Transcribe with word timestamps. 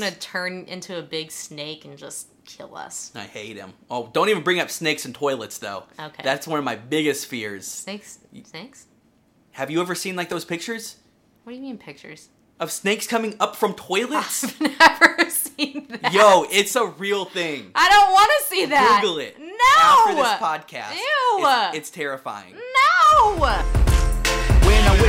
gonna 0.00 0.10
turn 0.12 0.64
into 0.66 0.98
a 0.98 1.02
big 1.02 1.30
snake 1.30 1.84
and 1.84 1.96
just 1.96 2.28
kill 2.44 2.76
us. 2.76 3.12
I 3.14 3.22
hate 3.24 3.56
him. 3.56 3.72
Oh, 3.90 4.08
don't 4.12 4.28
even 4.28 4.42
bring 4.42 4.60
up 4.60 4.70
snakes 4.70 5.04
and 5.04 5.14
toilets 5.14 5.58
though. 5.58 5.84
Okay. 5.98 6.22
That's 6.22 6.46
one 6.46 6.58
of 6.58 6.64
my 6.64 6.76
biggest 6.76 7.26
fears. 7.26 7.66
Snakes? 7.66 8.18
Snakes? 8.44 8.86
Have 9.52 9.70
you 9.70 9.80
ever 9.80 9.94
seen 9.94 10.16
like 10.16 10.28
those 10.28 10.44
pictures 10.44 10.96
What 11.44 11.52
do 11.52 11.56
you 11.56 11.62
mean 11.62 11.78
pictures? 11.78 12.28
of 12.58 12.70
snakes 12.72 13.06
coming 13.06 13.34
up 13.40 13.54
from 13.56 13.74
toilets? 13.74 14.44
I've 14.44 14.60
never 14.78 15.30
seen 15.30 15.86
that. 15.88 16.12
Yo, 16.12 16.46
it's 16.50 16.74
a 16.76 16.86
real 16.86 17.24
thing. 17.26 17.70
I 17.74 17.88
don't 17.88 18.12
want 18.12 18.30
to 18.40 18.46
see 18.48 18.64
that. 18.66 19.00
Google 19.02 19.18
it. 19.18 19.38
No. 19.38 19.54
After 19.78 20.14
this 20.14 20.32
podcast. 20.40 20.94
Ew. 20.94 21.44
It's, 21.44 21.76
it's 21.76 21.90
terrifying. 21.90 22.54
No. 22.54 23.36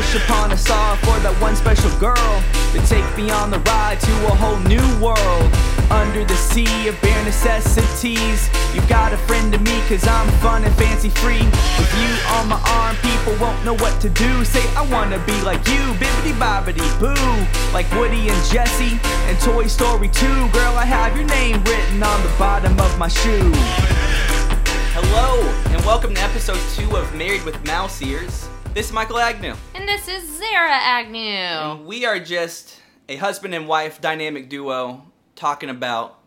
Wish 0.07 0.23
upon 0.23 0.53
a 0.53 0.57
star 0.57 0.95
for 1.03 1.19
that 1.19 1.35
one 1.43 1.53
special 1.53 1.91
girl 1.99 2.31
to 2.71 2.79
take 2.87 3.03
me 3.19 3.27
on 3.27 3.51
the 3.51 3.59
ride 3.67 3.99
to 3.99 4.13
a 4.31 4.35
whole 4.39 4.55
new 4.63 4.87
world. 5.03 5.51
Under 5.91 6.23
the 6.23 6.39
sea 6.39 6.87
of 6.87 6.95
bare 7.03 7.19
necessities, 7.27 8.47
you 8.71 8.79
got 8.87 9.11
a 9.11 9.19
friend 9.27 9.51
to 9.51 9.59
me 9.59 9.75
cause 9.91 10.07
I'm 10.07 10.31
fun 10.39 10.63
and 10.63 10.71
fancy 10.79 11.11
free. 11.11 11.43
With 11.43 11.91
you 11.99 12.11
on 12.39 12.47
my 12.47 12.55
arm, 12.79 12.95
people 13.03 13.35
won't 13.35 13.59
know 13.67 13.75
what 13.83 13.99
to 13.99 14.07
do. 14.07 14.47
Say, 14.47 14.63
I 14.79 14.87
wanna 14.87 15.19
be 15.27 15.35
like 15.43 15.59
you, 15.67 15.83
bibbity 15.99 16.31
bobbity 16.39 16.87
boo. 17.03 17.19
Like 17.75 17.91
Woody 17.91 18.31
and 18.31 18.41
Jesse 18.47 18.95
and 19.27 19.35
Toy 19.43 19.67
Story 19.67 20.07
2. 20.07 20.55
Girl, 20.55 20.71
I 20.79 20.87
have 20.87 21.19
your 21.19 21.27
name 21.27 21.59
written 21.67 21.99
on 21.99 22.23
the 22.23 22.31
bottom 22.39 22.79
of 22.79 22.97
my 22.97 23.09
shoe. 23.11 23.51
Hello, 24.95 25.43
and 25.75 25.83
welcome 25.83 26.15
to 26.15 26.21
episode 26.21 26.63
two 26.79 26.95
of 26.95 27.13
Married 27.13 27.43
with 27.43 27.59
Mouse 27.67 28.01
Ears. 28.01 28.47
This 28.77 28.89
is 28.89 28.93
Michael 28.93 29.17
Agnew. 29.17 29.55
And 29.73 29.89
this 29.89 30.07
is 30.07 30.37
Zara 30.37 30.69
Agnew. 30.69 31.17
And 31.17 31.87
we 31.87 32.05
are 32.05 32.19
just 32.19 32.79
a 33.09 33.15
husband 33.15 33.55
and 33.55 33.67
wife 33.67 33.99
dynamic 33.99 34.49
duo 34.49 35.03
talking 35.35 35.71
about 35.71 36.19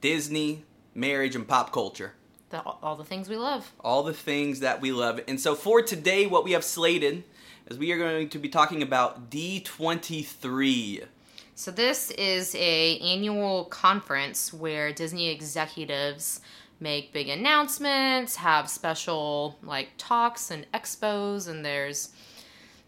Disney, 0.00 0.64
marriage, 0.92 1.36
and 1.36 1.46
pop 1.46 1.70
culture. 1.72 2.14
The, 2.50 2.60
all 2.62 2.96
the 2.96 3.04
things 3.04 3.28
we 3.28 3.36
love. 3.36 3.72
All 3.78 4.02
the 4.02 4.12
things 4.12 4.58
that 4.58 4.80
we 4.80 4.90
love. 4.90 5.20
And 5.28 5.40
so 5.40 5.54
for 5.54 5.82
today, 5.82 6.26
what 6.26 6.42
we 6.42 6.50
have 6.50 6.64
slated 6.64 7.22
is 7.68 7.78
we 7.78 7.92
are 7.92 7.98
going 7.98 8.28
to 8.28 8.38
be 8.40 8.48
talking 8.48 8.82
about 8.82 9.30
D23. 9.30 11.04
So 11.54 11.70
this 11.70 12.10
is 12.10 12.56
a 12.56 12.98
annual 12.98 13.66
conference 13.66 14.52
where 14.52 14.92
Disney 14.92 15.28
executives 15.28 16.40
make 16.80 17.12
big 17.12 17.28
announcements, 17.28 18.36
have 18.36 18.68
special 18.68 19.58
like 19.62 19.90
talks 19.98 20.50
and 20.50 20.66
expos, 20.72 21.48
and 21.48 21.64
there's 21.64 22.10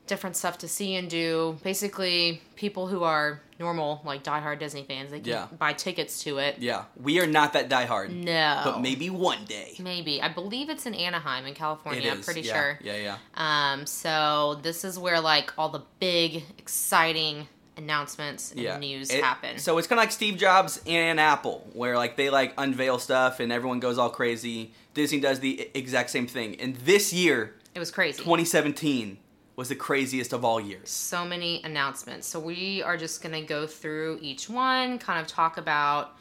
different 0.06 0.36
stuff 0.36 0.58
to 0.58 0.68
see 0.68 0.94
and 0.94 1.10
do. 1.10 1.58
Basically, 1.64 2.40
people 2.54 2.86
who 2.86 3.02
are 3.02 3.40
normal, 3.58 4.02
like 4.04 4.22
diehard 4.22 4.58
Disney 4.60 4.84
fans, 4.84 5.10
they 5.10 5.18
can 5.18 5.28
Yeah. 5.28 5.46
buy 5.58 5.72
tickets 5.72 6.22
to 6.24 6.38
it. 6.38 6.58
Yeah, 6.60 6.84
we 7.00 7.18
are 7.20 7.26
not 7.26 7.54
that 7.54 7.68
diehard. 7.68 8.10
No, 8.10 8.60
But 8.64 8.80
maybe 8.82 9.10
one 9.10 9.44
day. 9.46 9.74
maybe 9.80 10.22
I 10.22 10.28
believe 10.28 10.68
it's 10.70 10.86
in 10.86 10.94
Anaheim 10.94 11.44
in 11.46 11.54
California. 11.54 12.10
I'm 12.10 12.22
pretty 12.22 12.42
yeah, 12.42 12.52
sure. 12.52 12.78
Yeah, 12.82 12.96
yeah. 12.96 13.16
Um, 13.34 13.86
so 13.86 14.60
this 14.62 14.84
is 14.84 14.96
where 14.98 15.20
like 15.20 15.52
all 15.58 15.70
the 15.70 15.82
big, 15.98 16.44
exciting 16.58 17.48
announcements 17.76 18.52
and 18.52 18.60
yeah. 18.60 18.78
news 18.78 19.10
It- 19.10 19.22
happen. 19.22 19.58
So 19.58 19.76
it's 19.78 19.86
kind 19.86 19.98
of 19.98 20.02
like 20.02 20.12
Steve 20.12 20.36
Jobs 20.36 20.80
and 20.86 21.20
Apple, 21.20 21.66
where 21.72 21.96
like 21.96 22.16
they 22.16 22.30
like 22.30 22.54
unveil 22.58 22.98
stuff 22.98 23.40
and 23.40 23.52
everyone 23.52 23.80
goes 23.80 23.98
all 23.98 24.10
crazy. 24.10 24.72
Disney 24.94 25.20
does 25.20 25.40
the 25.40 25.70
exact 25.74 26.10
same 26.10 26.26
thing. 26.26 26.58
And 26.60 26.76
this 26.76 27.12
year, 27.12 27.54
it 27.74 27.78
was 27.78 27.90
crazy. 27.90 28.18
2017, 28.18 29.18
was 29.56 29.68
the 29.68 29.74
craziest 29.74 30.32
of 30.32 30.44
all 30.44 30.60
years. 30.60 30.88
so 30.90 31.24
many 31.24 31.62
announcements. 31.64 32.26
So 32.26 32.38
we 32.40 32.82
are 32.82 32.96
just 32.96 33.22
going 33.22 33.34
to 33.34 33.46
go 33.46 33.66
through 33.66 34.18
each 34.22 34.48
one, 34.48 34.98
kind 34.98 35.20
of 35.20 35.26
talk 35.26 35.56
about 35.58 36.12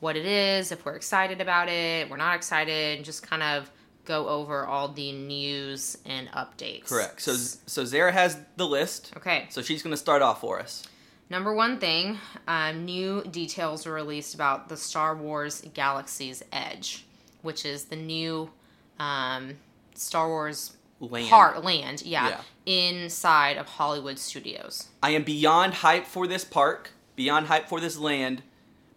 what 0.00 0.16
it 0.16 0.26
is, 0.26 0.70
if 0.70 0.84
we're 0.84 0.96
excited 0.96 1.40
about 1.40 1.68
it, 1.68 2.10
we're 2.10 2.16
not 2.16 2.36
excited, 2.36 2.96
and 2.96 3.04
just 3.04 3.22
kind 3.26 3.42
of 3.42 3.70
go 4.04 4.28
over 4.28 4.66
all 4.66 4.88
the 4.88 5.12
news 5.12 5.96
and 6.04 6.28
updates. 6.32 6.84
Correct. 6.86 7.22
So 7.22 7.34
so 7.34 7.84
Zara 7.86 8.12
has 8.12 8.36
the 8.56 8.66
list. 8.66 9.12
Okay. 9.16 9.46
So 9.48 9.62
she's 9.62 9.82
gonna 9.82 9.96
start 9.96 10.20
off 10.20 10.40
for 10.42 10.60
us. 10.60 10.84
Number 11.30 11.52
one 11.54 11.78
thing, 11.78 12.18
um, 12.46 12.84
new 12.84 13.22
details 13.24 13.86
were 13.86 13.92
released 13.94 14.34
about 14.34 14.68
the 14.68 14.76
Star 14.76 15.16
Wars 15.16 15.62
Galaxy's 15.74 16.42
Edge, 16.52 17.04
which 17.42 17.64
is 17.64 17.86
the 17.86 17.96
new 17.96 18.50
um, 18.98 19.56
Star 19.94 20.28
Wars 20.28 20.76
Land. 21.00 21.28
part 21.28 21.64
land, 21.64 22.02
yeah, 22.02 22.28
Yeah. 22.28 22.40
inside 23.04 23.56
of 23.56 23.68
Hollywood 23.68 24.18
Studios. 24.18 24.88
I 25.02 25.10
am 25.10 25.24
beyond 25.24 25.74
hype 25.74 26.06
for 26.06 26.26
this 26.26 26.44
park, 26.44 26.90
beyond 27.16 27.46
hype 27.46 27.68
for 27.68 27.80
this 27.80 27.96
land, 27.98 28.42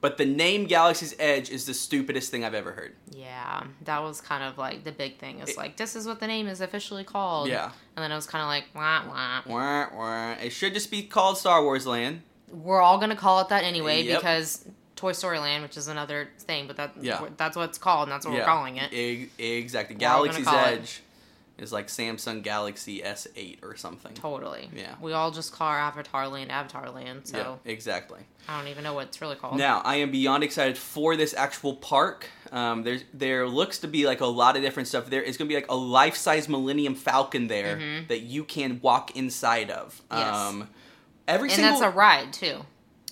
but 0.01 0.17
the 0.17 0.25
name 0.25 0.65
Galaxy's 0.65 1.15
Edge 1.19 1.49
is 1.49 1.65
the 1.65 1.73
stupidest 1.73 2.29
thing 2.31 2.43
I've 2.45 2.53
ever 2.53 2.71
heard. 2.71 2.95
Yeah, 3.11 3.63
that 3.85 4.01
was 4.03 4.21
kind 4.21 4.43
of 4.43 4.57
like 4.57 4.83
the 4.83 4.91
big 4.91 5.17
thing. 5.17 5.39
It's 5.39 5.57
like 5.57 5.77
this 5.77 5.95
is 5.95 6.05
what 6.07 6.19
the 6.19 6.27
name 6.27 6.47
is 6.47 6.61
officially 6.61 7.03
called. 7.03 7.49
Yeah. 7.49 7.71
and 7.95 8.03
then 8.03 8.11
it 8.11 8.15
was 8.15 8.27
kind 8.27 8.41
of 8.43 8.47
like 8.47 8.65
wah 8.75 9.03
wah. 9.07 9.41
Wah, 9.45 9.87
wah. 9.95 10.31
It 10.33 10.51
should 10.51 10.73
just 10.73 10.91
be 10.91 11.03
called 11.03 11.37
Star 11.37 11.63
Wars 11.63 11.87
Land. 11.87 12.21
We're 12.51 12.81
all 12.81 12.97
gonna 12.99 13.15
call 13.15 13.39
it 13.41 13.49
that 13.49 13.63
anyway 13.63 14.03
Yep. 14.03 14.19
because 14.19 14.65
Toy 14.95 15.11
Story 15.11 15.37
Land, 15.39 15.63
which 15.63 15.77
is 15.77 15.87
another 15.87 16.29
thing, 16.39 16.65
but 16.67 16.77
that 16.77 16.91
Yeah. 17.01 17.25
that's 17.37 17.55
what 17.57 17.69
it's 17.69 17.77
called, 17.77 18.03
and 18.07 18.11
that's 18.11 18.25
what 18.25 18.33
yeah. 18.33 18.39
we're 18.41 18.45
calling 18.45 18.77
it. 18.77 18.93
E- 18.93 19.29
exactly. 19.37 19.95
Galaxy's 19.95 20.45
call 20.45 20.55
it- 20.65 20.79
Edge 20.79 21.01
is 21.57 21.73
like 21.73 21.87
Samsung 21.87 22.43
Galaxy 22.43 23.01
S8 23.01 23.63
or 23.63 23.75
something. 23.75 24.13
Totally. 24.13 24.69
Yeah. 24.75 24.95
We 25.01 25.13
all 25.13 25.31
just 25.31 25.51
call 25.51 25.67
our 25.67 25.79
Avatar 25.79 26.27
Land 26.27 26.51
Avatar 26.51 26.89
Land, 26.89 27.27
so 27.27 27.37
Yeah, 27.37 27.71
exactly. 27.71 28.19
I 28.47 28.57
don't 28.57 28.69
even 28.69 28.83
know 28.83 28.93
what 28.93 29.07
it's 29.07 29.21
really 29.21 29.35
called. 29.35 29.57
Now, 29.57 29.81
I 29.83 29.95
am 29.95 30.11
beyond 30.11 30.43
excited 30.43 30.77
for 30.77 31.15
this 31.15 31.33
actual 31.33 31.75
park. 31.75 32.29
Um, 32.51 32.83
there's 32.83 33.03
there 33.13 33.47
looks 33.47 33.79
to 33.79 33.87
be 33.87 34.05
like 34.05 34.21
a 34.21 34.25
lot 34.25 34.55
of 34.55 34.61
different 34.61 34.87
stuff. 34.87 35.09
There 35.09 35.21
is 35.21 35.37
going 35.37 35.47
to 35.47 35.51
be 35.51 35.55
like 35.55 35.69
a 35.69 35.75
life 35.75 36.15
size 36.15 36.47
Millennium 36.47 36.95
Falcon 36.95 37.47
there 37.47 37.79
that 38.07 38.21
you 38.21 38.43
can 38.43 38.79
walk 38.81 39.15
inside 39.15 39.69
of. 39.69 40.01
Mm-hmm. 40.09 40.17
Yes. 40.17 40.35
Um, 40.35 40.69
every 41.27 41.49
and 41.49 41.55
single 41.55 41.79
that's 41.79 41.93
a 41.93 41.97
ride 41.97 42.31
too. 42.33 42.65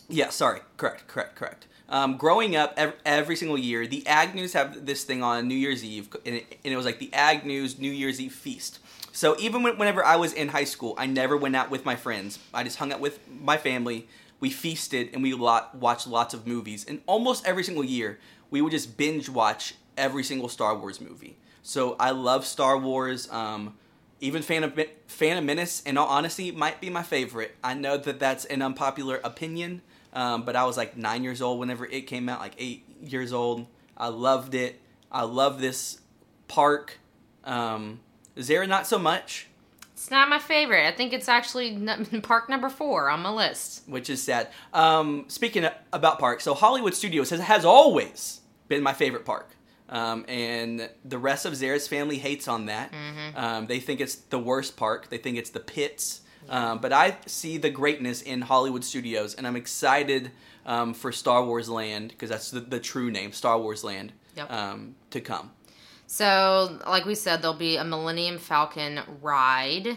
yeah, 0.07 0.29
sorry, 0.29 0.61
correct, 0.77 1.07
correct, 1.07 1.35
correct. 1.35 1.67
Um, 1.87 2.17
growing 2.17 2.55
up, 2.55 2.73
ev- 2.77 2.95
every 3.05 3.35
single 3.35 3.57
year, 3.57 3.85
the 3.85 4.05
Agnews 4.07 4.53
have 4.53 4.85
this 4.85 5.03
thing 5.03 5.21
on 5.21 5.47
New 5.47 5.55
Year's 5.55 5.83
Eve, 5.83 6.09
and 6.25 6.35
it, 6.35 6.59
and 6.63 6.73
it 6.73 6.77
was 6.77 6.85
like 6.85 6.99
the 6.99 7.13
Agnews 7.13 7.77
New 7.77 7.91
Year's 7.91 8.19
Eve 8.19 8.33
feast. 8.33 8.79
So 9.11 9.35
even 9.39 9.63
when, 9.63 9.77
whenever 9.77 10.03
I 10.03 10.17
was 10.17 10.33
in 10.33 10.49
high 10.49 10.63
school, 10.65 10.95
I 10.97 11.05
never 11.05 11.37
went 11.37 11.55
out 11.55 11.69
with 11.69 11.85
my 11.85 11.95
friends. 11.95 12.39
I 12.53 12.63
just 12.63 12.77
hung 12.77 12.91
out 12.91 12.99
with 12.99 13.19
my 13.29 13.57
family. 13.57 14.07
We 14.39 14.49
feasted 14.49 15.11
and 15.13 15.23
we 15.23 15.33
lot, 15.33 15.75
watched 15.75 16.07
lots 16.07 16.33
of 16.33 16.45
movies. 16.45 16.85
And 16.85 17.01
almost 17.05 17.45
every 17.47 17.63
single 17.63 17.83
year, 17.83 18.19
we 18.49 18.61
would 18.61 18.71
just 18.71 18.97
binge 18.97 19.29
watch 19.29 19.75
every 19.97 20.23
single 20.23 20.49
Star 20.49 20.75
Wars 20.77 20.99
movie. 20.99 21.37
So 21.63 21.95
I 21.99 22.11
love 22.11 22.45
Star 22.45 22.77
Wars. 22.77 23.31
Um, 23.31 23.75
even 24.19 24.41
Phantom, 24.41 24.73
Phantom 25.07 25.45
Menace, 25.45 25.81
in 25.83 25.97
all 25.97 26.07
honesty, 26.07 26.51
might 26.51 26.81
be 26.81 26.89
my 26.89 27.03
favorite. 27.03 27.55
I 27.63 27.73
know 27.73 27.97
that 27.97 28.19
that's 28.19 28.45
an 28.45 28.61
unpopular 28.61 29.19
opinion, 29.23 29.81
um, 30.15 30.43
but 30.43 30.55
I 30.55 30.63
was 30.63 30.77
like 30.77 30.97
nine 30.97 31.23
years 31.23 31.41
old 31.41 31.59
whenever 31.59 31.85
it 31.85 32.07
came 32.07 32.27
out, 32.29 32.39
like 32.39 32.55
eight 32.57 32.85
years 33.01 33.31
old. 33.33 33.67
I 33.97 34.07
loved 34.07 34.55
it. 34.55 34.81
I 35.11 35.23
love 35.23 35.61
this 35.61 35.99
park. 36.47 36.97
Um, 37.43 37.99
Zara, 38.41 38.65
not 38.67 38.87
so 38.87 38.97
much, 38.97 39.47
It's 39.93 40.09
not 40.11 40.27
my 40.29 40.39
favorite. 40.39 40.85
I 40.87 40.91
think 40.91 41.13
it's 41.13 41.29
actually 41.29 41.77
park 42.23 42.49
number 42.49 42.69
four 42.69 43.09
on 43.09 43.21
my 43.21 43.29
list. 43.29 43.83
which 43.87 44.09
is 44.09 44.21
sad. 44.21 44.49
Um, 44.73 45.25
speaking 45.27 45.65
about 45.93 46.19
parks, 46.19 46.43
so 46.43 46.53
Hollywood 46.53 46.93
Studios 46.95 47.29
has, 47.29 47.39
has 47.39 47.63
always 47.63 48.41
been 48.67 48.81
my 48.83 48.93
favorite 48.93 49.25
park. 49.25 49.51
Um, 49.87 50.25
and 50.27 50.89
the 51.05 51.19
rest 51.19 51.45
of 51.45 51.55
Zara's 51.55 51.87
family 51.87 52.17
hates 52.17 52.47
on 52.47 52.65
that. 52.65 52.91
Um, 53.35 53.67
they 53.67 53.79
think 53.79 54.01
it's 54.01 54.15
the 54.15 54.39
worst 54.39 54.75
park. 54.75 55.09
They 55.09 55.19
think 55.19 55.37
it's 55.37 55.51
the 55.51 55.59
pits. 55.59 56.21
Um, 56.49 56.79
but 56.79 56.93
I 56.93 57.17
see 57.25 57.57
the 57.57 57.69
greatness 57.69 58.21
in 58.21 58.41
Hollywood 58.41 58.83
Studios, 58.83 59.33
and 59.35 59.47
I'm 59.47 59.55
excited 59.55 60.31
um, 60.65 60.93
for 60.93 61.11
Star 61.11 61.43
Wars 61.45 61.69
Land 61.69 62.09
because 62.09 62.29
that's 62.29 62.51
the, 62.51 62.59
the 62.59 62.79
true 62.79 63.09
name, 63.11 63.31
Star 63.31 63.59
Wars 63.59 63.83
Land, 63.83 64.11
Yep. 64.35 64.51
um, 64.51 64.95
to 65.11 65.21
come. 65.21 65.51
So, 66.07 66.79
like 66.85 67.05
we 67.05 67.15
said, 67.15 67.41
there'll 67.41 67.55
be 67.57 67.77
a 67.77 67.83
Millennium 67.83 68.37
Falcon 68.37 68.99
ride, 69.21 69.87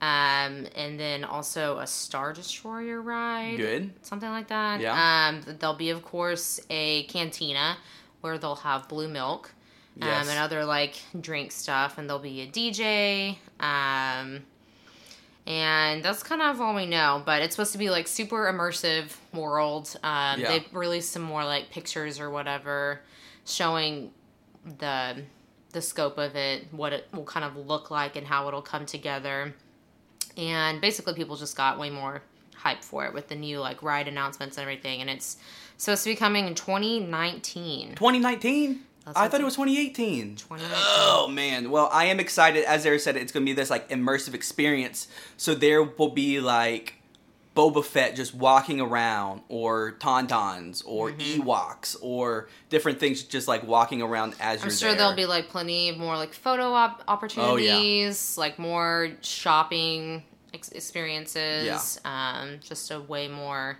um, 0.00 0.66
and 0.74 0.98
then 0.98 1.24
also 1.24 1.78
a 1.78 1.86
Star 1.86 2.32
Destroyer 2.32 3.02
ride. 3.02 3.56
Good. 3.58 3.90
Something 4.02 4.30
like 4.30 4.48
that. 4.48 4.80
Yeah. 4.80 5.28
Um, 5.28 5.56
there'll 5.58 5.76
be, 5.76 5.90
of 5.90 6.02
course, 6.02 6.60
a 6.70 7.02
cantina 7.04 7.76
where 8.22 8.38
they'll 8.38 8.56
have 8.56 8.88
blue 8.88 9.08
milk 9.08 9.52
um, 10.00 10.08
Yes. 10.08 10.28
and 10.30 10.38
other 10.38 10.64
like 10.64 10.94
drink 11.20 11.52
stuff, 11.52 11.98
and 11.98 12.08
there'll 12.08 12.22
be 12.22 12.40
a 12.40 12.46
DJ. 12.46 13.36
And 15.50 16.04
that's 16.04 16.22
kind 16.22 16.40
of 16.40 16.60
all 16.60 16.76
we 16.76 16.86
know, 16.86 17.24
but 17.26 17.42
it's 17.42 17.56
supposed 17.56 17.72
to 17.72 17.78
be 17.78 17.90
like 17.90 18.06
super 18.06 18.50
immersive 18.52 19.16
world. 19.34 19.96
Um, 20.04 20.38
Yeah. 20.38 20.48
They've 20.48 20.72
released 20.72 21.10
some 21.10 21.22
more 21.22 21.44
like 21.44 21.70
pictures 21.70 22.20
or 22.20 22.30
whatever 22.30 23.00
showing 23.44 24.12
the 24.78 25.24
the 25.72 25.82
scope 25.82 26.18
of 26.18 26.36
it, 26.36 26.66
what 26.70 26.92
it 26.92 27.08
will 27.12 27.24
kind 27.24 27.44
of 27.44 27.56
look 27.56 27.90
like, 27.90 28.14
and 28.14 28.28
how 28.28 28.46
it'll 28.46 28.62
come 28.62 28.86
together. 28.86 29.52
And 30.36 30.80
basically, 30.80 31.14
people 31.14 31.36
just 31.36 31.56
got 31.56 31.80
way 31.80 31.90
more 31.90 32.22
hype 32.54 32.84
for 32.84 33.06
it 33.06 33.12
with 33.12 33.26
the 33.28 33.34
new 33.34 33.58
like 33.58 33.82
ride 33.82 34.06
announcements 34.06 34.56
and 34.56 34.62
everything. 34.62 35.00
And 35.00 35.10
it's 35.10 35.36
supposed 35.78 36.04
to 36.04 36.10
be 36.10 36.16
coming 36.16 36.46
in 36.46 36.54
2019. 36.54 37.96
2019. 37.96 38.80
That's 39.04 39.16
I 39.16 39.28
thought 39.28 39.40
it 39.40 39.44
was 39.44 39.54
2018. 39.54 40.36
2019. 40.36 40.76
Oh 40.76 41.28
man. 41.28 41.70
Well, 41.70 41.88
I 41.92 42.06
am 42.06 42.20
excited. 42.20 42.64
As 42.64 42.84
Eric 42.84 43.00
said, 43.00 43.16
it's 43.16 43.32
gonna 43.32 43.46
be 43.46 43.52
this 43.52 43.70
like 43.70 43.88
immersive 43.88 44.34
experience. 44.34 45.08
So 45.36 45.54
there 45.54 45.82
will 45.82 46.10
be 46.10 46.40
like 46.40 46.94
Boba 47.56 47.84
Fett 47.84 48.14
just 48.14 48.34
walking 48.34 48.80
around, 48.80 49.40
or 49.48 49.92
Tauntauns, 49.98 50.82
or 50.86 51.10
Ewoks, 51.12 51.96
or 52.00 52.48
different 52.68 53.00
things 53.00 53.24
just 53.24 53.48
like 53.48 53.66
walking 53.66 54.02
around 54.02 54.34
as 54.38 54.60
I'm 54.62 54.68
you're 54.68 54.76
sure 54.76 54.88
there. 54.90 54.98
there'll 54.98 55.16
be 55.16 55.26
like 55.26 55.48
plenty 55.48 55.88
of 55.88 55.98
more 55.98 56.16
like 56.16 56.32
photo 56.32 56.72
op- 56.72 57.02
opportunities, 57.08 58.38
like 58.38 58.58
more 58.58 59.10
shopping 59.22 60.22
ex- 60.54 60.68
experiences. 60.70 61.66
Um, 62.04 62.60
just 62.60 62.90
a 62.90 63.00
way 63.00 63.26
more 63.28 63.78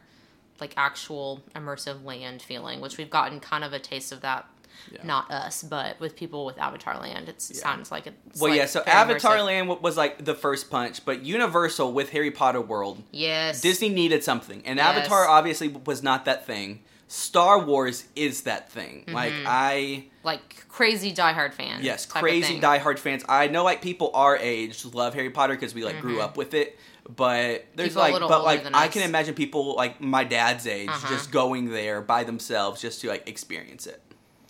like 0.61 0.75
actual 0.77 1.43
immersive 1.55 2.05
land 2.05 2.43
feeling, 2.43 2.81
which 2.81 2.99
we've 2.99 3.09
gotten 3.11 3.39
kind 3.41 3.63
of 3.65 3.73
a 3.73 3.79
taste 3.79 4.11
of 4.13 4.21
that. 4.23 4.47
Yeah. 4.93 5.01
Not 5.05 5.31
us, 5.31 5.63
but 5.63 5.99
with 6.01 6.17
people 6.17 6.45
with 6.45 6.59
Avatar 6.59 6.99
Land, 6.99 7.29
it 7.29 7.41
sounds 7.41 7.91
like 7.91 8.07
it's. 8.07 8.41
Well, 8.41 8.51
like 8.51 8.59
yeah. 8.59 8.67
So 8.67 8.83
Avatar 8.83 9.37
immersive. 9.37 9.45
Land 9.47 9.69
was 9.83 9.97
like 9.97 10.25
the 10.25 10.35
first 10.35 10.71
punch, 10.71 11.05
but 11.05 11.23
Universal 11.23 11.93
with 11.93 12.11
Harry 12.11 12.31
Potter 12.31 12.61
World, 12.61 13.03
Yes. 13.13 13.61
Disney 13.61 13.89
needed 13.89 14.25
something, 14.25 14.63
and 14.67 14.79
Yes. 14.79 14.97
Avatar 14.99 15.27
obviously 15.29 15.69
was 15.69 16.03
not 16.03 16.25
that 16.25 16.47
thing. 16.47 16.81
Star 17.09 17.59
Wars 17.59 18.05
is 18.15 18.43
that 18.43 18.71
thing. 18.71 19.05
Like 19.09 19.33
Mm-hmm. 19.33 19.47
I. 19.49 20.05
like 20.23 20.69
crazy 20.69 21.13
diehard 21.13 21.53
fans. 21.55 21.85
Yes, 21.85 22.07
crazy 22.07 22.61
diehard 22.61 22.99
fans. 23.01 23.25
I 23.29 23.49
know 23.49 23.65
like 23.65 23.83
people 23.83 24.11
our 24.15 24.37
age 24.37 24.85
love 24.85 25.15
Harry 25.15 25.31
Potter 25.31 25.55
because 25.55 25.75
we 25.75 25.85
like 25.85 26.01
grew 26.01 26.21
up 26.21 26.37
with 26.37 26.55
it. 26.55 26.79
But 27.17 27.67
there's 27.75 27.97
Mm-hmm. 27.97 28.13
People 28.13 28.29
like, 28.29 28.29
but 28.29 28.45
like 28.45 28.75
I 28.77 28.87
us. 28.87 28.93
can 28.93 29.03
imagine 29.03 29.35
people 29.35 29.75
like 29.75 30.01
my 30.01 30.23
dad's 30.23 30.69
age 30.69 30.89
Uh-huh. 30.89 31.09
just 31.09 31.33
going 31.33 31.71
there 31.71 32.01
by 32.01 32.23
themselves 32.23 32.81
just 32.81 33.01
to 33.01 33.09
like 33.09 33.29
experience 33.29 33.89
it. 33.89 34.01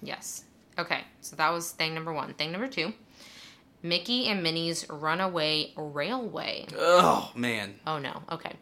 Yes. 0.03 0.45
Okay, 0.79 1.03
so 1.21 1.37
that 1.37 1.51
was 1.51 1.71
thing 1.71 1.95
number 1.95 2.13
one. 2.13 2.33
Thing 2.35 2.53
number 2.53 2.69
two 2.69 2.93
Mickey 3.83 4.27
and 4.27 4.43
Minnie's 4.43 4.89
Runaway 4.89 5.73
Railway. 5.77 6.67
Oh 6.77 7.31
man, 7.35 7.75
Oh 7.87 7.99
no, 7.99 8.23
okay. 8.31 8.53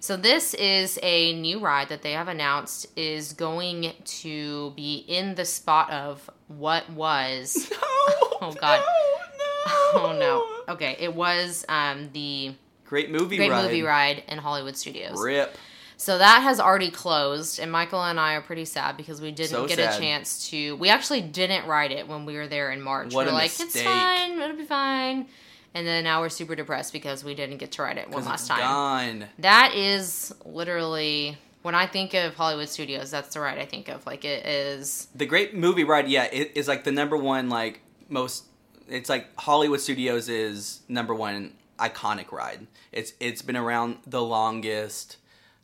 So 0.00 0.16
this 0.16 0.54
is 0.54 0.98
a 1.02 1.34
new 1.40 1.58
ride 1.58 1.88
that 1.88 2.02
they 2.02 2.12
have 2.12 2.28
announced 2.28 2.86
is 2.96 3.32
going 3.32 3.92
to 4.04 4.72
be 4.76 5.04
in 5.08 5.34
the 5.34 5.44
spot 5.44 5.90
of 5.90 6.30
what 6.46 6.88
was. 6.90 7.70
oh 7.82 8.54
God. 8.60 8.80
no, 8.80 9.44
Oh 9.94 10.16
no. 10.18 10.72
Okay, 10.74 10.96
it 11.00 11.14
was 11.14 11.64
um, 11.68 12.10
the 12.12 12.54
Great 12.84 13.10
movie 13.10 13.36
Great 13.36 13.50
ride. 13.50 13.64
Movie 13.64 13.82
Ride 13.82 14.22
in 14.28 14.38
Hollywood 14.38 14.76
Studios. 14.76 15.20
Rip. 15.22 15.54
So 16.00 16.16
that 16.16 16.42
has 16.42 16.60
already 16.60 16.92
closed, 16.92 17.58
and 17.58 17.72
Michael 17.72 18.02
and 18.04 18.20
I 18.20 18.34
are 18.34 18.40
pretty 18.40 18.64
sad 18.64 18.96
because 18.96 19.20
we 19.20 19.32
didn't 19.32 19.50
So 19.50 19.66
get 19.66 19.78
sad. 19.78 19.94
a 19.94 19.98
chance 19.98 20.48
to. 20.50 20.76
We 20.76 20.90
actually 20.90 21.22
didn't 21.22 21.66
ride 21.66 21.90
it 21.90 22.06
when 22.06 22.24
we 22.24 22.36
were 22.36 22.46
there 22.46 22.70
in 22.70 22.80
March. 22.80 23.12
What 23.12 23.26
we 23.26 23.32
a 23.32 23.34
like, 23.34 23.46
it's 23.46 23.58
mistake. 23.58 23.84
fine, 23.84 24.38
it'll 24.40 24.56
be 24.56 24.64
fine. 24.64 25.26
And 25.74 25.84
then 25.86 26.04
now 26.04 26.20
we're 26.20 26.28
super 26.28 26.54
depressed 26.54 26.92
because 26.92 27.24
we 27.24 27.34
didn't 27.34 27.58
get 27.58 27.72
to 27.72 27.82
ride 27.82 27.98
it 27.98 28.08
one 28.10 28.24
last 28.24 28.42
it's 28.42 28.48
time. 28.48 28.60
Gone. 28.60 29.28
That 29.40 29.74
is 29.74 30.32
literally 30.44 31.36
when 31.62 31.74
I 31.74 31.86
think 31.86 32.14
of 32.14 32.34
Hollywood 32.34 32.68
Studios. 32.68 33.10
That's 33.10 33.34
the 33.34 33.40
ride 33.40 33.58
I 33.58 33.66
think 33.66 33.88
of. 33.88 34.06
Like 34.06 34.24
it 34.24 34.46
is. 34.46 35.08
The 35.16 35.26
Great 35.26 35.54
Movie 35.54 35.84
Ride, 35.84 36.06
yeah, 36.08 36.28
it 36.32 36.52
is 36.54 36.68
like 36.68 36.84
the 36.84 36.92
number 36.92 37.16
one 37.16 37.48
like 37.48 37.80
most. 38.08 38.44
It's 38.88 39.08
like 39.10 39.26
Hollywood 39.38 39.80
Studios 39.80 40.28
is 40.28 40.80
number 40.88 41.14
one 41.14 41.54
iconic 41.78 42.30
ride. 42.30 42.68
It's 42.92 43.14
it's 43.18 43.42
been 43.42 43.56
around 43.56 43.98
the 44.06 44.22
longest. 44.22 45.16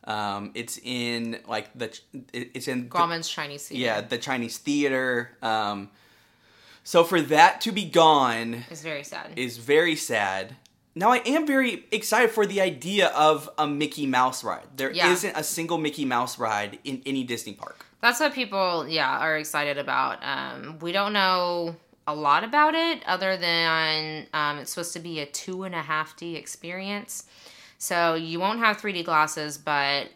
Um, 0.07 0.51
it's 0.55 0.79
in 0.83 1.39
like 1.49 1.71
the 1.75 1.87
it- 2.33 2.51
it's 2.55 2.69
in 2.69 2.89
the- 2.91 3.23
Chinese 3.23 3.69
Theater. 3.69 3.85
yeah 3.85 4.01
the 4.03 4.19
Chinese 4.19 4.59
theater. 4.59 5.37
Um, 5.43 5.91
so 6.83 7.05
for 7.05 7.21
that 7.23 7.61
to 7.63 7.73
be 7.73 7.85
gone 7.87 8.65
is 8.71 8.83
very 8.83 9.03
sad. 9.05 9.33
is 9.37 9.57
very 9.59 9.97
sad. 9.97 10.57
Now 10.95 11.11
I 11.11 11.23
am 11.27 11.47
very 11.47 11.87
excited 11.91 12.31
for 12.31 12.47
the 12.47 12.61
idea 12.61 13.09
of 13.09 13.49
a 13.59 13.67
Mickey 13.67 14.07
Mouse 14.07 14.45
ride. 14.45 14.67
There 14.77 14.93
Yeah. 14.93 15.09
not 15.09 15.25
a 15.37 15.43
single 15.43 15.79
Mickey 15.79 16.05
Mouse 16.05 16.39
ride 16.39 16.79
in 16.85 17.03
any 17.07 17.25
Disney 17.25 17.55
park. 17.55 17.87
That's 18.01 18.21
what 18.21 18.35
people, 18.35 18.87
yeah, 18.87 19.19
are 19.19 19.39
excited 19.39 19.79
about. 19.79 20.23
Um, 20.23 20.79
we 20.81 20.93
don't 20.93 21.15
know 21.15 21.77
a 22.07 22.15
lot 22.15 22.45
about 22.45 22.75
it 22.75 23.03
other 23.07 23.39
than 23.39 24.27
um, 24.35 24.59
it's 24.59 24.71
supposed 24.73 24.93
to 24.93 25.01
be 25.01 25.21
a 25.21 25.27
two 25.27 25.63
and 25.65 25.75
a 25.75 25.81
half 25.83 26.15
D 26.17 26.37
experience. 26.37 27.25
So 27.85 28.15
you 28.15 28.41
won't 28.41 28.61
have 28.61 28.79
3D 28.79 29.05
glasses, 29.05 29.59
but 29.59 30.09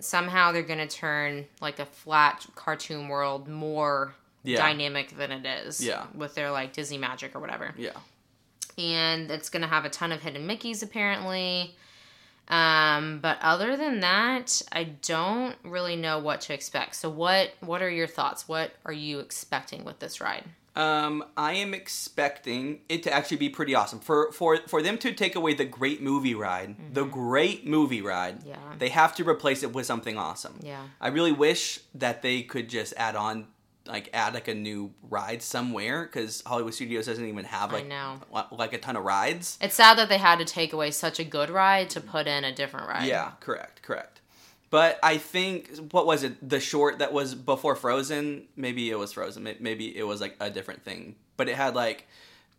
somehow 0.00 0.50
they're 0.50 0.64
going 0.64 0.80
to 0.80 0.88
turn 0.88 1.44
like 1.60 1.78
a 1.78 1.86
flat 1.86 2.44
cartoon 2.56 3.06
world 3.06 3.46
more 3.46 4.12
Yeah. 4.42 4.58
dynamic 4.58 5.16
than 5.16 5.30
it 5.30 5.46
is. 5.46 5.80
Yeah. 5.84 6.06
With 6.16 6.34
their 6.34 6.50
like 6.50 6.72
Disney 6.72 6.98
magic 6.98 7.36
or 7.36 7.38
whatever 7.38 7.72
Yeah. 7.76 7.92
and 8.76 9.30
it's 9.30 9.48
going 9.50 9.62
to 9.62 9.68
have 9.68 9.84
a 9.84 9.88
ton 9.88 10.10
of 10.10 10.20
hidden 10.22 10.48
Mickeys 10.48 10.82
apparently. 10.82 11.76
Um, 12.48 13.20
but 13.20 13.38
other 13.40 13.76
than 13.76 14.00
that, 14.00 14.60
I 14.72 14.82
don't 14.84 15.54
really 15.62 15.94
know 15.94 16.18
what 16.18 16.40
to 16.42 16.54
expect. 16.54 16.96
So 16.96 17.08
what 17.08 17.52
what 17.60 17.82
are 17.82 17.90
your 17.90 18.08
thoughts? 18.08 18.48
What 18.48 18.72
are 18.84 18.92
you 18.92 19.20
expecting 19.20 19.84
with 19.84 20.00
this 20.00 20.20
ride? 20.20 20.44
Um, 20.76 21.24
I 21.36 21.54
am 21.54 21.72
expecting 21.74 22.80
it 22.88 23.02
to 23.04 23.12
actually 23.12 23.38
be 23.38 23.48
pretty 23.48 23.74
awesome. 23.74 23.98
For 24.00 24.30
for 24.32 24.58
for 24.68 24.82
them 24.82 24.98
to 24.98 25.12
take 25.12 25.34
away 25.34 25.54
the 25.54 25.64
great 25.64 26.02
movie 26.02 26.34
ride, 26.34 26.76
the 26.94 27.04
great 27.04 27.66
movie 27.66 28.02
ride, 28.02 28.40
Mm-hmm. 28.40 28.48
Yeah. 28.48 28.56
they 28.78 28.88
have 28.90 29.14
to 29.16 29.28
replace 29.28 29.62
it 29.62 29.72
with 29.72 29.86
something 29.86 30.16
awesome. 30.18 30.58
Yeah. 30.62 30.82
I 31.00 31.08
really 31.08 31.32
wish 31.32 31.80
that 31.94 32.22
they 32.22 32.42
could 32.42 32.68
just 32.68 32.92
add 32.96 33.16
on 33.16 33.46
like 33.86 34.10
add 34.12 34.34
like 34.34 34.48
a 34.48 34.54
new 34.54 34.92
ride 35.08 35.42
somewhere 35.42 36.02
because 36.04 36.42
Hollywood 36.44 36.74
Studios 36.74 37.06
doesn't 37.06 37.24
even 37.24 37.44
have 37.44 37.72
like 37.72 37.86
know. 37.86 38.20
like 38.50 38.72
a 38.72 38.78
ton 38.78 38.96
of 38.96 39.04
rides. 39.04 39.56
It's 39.60 39.76
sad 39.76 39.96
that 39.98 40.08
they 40.08 40.18
had 40.18 40.38
to 40.40 40.44
take 40.44 40.72
away 40.72 40.90
such 40.90 41.18
a 41.20 41.24
good 41.24 41.50
ride 41.50 41.88
to 41.90 42.00
put 42.00 42.26
in 42.26 42.44
a 42.44 42.52
different 42.52 42.88
ride. 42.88 43.06
Yeah, 43.06 43.30
correct, 43.40 43.82
correct. 43.82 44.20
But 44.70 44.98
I 45.02 45.18
think 45.18 45.76
what 45.92 46.06
was 46.06 46.22
it? 46.22 46.48
The 46.48 46.60
short 46.60 46.98
that 46.98 47.12
was 47.12 47.34
before 47.34 47.76
Frozen. 47.76 48.48
Maybe 48.56 48.90
it 48.90 48.98
was 48.98 49.12
Frozen. 49.12 49.48
Maybe 49.60 49.96
it 49.96 50.02
was 50.02 50.20
like 50.20 50.36
a 50.40 50.50
different 50.50 50.82
thing. 50.82 51.14
But 51.36 51.48
it 51.48 51.56
had 51.56 51.74
like 51.74 52.06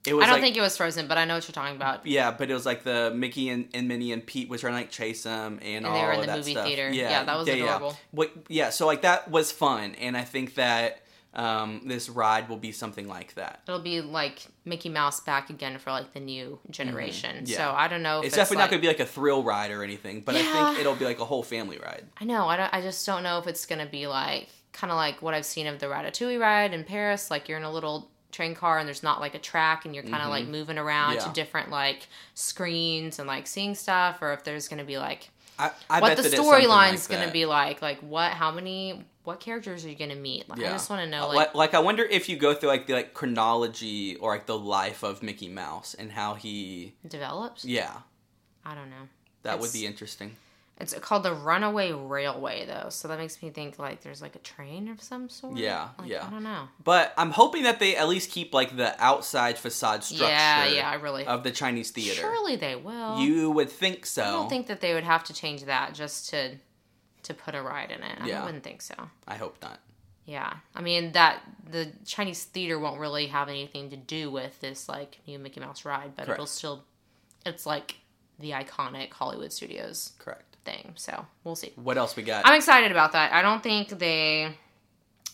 it 0.06 0.13
was. 0.13 0.24
I 0.24 0.27
don't 0.27 0.36
like, 0.36 0.42
think 0.42 0.57
it 0.57 0.62
was 0.62 0.77
Frozen, 0.77 1.07
but 1.07 1.18
I 1.18 1.25
know 1.25 1.36
what 1.36 1.48
you're 1.48 1.54
talking 1.54 1.75
about. 1.75 2.06
Yeah, 2.06 2.31
but 2.31 2.50
it 2.50 2.54
was 2.54 2.65
like 2.65 2.83
the 2.83 3.12
Mickey 3.13 3.50
and, 3.50 3.68
and 3.74 3.88
Minnie 3.88 4.13
and 4.13 4.25
Pete 4.25 4.48
was 4.48 4.62
trying 4.62 4.74
to 4.74 4.80
like 4.80 4.89
chase 4.89 5.24
them 5.24 5.59
and, 5.62 5.86
And 5.86 5.86
all 5.86 5.94
they 5.94 6.01
were 6.01 6.12
in 6.13 6.19
of 6.19 6.25
the 6.25 6.27
that 6.27 6.38
movie 6.38 6.51
stuff. 6.51 6.65
theater. 6.65 6.89
Yeah, 6.89 7.09
Yeah, 7.09 7.24
that 7.25 7.38
was 7.38 7.48
yeah, 7.48 7.54
adorable. 7.56 7.89
Yeah. 7.89 7.95
What, 8.12 8.31
yeah, 8.48 8.69
so 8.69 8.86
like 8.88 9.01
that 9.01 9.30
was 9.30 9.51
fun, 9.51 9.95
and 9.95 10.15
I 10.15 10.24
think 10.24 10.56
that 10.56 11.01
um, 11.33 11.81
this 11.85 12.09
ride 12.09 12.49
will 12.49 12.57
be 12.57 12.71
something 12.71 13.07
like 13.07 13.35
that. 13.35 13.61
It'll 13.68 13.80
be 13.80 14.02
like 14.02 14.47
Mickey 14.66 14.90
Mouse 14.90 15.19
back 15.19 15.49
again 15.49 15.78
for 15.78 15.92
like 15.92 16.13
the 16.13 16.19
new 16.19 16.59
generation. 16.69 17.37
Mm-hmm. 17.37 17.45
Yeah. 17.45 17.57
So 17.57 17.71
I 17.75 17.87
don't 17.87 18.02
know 18.02 18.19
if 18.19 18.25
It's, 18.25 18.33
it's, 18.33 18.37
definitely 18.37 18.57
like, 18.57 18.63
not 18.63 18.69
going 18.71 18.81
to 18.81 18.85
be 18.85 18.87
like 18.87 18.99
a 18.99 19.06
thrill 19.06 19.44
ride 19.44 19.71
or 19.71 19.83
anything, 19.83 20.21
but 20.21 20.35
I 20.35 20.42
think 20.42 20.80
it'll 20.80 20.95
be 20.95 21.06
like 21.06 21.19
a 21.19 21.25
whole 21.25 21.44
family 21.44 21.78
ride. 21.78 22.06
I 22.19 22.25
know. 22.25 22.47
I, 22.47 22.57
don't, 22.57 22.73
I 22.73 22.81
just 22.81 23.06
don't 23.06 23.23
know 23.23 23.37
if 23.37 23.47
it's 23.47 23.66
going 23.66 23.85
to 23.85 23.92
be 23.92 24.07
like 24.07 24.49
kind 24.73 24.92
of 24.92 24.95
like 24.97 25.21
what 25.21 25.33
I've 25.33 25.45
seen 25.45 25.68
of 25.68 25.80
the 25.80 25.85
Ratatouille 25.87 26.40
ride 26.40 26.73
in 26.73 26.83
Paris. 26.83 27.30
Like 27.30 27.47
you're 27.47 27.57
in 27.57 27.63
a 27.63 27.71
little 27.71 28.09
train 28.31 28.56
car 28.56 28.78
and 28.80 28.87
there's 28.87 29.04
not 29.04 29.19
like 29.19 29.35
a 29.35 29.40
track 29.40 29.85
and 29.85 29.94
you're 29.95 30.04
kind 30.04 30.21
of 30.21 30.30
like 30.30 30.47
moving 30.47 30.78
around 30.78 31.11
Mm-hmm. 31.11 31.19
Yeah. 31.19 31.28
to 31.28 31.33
different 31.33 31.69
like 31.69 32.07
screens 32.33 33.19
and 33.19 33.28
like 33.28 33.47
seeing 33.47 33.75
stuff, 33.75 34.21
or 34.21 34.33
if 34.33 34.44
there's 34.44 34.68
going 34.68 34.80
to 34.80 34.85
be 34.85 34.97
like 34.97 35.30
I, 35.59 35.71
I 35.90 36.02
what 36.02 36.18
the 36.18 36.23
storyline's 36.23 37.09
like 37.09 37.18
going 37.18 37.28
to 37.28 37.33
be 37.33 37.45
like. 37.45 37.81
Like 37.81 37.99
what? 37.99 38.31
How 38.31 38.52
many? 38.52 39.04
What 39.28 39.42
characters 39.42 39.84
are 39.84 39.90
you 39.90 39.96
going 39.96 40.10
to 40.12 40.16
meet? 40.16 40.48
Like, 40.48 40.60
I 40.60 40.69
just 40.69 40.90
want 40.90 41.02
to 41.04 41.10
know 41.10 41.24
Uh, 41.24 41.28
like. 41.28 41.36
like, 41.36 41.56
like 41.56 41.74
I 41.74 41.80
wonder 41.80 42.04
if 42.04 42.30
you 42.30 42.38
go 42.38 42.54
through 42.54 42.69
like 42.69 42.88
the 42.88 42.94
like 42.94 43.14
chronology 43.14 44.16
or 44.16 44.31
like 44.31 44.46
the 44.46 44.57
life 44.57 45.04
of 45.04 45.22
Mickey 45.22 45.50
Mouse 45.50 45.94
and 46.00 46.10
how 46.14 46.36
he 46.36 46.94
develops. 47.06 47.66
yeah 47.66 47.92
I 48.66 48.74
don't 48.74 48.90
know. 48.90 49.10
that 49.44 49.60
would 49.60 49.74
be 49.74 49.86
interesting. 49.86 50.38
It's 50.80 50.94
called 50.94 51.24
the 51.24 51.34
Runaway 51.34 51.92
Railway 51.92 52.66
though, 52.68 52.90
so 52.90 53.10
that 53.10 53.18
makes 53.18 53.42
me 53.44 53.50
think 53.50 53.78
like 53.78 54.02
there's 54.02 54.22
like 54.22 54.36
a 54.36 54.40
train 54.40 54.88
of 54.88 55.02
some 55.02 55.28
sort. 55.28 55.57
Yeah, 55.57 55.90
Like, 56.00 56.07
yeah. 56.10 56.26
I 56.26 56.30
don't 56.30 56.44
know. 56.44 56.69
But 56.84 57.14
I'm 57.18 57.31
hoping 57.31 57.64
that 57.64 57.80
they 57.80 57.98
at 57.98 58.07
least 58.07 58.31
keep 58.31 58.54
like 58.54 58.78
the 58.78 58.96
outside 59.04 59.57
facade 59.57 60.04
structure 60.06 60.28
Yeah, 60.31 60.68
yeah. 60.68 60.90
I 60.90 60.94
really. 60.96 61.26
of 61.26 61.44
the 61.44 61.52
Chinese 61.52 61.92
theater. 61.92 62.22
Surely 62.22 62.56
they 62.56 62.76
will. 62.78 63.19
You 63.19 63.52
would 63.52 63.72
think 63.72 64.06
so. 64.06 64.24
I 64.24 64.31
don't 64.31 64.50
think 64.50 64.68
that 64.68 64.80
they 64.80 64.94
would 64.94 65.04
have 65.04 65.24
to 65.26 65.34
change 65.34 65.66
that 65.66 65.94
just 65.96 66.30
to 66.30 66.57
to 67.24 67.33
put 67.33 67.56
a 67.56 67.62
ride 67.62 67.92
in 67.92 68.02
it. 68.04 68.18
I 68.21 68.28
Yeah. 68.28 68.45
wouldn't 68.45 68.64
think 68.64 68.81
so. 68.81 68.95
I 69.28 69.36
hope 69.36 69.57
not. 69.62 69.80
Yeah, 70.26 70.54
I 70.76 70.81
mean 70.81 71.14
that 71.14 71.42
the 71.69 71.92
Chinese 72.06 72.44
theater 72.44 72.78
won't 72.78 73.00
really 73.00 73.28
have 73.28 73.47
anything 73.47 73.90
to 73.92 73.95
do 73.97 74.30
with 74.30 74.59
this 74.59 74.90
like 74.90 75.19
new 75.26 75.40
Mickey 75.40 75.59
Mouse 75.62 75.86
ride, 75.86 76.16
but 76.18 76.26
Correct. 76.26 76.38
it'll 76.38 76.45
still, 76.47 76.83
it's 77.45 77.66
like 77.66 77.95
the 78.40 78.52
iconic 78.52 79.12
Hollywood 79.14 79.54
Studios 79.54 80.12
Correct. 80.19 80.57
thing. 80.66 80.92
So 80.95 81.26
we'll 81.45 81.56
see. 81.56 81.71
What 81.78 81.97
else 81.97 82.16
we 82.18 82.24
got? 82.24 82.45
I'm 82.45 82.56
excited 82.56 82.92
about 82.92 83.14
that. 83.14 83.31
I 83.31 83.42
don't 83.42 83.64
think 83.64 83.88
they 83.90 84.54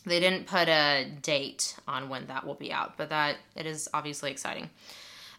they 0.06 0.20
didn't 0.20 0.46
put 0.48 0.68
a 0.68 1.08
date 1.22 1.76
on 1.88 2.10
when 2.10 2.28
that 2.28 2.46
will 2.46 2.54
be 2.56 2.72
out, 2.72 2.96
but 2.98 3.10
that 3.10 3.38
it 3.56 3.66
is 3.66 3.90
obviously 3.96 4.30
exciting. 4.32 4.70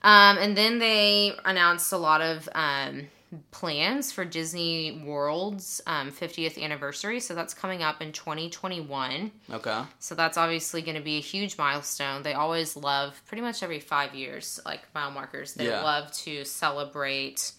Um, 0.03 0.37
and 0.39 0.57
then 0.57 0.79
they 0.81 1.33
announced 1.45 1.93
a 1.93 1.97
lot 1.97 2.21
of 2.23 2.49
um, 2.55 3.07
plans 3.51 4.13
for 4.13 4.25
Disney 4.25 5.03
World's 5.05 5.81
um, 5.87 6.11
50th 6.11 6.61
anniversary. 6.63 7.21
So 7.21 7.35
that's 7.35 7.55
coming 7.55 7.83
up 7.83 8.01
in 8.03 8.13
2021. 8.13 9.31
Okay. 9.53 9.83
So 9.99 10.15
that's 10.15 10.37
obviously 10.37 10.83
going 10.83 10.97
to 10.97 11.03
be 11.03 11.17
a 11.17 11.21
huge 11.21 11.57
milestone. 11.59 12.23
They 12.23 12.35
always 12.35 12.77
love, 12.77 13.21
pretty 13.27 13.43
much 13.43 13.63
every 13.63 13.81
five 13.81 14.15
years, 14.15 14.61
like 14.65 14.83
mile 14.95 15.11
markers, 15.11 15.55
they 15.55 15.67
Yeah. 15.69 15.83
love 15.83 16.13
to 16.13 16.45
celebrate 16.45 17.53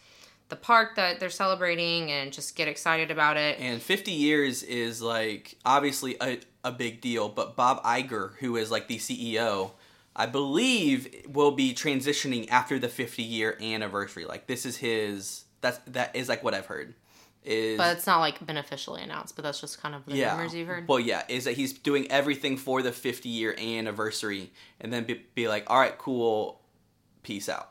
the 0.49 0.55
park 0.55 0.95
that 0.95 1.19
they're 1.19 1.29
celebrating 1.31 2.11
and 2.11 2.31
just 2.31 2.55
get 2.55 2.67
excited 2.67 3.09
about 3.09 3.35
it. 3.35 3.59
And 3.59 3.81
50 3.81 4.11
years 4.11 4.61
is 4.61 5.01
like 5.01 5.55
obviously 5.65 6.15
a, 6.21 6.39
a 6.63 6.71
big 6.71 7.01
deal, 7.01 7.29
but 7.29 7.55
Bob 7.55 7.83
Iger, 7.83 8.35
who 8.37 8.55
is 8.55 8.69
like 8.69 8.87
the 8.87 8.97
CEO, 8.97 9.71
I 10.15 10.27
believe 10.27 11.25
will 11.27 11.51
be 11.51 11.73
transitioning 11.73 12.47
after 12.49 12.77
the 12.77 12.87
50 12.89 13.23
year 13.23 13.57
anniversary. 13.59 14.25
Like 14.25 14.45
this 14.45 14.65
is 14.67 14.77
his 14.77 15.45
that's 15.65 15.79
that 15.87 16.15
is 16.15 16.29
like 16.29 16.43
what 16.43 16.53
I've 16.53 16.67
heard. 16.67 16.93
Is 17.43 17.77
but 17.77 17.95
it's 17.97 18.07
not 18.07 18.19
like 18.19 18.43
been 18.45 18.57
officially 18.57 19.03
announced, 19.03 19.35
but 19.35 19.43
that's 19.43 19.61
just 19.61 19.79
kind 19.79 19.93
of 19.93 20.05
the 20.05 20.15
yeah. 20.15 20.35
rumors 20.35 20.53
you've 20.55 20.67
heard. 20.67 20.87
Well, 20.87 20.99
yeah, 20.99 21.23
is 21.27 21.43
that 21.45 21.53
he's 21.53 21.73
doing 21.73 22.09
everything 22.11 22.57
for 22.57 22.81
the 22.81 22.91
50 22.91 23.29
year 23.29 23.55
anniversary 23.59 24.51
and 24.81 24.91
then 24.91 25.03
be, 25.03 25.21
be 25.35 25.47
like, 25.47 25.69
"All 25.69 25.79
right, 25.79 25.95
cool. 25.97 26.59
Peace 27.21 27.47
out." 27.47 27.69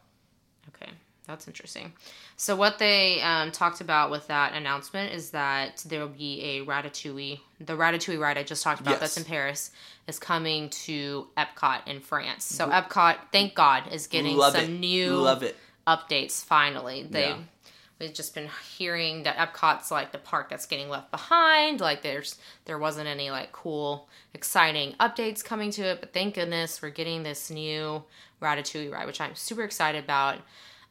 Okay, 0.68 0.92
that's 1.26 1.48
interesting. 1.48 1.92
So 2.36 2.54
what 2.54 2.78
they 2.78 3.20
um, 3.22 3.50
talked 3.50 3.80
about 3.80 4.10
with 4.12 4.26
that 4.28 4.54
announcement 4.54 5.12
is 5.12 5.30
that 5.30 5.84
there 5.88 6.00
will 6.00 6.08
be 6.08 6.40
a 6.42 6.64
Ratatouille. 6.64 7.40
The 7.60 7.74
Ratatouille 7.74 8.20
ride 8.20 8.38
I 8.38 8.42
just 8.44 8.62
talked 8.62 8.80
about 8.80 8.92
Yes. 8.92 9.00
that's 9.00 9.16
in 9.16 9.24
Paris 9.24 9.70
is 10.06 10.18
coming 10.18 10.70
to 10.70 11.26
Epcot 11.36 11.86
in 11.88 12.00
France. 12.00 12.44
So 12.44 12.68
Epcot, 12.68 13.16
thank 13.32 13.54
God, 13.54 13.92
is 13.92 14.06
getting 14.06 14.36
Love 14.36 14.54
some 14.54 14.64
it. 14.64 14.70
new 14.70 15.16
Love 15.16 15.42
it. 15.42 15.56
updates 15.86 16.44
finally. 16.44 17.04
They 17.04 17.28
Yeah. 17.30 17.38
We've 18.00 18.12
just 18.14 18.34
been 18.34 18.48
hearing 18.76 19.22
that 19.22 19.36
Epcot's 19.36 19.90
like 19.90 20.12
the 20.12 20.18
park 20.18 20.48
that's 20.50 20.66
getting 20.66 20.88
left 20.88 21.10
behind. 21.10 21.80
Like 21.80 22.02
there's 22.02 22.36
there 22.64 22.78
wasn't 22.78 23.06
any 23.08 23.30
like 23.30 23.52
cool, 23.52 24.08
exciting 24.34 24.94
updates 25.00 25.44
coming 25.44 25.70
to 25.72 25.82
it, 25.82 26.00
but 26.00 26.12
thank 26.12 26.34
goodness 26.34 26.80
we're 26.82 26.90
getting 26.90 27.22
this 27.22 27.50
new 27.50 28.02
Ratatouille 28.42 28.92
ride, 28.92 29.06
which 29.06 29.20
I'm 29.20 29.34
super 29.34 29.62
excited 29.62 30.02
about. 30.04 30.38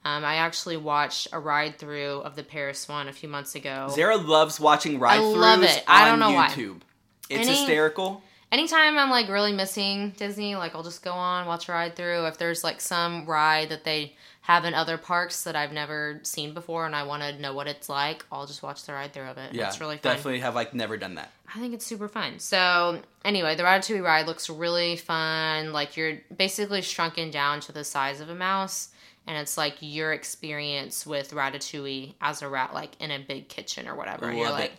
Um, 0.06 0.26
I 0.26 0.36
actually 0.36 0.76
watched 0.78 1.30
a 1.32 1.40
ride 1.40 1.78
through 1.78 2.20
of 2.22 2.36
the 2.36 2.44
Paris 2.44 2.90
one 2.90 3.08
a 3.08 3.14
few 3.14 3.30
months 3.30 3.56
ago. 3.56 3.88
Zara 3.92 4.18
loves 4.18 4.60
watching 4.60 5.00
ride 5.00 5.20
throughs 5.22 5.38
love 5.38 5.64
it. 5.64 5.84
I 5.88 6.06
don't 6.06 6.22
on 6.22 6.32
know 6.32 6.36
why. 6.36 6.48
YouTube. 6.50 6.82
It's 7.30 7.48
Any- 7.48 7.58
hysterical. 7.58 8.22
anytime 8.52 8.98
I'm 8.98 9.10
like 9.10 9.30
really 9.30 9.54
missing 9.54 10.14
Disney, 10.18 10.56
like 10.56 10.76
I'll 10.76 10.84
just 10.84 11.04
go 11.04 11.14
on, 11.14 11.48
watch 11.48 11.70
a 11.70 11.72
ride 11.72 11.96
through. 11.96 12.26
If 12.26 12.38
there's 12.38 12.64
like 12.66 12.82
some 12.82 13.26
ride 13.26 13.70
that 13.70 13.86
they 13.86 14.14
have 14.44 14.66
in 14.66 14.74
other 14.74 14.98
parks 14.98 15.46
that 15.46 15.56
I've 15.56 15.72
never 15.72 16.20
seen 16.24 16.54
before 16.54 16.86
and 16.86 16.94
I 16.94 17.04
want 17.04 17.24
to 17.24 17.42
know 17.42 17.54
what 17.54 17.68
it's 17.68 17.88
like, 17.88 18.26
I'll 18.30 18.46
just 18.46 18.62
watch 18.62 18.84
the 18.84 18.92
ride 18.92 19.14
through 19.14 19.24
of 19.30 19.38
it. 19.38 19.54
Yeah, 19.54 19.68
it's 19.68 19.80
really 19.80 19.96
fun. 19.98 20.16
definitely 20.16 20.42
have 20.42 20.54
like 20.54 20.74
never 20.74 20.98
done 20.98 21.16
that. 21.16 21.32
I 21.56 21.60
think 21.60 21.74
it's 21.74 21.86
super 21.86 22.10
fun. 22.10 22.40
So 22.40 23.02
anyway, 23.24 23.56
the 23.56 23.64
Ratatouille 23.64 24.04
ride 24.04 24.28
looks 24.28 24.50
really 24.50 24.98
fun. 24.98 25.72
Like 25.72 25.96
you're 25.96 26.20
basically 26.36 26.82
shrunken 26.82 27.32
down 27.32 27.62
to 27.62 27.72
the 27.72 27.86
size 27.86 28.20
of 28.20 28.30
a 28.30 28.36
mouse. 28.36 28.90
And 29.26 29.38
it's 29.38 29.58
like 29.58 29.76
your 29.80 30.12
experience 30.12 31.06
with 31.08 31.32
Ratatouille 31.32 32.16
as 32.20 32.42
a 32.42 32.50
rat, 32.50 32.74
like 32.74 33.00
in 33.00 33.12
a 33.12 33.20
big 33.20 33.48
kitchen 33.48 33.88
or 33.88 33.96
whatever. 33.96 34.28
and 34.28 34.38
you're 34.38 34.50
Love 34.50 34.60
like, 34.60 34.74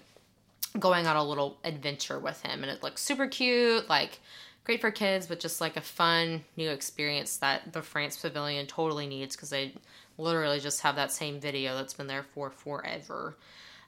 it. 0.75 0.81
going 0.81 1.07
on 1.07 1.17
a 1.17 1.25
little 1.25 1.57
adventure 1.65 2.19
with 2.19 2.43
him 2.43 2.63
and 2.63 2.71
it 2.71 2.83
looks 2.83 3.01
super 3.01 3.29
cute 3.29 3.89
like 3.89 4.21
great 4.65 4.81
for 4.81 4.91
kids 4.91 5.27
but 5.27 5.39
just 5.39 5.61
like 5.61 5.77
a 5.77 5.81
fun 5.81 6.45
new 6.57 6.71
experience 6.71 7.37
that 7.37 7.73
the 7.73 7.83
france 7.83 8.17
pavilion 8.17 8.67
totally 8.67 9.07
needs 9.07 9.37
because 9.37 9.51
they 9.51 9.73
literally 10.19 10.61
just 10.61 10.81
have 10.81 10.97
that 10.97 11.13
same 11.13 11.39
video 11.41 11.75
that's 11.77 11.95
been 11.95 12.07
there 12.07 12.23
for 12.23 12.51
forever 12.51 13.37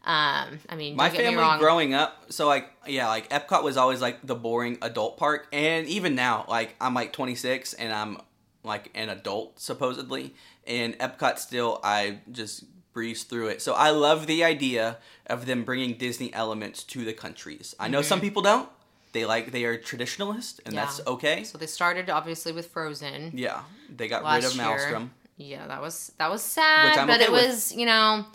um 0.05 0.59
i 0.69 0.77
mean 0.77 0.95
My 0.95 1.11
me 1.11 1.17
family 1.17 1.37
wrong 1.37 1.59
growing 1.59 1.95
up, 1.95 2.31
so 2.33 2.47
like 2.47 2.71
yeah, 2.87 3.09
like 3.09 3.29
Epcot 3.31 3.65
was 3.65 3.77
always 3.77 4.01
like 4.01 4.25
the 4.25 4.37
boring 4.37 4.79
adult 4.81 5.17
park, 5.17 5.49
and 5.53 5.89
even 5.89 6.15
now, 6.15 6.45
like 6.49 6.77
I'm 6.81 6.95
like 6.95 7.13
26 7.13 7.75
and 7.75 7.93
I'm 7.93 8.19
like 8.63 8.91
an 8.95 9.09
adult 9.09 9.59
supposedly, 9.59 10.35
and 10.65 10.97
Epcot 10.99 11.39
still 11.39 11.81
I 11.83 12.21
just 12.31 12.65
breeze 12.93 13.25
through 13.25 13.49
it. 13.49 13.61
So 13.63 13.75
I 13.75 13.91
love 13.91 14.27
the 14.29 14.45
idea 14.45 14.99
of 15.27 15.47
them 15.47 15.65
bringing 15.65 15.95
Disney 15.99 16.33
elements 16.33 16.85
to 16.85 17.05
the 17.05 17.13
countries. 17.13 17.75
I 17.81 17.89
know 17.89 18.01
some 18.03 18.21
people 18.21 18.43
don't. 18.43 18.69
They 19.17 19.25
like 19.25 19.51
they 19.51 19.65
are 19.65 19.79
traditionalist, 19.79 20.61
and. 20.67 20.75
Yeah. 20.75 20.85
that's 20.85 21.01
okay. 21.07 21.43
so 21.45 21.57
they 21.57 21.67
started 21.67 22.11
obviously 22.11 22.53
with 22.53 22.67
frozen 22.67 23.33
Yeah, 23.35 23.61
they 23.99 24.09
got 24.09 24.23
rid 24.23 24.45
of 24.45 24.55
year. 24.55 24.65
Maelstrom. 24.65 25.11
yeah 25.39 25.67
that 25.67 25.81
was 25.81 26.13
that 26.19 26.31
was 26.31 26.43
sad 26.43 27.07
but 27.07 27.15
okay 27.15 27.25
it 27.25 27.33
with. 27.33 27.47
was 27.47 27.73
you 27.81 27.87
know 27.87 28.27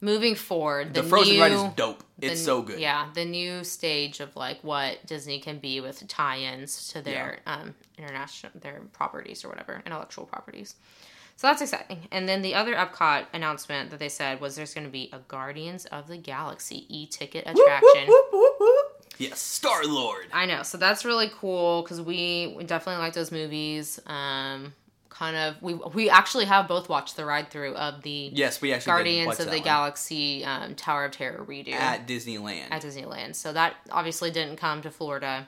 moving 0.00 0.34
forward 0.34 0.92
The, 0.92 1.02
the, 1.02 1.08
Frozen 1.08 1.34
new, 1.34 1.42
ride 1.42 1.52
is 1.52 1.64
dope. 1.76 2.02
It's 2.20 2.40
n- 2.40 2.46
so 2.50 2.62
good. 2.62 2.78
Yeah, 2.78 3.06
the 3.14 3.24
new 3.24 3.64
stage 3.64 4.20
of 4.20 4.34
like 4.36 4.58
what 4.62 4.92
Disney 5.06 5.38
can 5.38 5.58
be 5.60 5.80
with 5.80 6.06
tie-ins 6.08 6.88
to 6.92 7.00
their 7.00 7.38
um, 7.46 7.74
international 7.96 8.52
their 8.64 8.78
properties 8.92 9.44
or 9.44 9.48
whatever 9.48 9.82
intellectual 9.86 10.26
properties. 10.26 10.74
So 11.36 11.46
that's 11.48 11.62
exciting. 11.62 12.00
And 12.12 12.28
then 12.28 12.42
the 12.42 12.54
other 12.54 12.74
Epcot 12.74 13.26
announcement 13.32 13.90
that 13.90 13.98
they 13.98 14.08
said 14.20 14.40
was 14.40 14.54
there's 14.56 14.74
going 14.74 14.86
to 14.86 14.96
be 15.02 15.10
a 15.12 15.18
Guardians 15.36 15.84
of 15.86 16.06
the 16.06 16.16
Galaxy 16.18 16.78
e-ticket 16.88 17.42
attraction. 17.46 18.06
Yes, 19.18 19.40
Star 19.40 19.84
Lord. 19.84 20.26
I 20.32 20.46
know. 20.46 20.62
So 20.62 20.78
that's 20.78 21.04
really 21.04 21.30
cool 21.34 21.82
because 21.82 22.00
we, 22.00 22.54
we 22.56 22.64
definitely 22.64 23.02
like 23.02 23.14
those 23.14 23.32
movies. 23.32 24.00
Um, 24.06 24.74
kind 25.14 25.36
of 25.36 25.62
we 25.62 25.74
we 25.74 26.10
actually 26.10 26.44
have 26.44 26.66
both 26.66 26.88
watched 26.88 27.16
the 27.16 27.24
ride 27.24 27.48
through 27.48 27.74
of 27.76 28.02
the 28.02 28.30
Yes, 28.34 28.60
we 28.60 28.72
actually 28.72 28.90
Guardians 28.90 29.38
of 29.38 29.46
the 29.46 29.52
one. 29.52 29.62
Galaxy 29.62 30.44
um, 30.44 30.74
Tower 30.74 31.04
of 31.04 31.12
Terror 31.12 31.44
redo 31.48 31.72
at 31.72 32.06
Disneyland. 32.06 32.70
at 32.70 32.82
Disneyland. 32.82 33.36
So 33.36 33.52
that 33.52 33.76
obviously 33.90 34.30
didn't 34.30 34.56
come 34.56 34.82
to 34.82 34.90
Florida. 34.90 35.46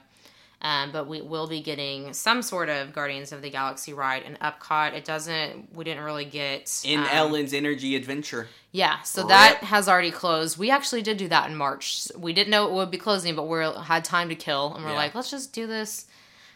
Um, 0.59 0.91
but 0.91 1.07
we 1.07 1.21
will 1.21 1.45
be 1.47 1.61
getting 1.61 2.13
some 2.13 2.41
sort 2.41 2.67
of 2.69 2.91
Guardians 2.91 3.31
of 3.31 3.43
the 3.43 3.49
Galaxy 3.51 3.93
ride 3.93 4.23
in 4.23 4.35
Epcot. 4.37 4.93
It 4.93 5.05
doesn't. 5.05 5.75
We 5.75 5.83
didn't 5.83 6.03
really 6.03 6.25
get 6.25 6.81
in 6.83 6.99
um, 7.01 7.07
Ellen's 7.11 7.53
Energy 7.53 7.95
Adventure. 7.95 8.47
Yeah, 8.71 9.01
so 9.03 9.21
Rip. 9.21 9.29
that 9.29 9.57
has 9.65 9.87
already 9.87 10.09
closed. 10.11 10.57
We 10.57 10.71
actually 10.71 11.03
did 11.03 11.17
do 11.17 11.27
that 11.27 11.47
in 11.49 11.55
March. 11.55 12.07
We 12.17 12.33
didn't 12.33 12.49
know 12.49 12.67
it 12.67 12.73
would 12.73 12.89
be 12.89 12.97
closing, 12.97 13.35
but 13.35 13.43
we 13.43 13.59
had 13.83 14.03
time 14.03 14.29
to 14.29 14.35
kill, 14.35 14.73
and 14.73 14.83
we're 14.83 14.91
Yeah. 14.91 14.97
like, 14.97 15.13
let's 15.13 15.29
just 15.29 15.53
do 15.53 15.67
this. 15.67 16.07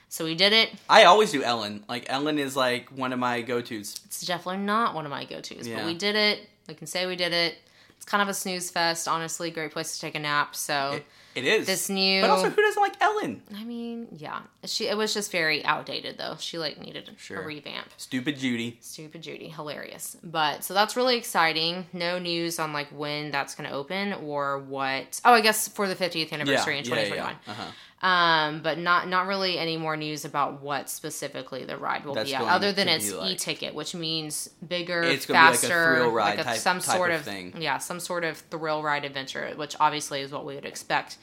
So 0.09 0.25
we 0.25 0.35
did 0.35 0.51
it. 0.51 0.71
I 0.89 1.03
always 1.05 1.31
do 1.31 1.41
Ellen. 1.43 1.85
Like 1.87 2.05
Ellen 2.09 2.37
is 2.39 2.55
like 2.55 2.89
one 2.89 3.13
of 3.13 3.19
my 3.19 3.41
go 3.41 3.61
tos. 3.61 3.99
It's 4.05 4.25
definitely 4.25 4.63
not 4.65 4.93
one 4.95 5.05
of 5.05 5.11
my 5.11 5.23
go-tos, 5.25 5.65
Yeah. 5.67 5.77
but 5.77 5.85
we 5.85 5.93
did 5.93 6.15
it. 6.15 6.49
We 6.67 6.73
can 6.73 6.85
say 6.87 7.05
we 7.05 7.15
did 7.15 7.31
it. 7.33 7.55
It's 8.01 8.05
kind 8.09 8.23
of 8.23 8.29
a 8.29 8.33
snooze 8.33 8.71
fest, 8.71 9.07
honestly. 9.07 9.51
Great 9.51 9.71
place 9.71 9.93
to 9.93 10.01
take 10.01 10.15
a 10.15 10.19
nap. 10.19 10.55
So 10.55 10.93
It, 10.93 11.05
it 11.35 11.45
is. 11.45 11.67
this 11.67 11.87
new, 11.87 12.21
but 12.21 12.31
also, 12.31 12.49
who 12.49 12.59
doesn't 12.59 12.81
like 12.81 12.99
Ellen? 12.99 13.43
I 13.55 13.63
mean, 13.63 14.07
yeah, 14.17 14.39
she. 14.65 14.87
It 14.87 14.97
was 14.97 15.13
just 15.13 15.31
very 15.31 15.63
outdated, 15.63 16.17
though. 16.17 16.35
She 16.39 16.57
like 16.57 16.81
needed 16.81 17.11
Sure. 17.17 17.41
a 17.43 17.45
revamp. 17.45 17.89
Stupid 17.97 18.39
Judy. 18.39 18.79
Stupid 18.81 19.21
Judy, 19.21 19.49
hilarious. 19.49 20.17
But 20.23 20.63
so 20.63 20.73
that's 20.73 20.95
really 20.97 21.15
exciting. 21.15 21.85
No 21.93 22.17
news 22.17 22.57
on 22.57 22.73
like 22.73 22.87
when 22.87 23.29
that's 23.29 23.53
going 23.53 23.69
to 23.69 23.75
open 23.75 24.13
or 24.13 24.57
what. 24.57 25.21
Oh, 25.23 25.33
I 25.33 25.41
guess 25.41 25.67
for 25.67 25.87
the 25.87 25.95
50th 25.95 26.31
anniversary 26.33 26.79
in 26.79 26.85
yeah, 26.85 26.95
yeah, 26.95 27.03
2021. 27.03 27.15
yeah. 27.45 27.51
Uh-huh. 27.51 27.71
Um, 28.03 28.61
but 28.63 28.79
not 28.79 29.07
not 29.07 29.27
really 29.27 29.59
any 29.59 29.77
more 29.77 29.95
news 29.95 30.25
about 30.25 30.61
what 30.61 30.89
specifically 30.89 31.65
the 31.65 31.77
ride 31.77 32.03
will 32.03 32.15
That's 32.15 32.29
be 32.31 32.35
at, 32.35 32.41
other 32.41 32.71
than 32.71 32.87
its 32.87 33.11
like- 33.11 33.31
e-ticket, 33.33 33.75
which 33.75 33.93
means 33.93 34.49
bigger, 34.67 35.03
It's 35.03 35.27
be 35.27 35.33
like 35.33 35.49
a 35.49 35.51
faster, 35.57 35.67
thrill 35.97 36.11
ride 36.11 36.29
like 36.31 36.39
a- 36.39 36.43
type- 36.43 36.57
some 36.59 36.79
type 36.79 36.95
sort 36.97 37.11
of 37.11 37.21
thing. 37.21 37.55
Yeah, 37.59 37.77
some 37.77 37.99
sort 37.99 38.23
of 38.23 38.37
thrill 38.49 38.81
ride 38.81 39.05
adventure, 39.05 39.53
which 39.55 39.75
obviously 39.79 40.21
is 40.21 40.31
what 40.31 40.45
we 40.45 40.55
would 40.55 40.65
expect 40.65 41.17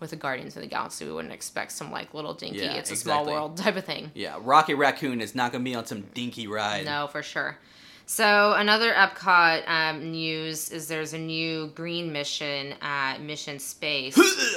with 0.00 0.10
the 0.10 0.16
Guardians 0.16 0.56
of 0.56 0.62
the 0.62 0.68
Galaxy. 0.68 1.04
We 1.04 1.12
wouldn't 1.12 1.32
expect 1.32 1.70
some 1.70 1.92
like 1.92 2.12
little 2.14 2.34
dinky, 2.34 2.58
Yeah, 2.58 2.72
it's 2.74 2.90
a 2.90 2.96
small 2.96 3.24
world 3.26 3.56
type 3.56 3.76
of 3.76 3.84
thing. 3.84 4.10
Yeah, 4.14 4.36
Rocket 4.40 4.74
Raccoon 4.74 5.20
is 5.20 5.36
not 5.36 5.52
gonna 5.52 5.62
be 5.62 5.76
on 5.76 5.86
some 5.86 6.00
dinky 6.14 6.48
ride. 6.48 6.84
No, 6.84 7.06
for 7.06 7.22
sure. 7.22 7.58
So 8.06 8.52
another 8.52 8.92
Epcot 8.92 9.66
um, 9.68 10.10
news 10.10 10.70
is 10.70 10.88
there's 10.88 11.14
a 11.14 11.18
new 11.18 11.68
green 11.68 12.12
mission 12.12 12.74
at 12.82 13.18
Mission 13.22 13.58
Space, 13.58 14.14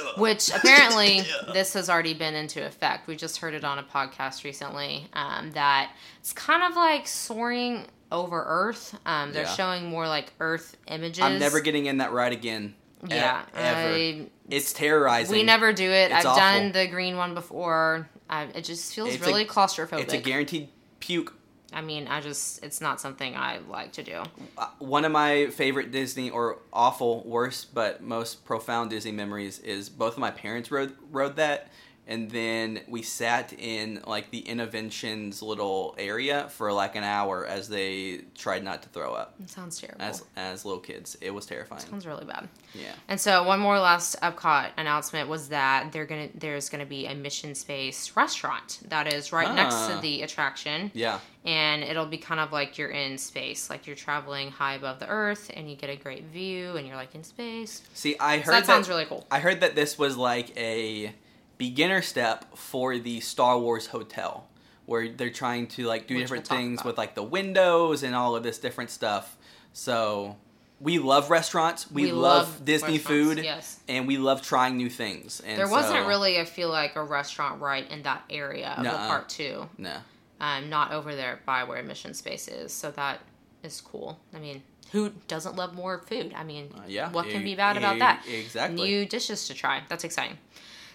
which 0.18 0.50
apparently 0.54 1.22
this 1.54 1.74
has 1.74 1.90
already 1.90 2.14
been 2.14 2.36
into 2.36 2.66
effect. 2.66 3.08
We 3.08 3.16
just 3.16 3.38
heard 3.38 3.54
it 3.54 3.64
on 3.64 3.80
a 3.80 3.84
podcast 3.84 4.44
recently 4.44 5.08
um, 5.14 5.52
that 5.52 5.94
it's 6.20 6.34
kind 6.34 6.62
of 6.64 6.76
like 6.76 7.08
soaring 7.08 7.86
over 8.12 8.44
Earth. 8.46 8.98
Um, 9.06 9.32
they're 9.32 9.44
Yeah. 9.44 9.54
showing 9.56 9.86
more 9.86 10.08
like 10.08 10.34
Earth 10.42 10.76
images. 10.88 11.24
I'm 11.24 11.40
never 11.40 11.62
getting 11.62 11.86
in 11.86 11.98
that 12.00 12.12
ride 12.12 12.34
again. 12.34 12.76
E- 13.06 13.16
Yeah, 13.16 13.44
ever. 13.54 13.94
I- 13.96 14.28
it's 14.50 14.74
terrorizing. 14.74 15.36
we 15.36 15.44
never 15.44 15.72
do 15.72 15.90
it. 15.90 16.12
It's 16.12 16.26
I've 16.26 16.36
done 16.38 16.72
the 16.74 16.88
green 16.88 17.16
one 17.16 17.34
before. 17.34 18.10
I, 18.30 18.44
it 18.56 18.64
just 18.66 18.94
feels 18.94 19.14
It's 19.14 19.24
a- 19.24 19.26
really 19.26 19.46
claustrophobic. 19.46 20.02
It's 20.02 20.14
a 20.14 20.18
guaranteed 20.18 20.68
puke. 21.00 21.34
I 21.78 21.82
mean, 21.82 22.08
I 22.08 22.22
just 22.22 22.64
it's 22.64 22.82
not 22.82 23.00
something 23.00 23.36
I 23.36 23.60
like 23.70 23.92
to 23.94 24.04
do. 24.04 24.24
Uh, 24.58 24.66
One 24.80 25.06
of 25.06 25.12
my 25.12 25.46
favorite 25.52 25.92
Disney 25.92 26.32
or 26.32 26.58
awful, 26.74 27.22
worst 27.24 27.76
but 27.76 28.02
most 28.02 28.46
profound 28.46 28.90
Disney 28.90 29.12
memories 29.12 29.60
is 29.60 29.88
both 29.88 30.14
of 30.14 30.20
my 30.20 30.32
parents 30.32 30.72
rode 30.72 30.96
rode 31.12 31.36
that, 31.36 31.68
and 32.08 32.32
then 32.32 32.80
we 32.88 33.02
sat 33.02 33.54
in 33.54 34.02
like 34.08 34.32
the 34.32 34.40
interventions 34.40 35.42
little 35.42 35.94
area 35.98 36.48
for 36.50 36.72
like 36.72 36.96
an 36.96 37.04
hour 37.04 37.46
as 37.46 37.68
they 37.70 38.22
tried 38.36 38.64
not 38.64 38.82
to 38.84 38.90
throw 38.90 39.14
up 39.14 39.36
It 39.42 39.50
sounds 39.50 39.80
terrible. 39.80 40.02
as 40.02 40.24
as 40.36 40.66
little 40.66 40.80
kids. 40.80 41.18
It 41.22 41.32
was 41.32 41.46
terrifying. 41.46 41.82
sounds 41.82 42.06
really 42.08 42.26
bad. 42.26 42.48
Yeah. 42.74 42.94
And 43.08 43.20
so 43.20 43.44
one 43.44 43.60
more 43.60 43.80
last 43.80 44.20
Epcot 44.22 44.70
announcement 44.78 45.30
was 45.30 45.50
that 45.50 45.92
they're 45.92 46.06
gonna 46.06 46.30
there's 46.36 46.70
gonna 46.70 46.86
be 46.86 47.06
a 47.08 47.16
mission 47.16 47.56
space 47.56 48.12
restaurant 48.16 48.80
that 48.90 49.12
is 49.14 49.32
right 49.32 49.54
next 49.54 49.76
Ah. 49.76 49.96
to 49.96 50.02
the 50.02 50.22
attraction. 50.24 50.92
Yeah. 50.94 51.20
And 51.46 51.82
it'll 51.84 52.06
be 52.08 52.18
kind 52.18 52.40
of 52.42 52.52
like 52.52 52.78
you're 52.78 52.90
in 52.90 53.18
space, 53.18 53.70
like 53.70 53.88
you're 53.88 53.96
traveling 53.96 54.52
high 54.52 54.74
above 54.76 55.00
the 55.00 55.08
earth 55.08 55.50
and 55.56 55.70
you 55.70 55.76
get 55.78 55.90
a 55.90 55.96
great 55.96 56.26
view 56.26 56.76
and 56.76 56.86
you're 56.86 56.98
like 56.98 57.16
in 57.16 57.24
space. 57.24 57.84
See, 57.94 58.18
I 58.20 58.42
So 58.42 58.52
heard 58.52 58.62
that 58.64 58.66
sounds 58.66 58.90
really 58.90 59.06
cool. 59.06 59.26
I 59.32 59.40
heard 59.40 59.62
that 59.62 59.74
this 59.76 59.98
was 59.98 60.18
like 60.18 60.56
a 60.58 61.14
beginner 61.58 62.02
step 62.02 62.56
for 62.58 62.98
the 62.98 63.20
Star 63.20 63.58
Wars 63.60 63.88
hotel, 63.88 64.48
where 64.86 65.10
they're 65.10 65.30
trying 65.30 65.68
to 65.68 65.86
like 65.86 66.08
do 66.08 66.16
Which 66.16 66.24
different 66.24 66.48
things 66.48 66.80
about. 66.82 66.86
with 66.92 66.98
like 66.98 67.16
the 67.16 67.24
windows 67.24 68.04
and 68.04 68.16
all 68.16 68.36
of 68.36 68.44
this 68.44 68.58
different 68.60 68.90
stuff. 68.90 69.36
So 69.74 70.36
we 70.80 71.00
love 71.00 71.30
restaurants. 71.30 71.90
We, 71.92 72.04
We 72.04 72.12
love, 72.12 72.48
love 72.50 72.66
Disney 72.66 72.98
food. 73.00 73.40
yes. 73.44 73.80
And 73.88 74.08
we 74.08 74.18
love 74.18 74.42
trying 74.42 74.78
new 74.78 74.90
things. 74.90 75.42
And 75.46 75.58
There 75.58 75.68
wasn't 75.68 76.02
so- 76.04 76.08
really, 76.08 76.40
I 76.40 76.46
feel 76.46 76.70
like, 76.70 76.96
a 76.96 77.04
restaurant 77.04 77.62
right 77.62 77.90
in 77.90 78.04
that 78.04 78.24
area 78.30 78.70
of 78.78 78.84
the 78.84 78.92
Nuh-uh. 78.92 79.08
part 79.08 79.30
two. 79.30 79.68
no. 79.78 79.98
Um, 80.40 80.70
not 80.70 80.92
over 80.92 81.16
there 81.16 81.40
by 81.48 81.64
where 81.64 81.82
mission 81.82 82.14
space 82.14 82.48
is. 82.48 82.72
So 82.72 82.92
that 82.92 83.22
is 83.64 83.82
cool. 83.82 84.20
I 84.36 84.38
mean, 84.38 84.62
who 84.92 85.10
doesn't 85.28 85.56
love 85.56 85.74
more 85.74 85.98
food? 85.98 86.32
I 86.36 86.44
mean, 86.44 86.70
Uh, 86.78 86.82
yeah, 86.88 87.10
what 87.12 87.28
can 87.28 87.42
e- 87.42 87.44
be 87.44 87.56
bad 87.56 87.76
about 87.76 87.96
e- 87.96 88.00
that? 88.00 88.24
exactly. 88.28 88.76
New 88.88 89.06
dishes 89.08 89.48
to 89.48 89.56
try. 89.56 89.82
That's 89.90 90.04
exciting. 90.04 90.38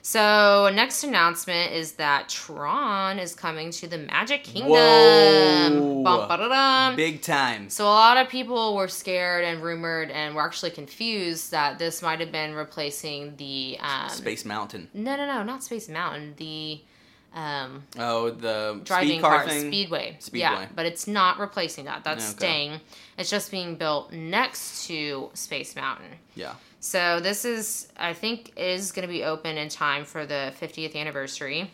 So, 0.05 0.69
next 0.75 1.05
announcement 1.05 1.73
is 1.73 1.93
that 1.93 2.29
Tron 2.29 3.21
is 3.21 3.37
coming 3.37 3.71
to 3.71 3.87
the 3.87 3.99
Magic 3.99 4.43
Kingdom. 4.43 4.73
Whoa. 4.73 6.03
Big 6.97 7.23
time. 7.23 7.71
So, 7.71 7.85
a 7.85 7.87
lot 7.87 8.17
of 8.17 8.29
people 8.29 8.75
were 8.75 8.89
scared 8.89 9.45
and 9.45 9.63
rumored 9.63 10.11
and 10.11 10.35
were 10.35 10.43
actually 10.43 10.73
confused 10.73 11.53
that 11.53 11.79
this 11.79 12.03
might 12.03 12.19
have 12.19 12.33
been 12.33 12.55
replacing 12.55 13.37
the. 13.37 13.79
Um, 13.81 14.11
Space 14.11 14.45
Mountain. 14.45 14.89
No, 14.93 15.17
no, 15.17 15.25
no, 15.25 15.45
not 15.45 15.63
Space 15.63 15.89
Mountain. 15.89 16.35
The. 16.37 16.81
Um, 17.35 17.85
Oh, 17.99 18.31
the 18.31 18.81
driving 18.85 19.09
speed 19.09 19.21
car 19.23 19.39
car 19.39 19.49
thing. 19.49 19.69
speedway. 19.69 20.17
Speedway. 20.21 20.41
Yeah, 20.41 20.67
but 20.75 20.85
it's 20.87 21.07
not 21.07 21.39
replacing 21.39 21.87
that. 21.87 22.05
That's 22.05 22.31
Okay. 22.31 22.37
staying. 22.39 22.81
It's 23.17 23.31
just 23.31 23.51
being 23.51 23.77
built 23.77 24.13
next 24.13 24.87
to 24.87 25.31
Space 25.35 25.75
Mountain. 25.75 26.19
Yeah. 26.35 26.55
So 26.81 27.21
this 27.21 27.45
is, 27.45 27.89
I 27.97 28.13
think, 28.13 28.53
is 28.57 28.93
going 28.93 29.07
to 29.07 29.13
be 29.13 29.25
open 29.25 29.57
in 29.57 29.69
time 29.69 30.05
for 30.05 30.27
the 30.27 30.53
50th 30.61 30.95
anniversary. 30.97 31.71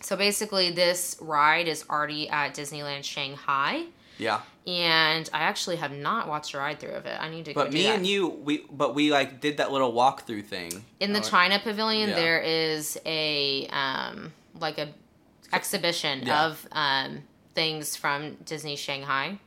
So 0.00 0.16
basically, 0.16 0.70
this 0.70 1.16
ride 1.20 1.66
is 1.66 1.84
already 1.90 2.28
at 2.28 2.54
Disneyland 2.54 3.02
Shanghai, 3.02 3.84
Yeah. 4.16 4.42
and 4.66 5.28
I 5.32 5.40
actually 5.40 5.76
have 5.76 5.90
not 5.90 6.28
watched 6.28 6.54
a 6.54 6.58
ride 6.58 6.78
through 6.78 6.92
of 6.92 7.04
it. 7.06 7.18
I 7.20 7.28
need 7.30 7.46
to. 7.46 7.52
go 7.54 7.64
But 7.64 7.72
me 7.72 7.86
and 7.86 8.06
you, 8.06 8.28
we 8.28 8.64
but 8.70 8.94
we 8.94 9.10
like 9.10 9.40
did 9.40 9.56
that 9.56 9.72
little 9.72 9.92
walkthrough 9.92 10.44
thing 10.46 10.84
in 11.00 11.12
the 11.14 11.18
Uh, 11.18 11.22
China 11.22 11.58
Pavilion, 11.58 12.10
yeah. 12.10 12.14
there 12.14 12.40
is 12.40 12.96
a 13.06 13.66
um 13.68 14.32
like 14.60 14.78
a 14.78 14.88
exhibition 15.52 16.22
Yeah. 16.26 16.46
of 16.46 16.66
um 16.72 17.22
things 17.54 17.96
from 17.96 18.34
Disney 18.44 18.76
Shanghai. 18.76 19.38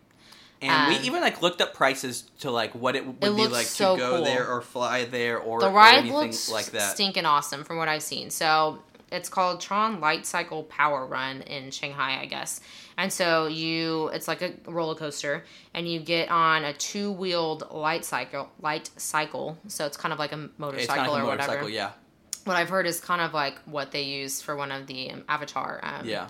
And 0.62 0.72
Um, 0.72 0.88
we 0.90 0.96
even 1.08 1.22
like 1.22 1.42
looked 1.42 1.60
up 1.62 1.74
prices 1.74 2.26
to 2.42 2.52
like 2.52 2.74
what 2.76 2.96
it 2.96 3.06
would 3.06 3.16
It 3.24 3.36
be 3.36 3.48
like 3.48 3.66
so 3.66 3.96
to 3.96 4.00
go 4.02 4.16
cool. 4.18 4.26
there 4.26 4.48
or 4.48 4.62
fly 4.62 5.06
there 5.06 5.40
or, 5.40 5.60
The 5.60 5.68
or 5.68 5.72
ride 5.72 6.00
anything 6.00 6.18
looks 6.18 6.50
like 6.50 6.66
that. 6.68 6.94
stinking 6.94 7.26
awesome 7.26 7.64
from 7.64 7.78
what 7.78 7.88
I've 7.88 8.04
seen. 8.04 8.30
So 8.30 8.80
it's 9.12 9.28
called 9.28 9.60
Tron 9.60 10.00
Light 10.00 10.26
Cycle 10.26 10.64
Power 10.64 11.06
Run 11.06 11.42
in 11.42 11.72
Shanghai, 11.72 12.20
I 12.22 12.26
guess. 12.28 12.62
And 12.98 13.12
so 13.12 13.48
you, 13.48 14.10
it's 14.14 14.28
like 14.28 14.42
a 14.44 14.54
roller 14.68 14.94
coaster, 14.96 15.44
and 15.74 15.88
you 15.88 16.00
get 16.00 16.30
on 16.30 16.64
a 16.64 16.74
two 16.74 17.12
wheeled 17.12 17.68
light 17.72 18.06
cycle. 18.06 18.50
Light 18.62 18.90
cycle. 18.98 19.58
So 19.68 19.86
it's 19.86 19.98
kind 19.98 20.14
of 20.14 20.20
like 20.20 20.32
a 20.32 20.44
It's 20.44 20.60
motorcycle 20.60 20.96
kind 20.96 21.08
of 21.08 21.14
like 21.14 21.24
a 21.24 21.26
or 21.26 21.48
whatever. 21.56 21.70
yeah, 21.70 21.92
What 22.46 22.58
I've 22.58 22.70
heard 22.70 22.88
is 22.88 23.00
kind 23.00 23.22
of 23.22 23.34
like 23.34 23.60
what 23.66 23.92
they 23.92 24.04
use 24.04 24.42
for 24.42 24.56
one 24.56 24.72
of 24.72 24.88
the 24.88 25.12
um, 25.12 25.24
Avatar 25.30 25.80
um, 25.84 26.08
yeah. 26.08 26.28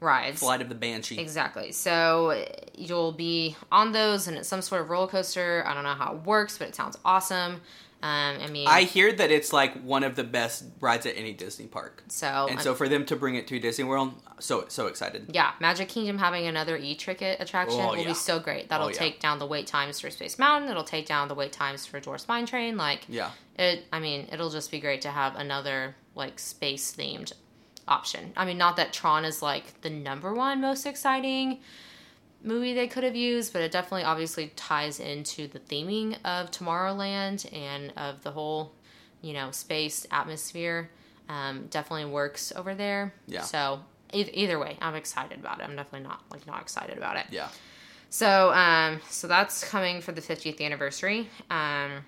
rides. 0.00 0.40
Flight 0.40 0.60
of 0.62 0.68
the 0.68 0.74
Banshee. 0.74 1.18
Exactly. 1.18 1.72
So 1.72 2.44
you'll 2.74 3.12
be 3.12 3.56
on 3.70 3.92
those, 3.92 4.26
and 4.26 4.36
it's 4.36 4.48
some 4.48 4.62
sort 4.62 4.80
of 4.80 4.90
roller 4.90 5.08
coaster. 5.08 5.64
I 5.66 5.74
don't 5.74 5.84
know 5.84 5.94
how 5.94 6.14
it 6.14 6.22
works, 6.24 6.58
but 6.58 6.68
it 6.68 6.74
sounds 6.74 6.96
awesome. 7.04 7.60
Um, 8.02 8.38
I 8.40 8.46
mean, 8.48 8.66
I 8.66 8.82
hear 8.84 9.12
that 9.12 9.30
it's 9.30 9.52
like 9.52 9.74
one 9.82 10.04
of 10.04 10.16
the 10.16 10.24
best 10.24 10.64
rides 10.80 11.04
at 11.04 11.16
any 11.18 11.34
Disney 11.34 11.66
park, 11.66 12.02
so 12.08 12.46
and 12.50 12.58
so 12.60 12.74
for 12.74 12.88
them 12.88 13.04
to 13.06 13.16
bring 13.16 13.34
it 13.34 13.46
to 13.48 13.58
Disney 13.60 13.84
World, 13.84 14.14
so 14.38 14.64
so 14.68 14.86
excited. 14.86 15.26
yeah, 15.34 15.52
Magic 15.60 15.88
Kingdom 15.90 16.16
having 16.16 16.46
another 16.46 16.76
e-ticket 16.78 17.40
attraction 17.40 17.80
Oh, 17.80 17.88
will 17.90 17.98
yeah. 17.98 18.06
be 18.08 18.14
so 18.14 18.38
great. 18.38 18.70
That'll 18.70 18.86
Oh, 18.86 18.90
yeah. 18.90 18.96
take 18.96 19.20
down 19.20 19.38
the 19.38 19.44
wait 19.46 19.66
times 19.66 20.00
for 20.00 20.08
Space 20.10 20.38
Mountain. 20.38 20.70
It'll 20.70 20.82
take 20.82 21.06
down 21.06 21.28
the 21.28 21.34
wait 21.34 21.52
times 21.52 21.84
for 21.84 22.00
Dwarf's 22.00 22.26
Mine 22.26 22.46
Train. 22.46 22.78
Like 22.78 23.04
Yeah, 23.06 23.30
it, 23.58 23.84
I 23.92 24.00
mean, 24.00 24.28
it'll 24.32 24.50
just 24.50 24.70
be 24.70 24.80
great 24.80 25.02
to 25.02 25.10
have 25.10 25.36
another 25.36 25.94
like 26.14 26.38
space 26.38 26.94
themed 26.96 27.34
option. 27.86 28.32
I 28.36 28.44
mean, 28.46 28.56
not 28.56 28.76
that 28.76 28.92
Tron 28.94 29.24
is 29.26 29.42
like 29.42 29.80
the 29.82 29.90
number 29.90 30.32
one 30.32 30.60
most 30.62 30.86
exciting 30.86 31.58
movie 32.42 32.74
they 32.74 32.86
could 32.86 33.04
have 33.04 33.16
used, 33.16 33.52
but 33.52 33.62
it 33.62 33.70
definitely 33.72 34.04
obviously 34.04 34.48
ties 34.56 35.00
into 35.00 35.46
the 35.48 35.58
theming 35.60 36.16
of 36.24 36.50
Tomorrowland 36.50 37.52
and 37.52 37.92
of 37.96 38.22
the 38.22 38.30
whole, 38.30 38.72
you 39.22 39.32
know, 39.32 39.50
space 39.50 40.06
atmosphere. 40.10 40.90
Um, 41.28 41.66
definitely 41.70 42.06
works 42.10 42.52
over 42.56 42.74
there. 42.74 43.14
Yeah. 43.26 43.42
So 43.42 43.80
e- 44.12 44.30
either 44.32 44.58
way, 44.58 44.76
I'm 44.80 44.94
excited 44.96 45.38
about 45.38 45.60
it. 45.60 45.64
I'm 45.64 45.76
definitely 45.76 46.08
not 46.08 46.22
like 46.30 46.46
not 46.46 46.60
excited 46.60 46.96
about 46.98 47.16
it. 47.16 47.26
yeah. 47.30 47.48
So, 48.12 48.52
um, 48.52 49.00
so 49.08 49.28
that's 49.28 49.62
coming 49.62 50.00
for 50.00 50.10
the 50.10 50.20
50th 50.20 50.60
anniversary. 50.60 51.28
Um, 51.48 52.04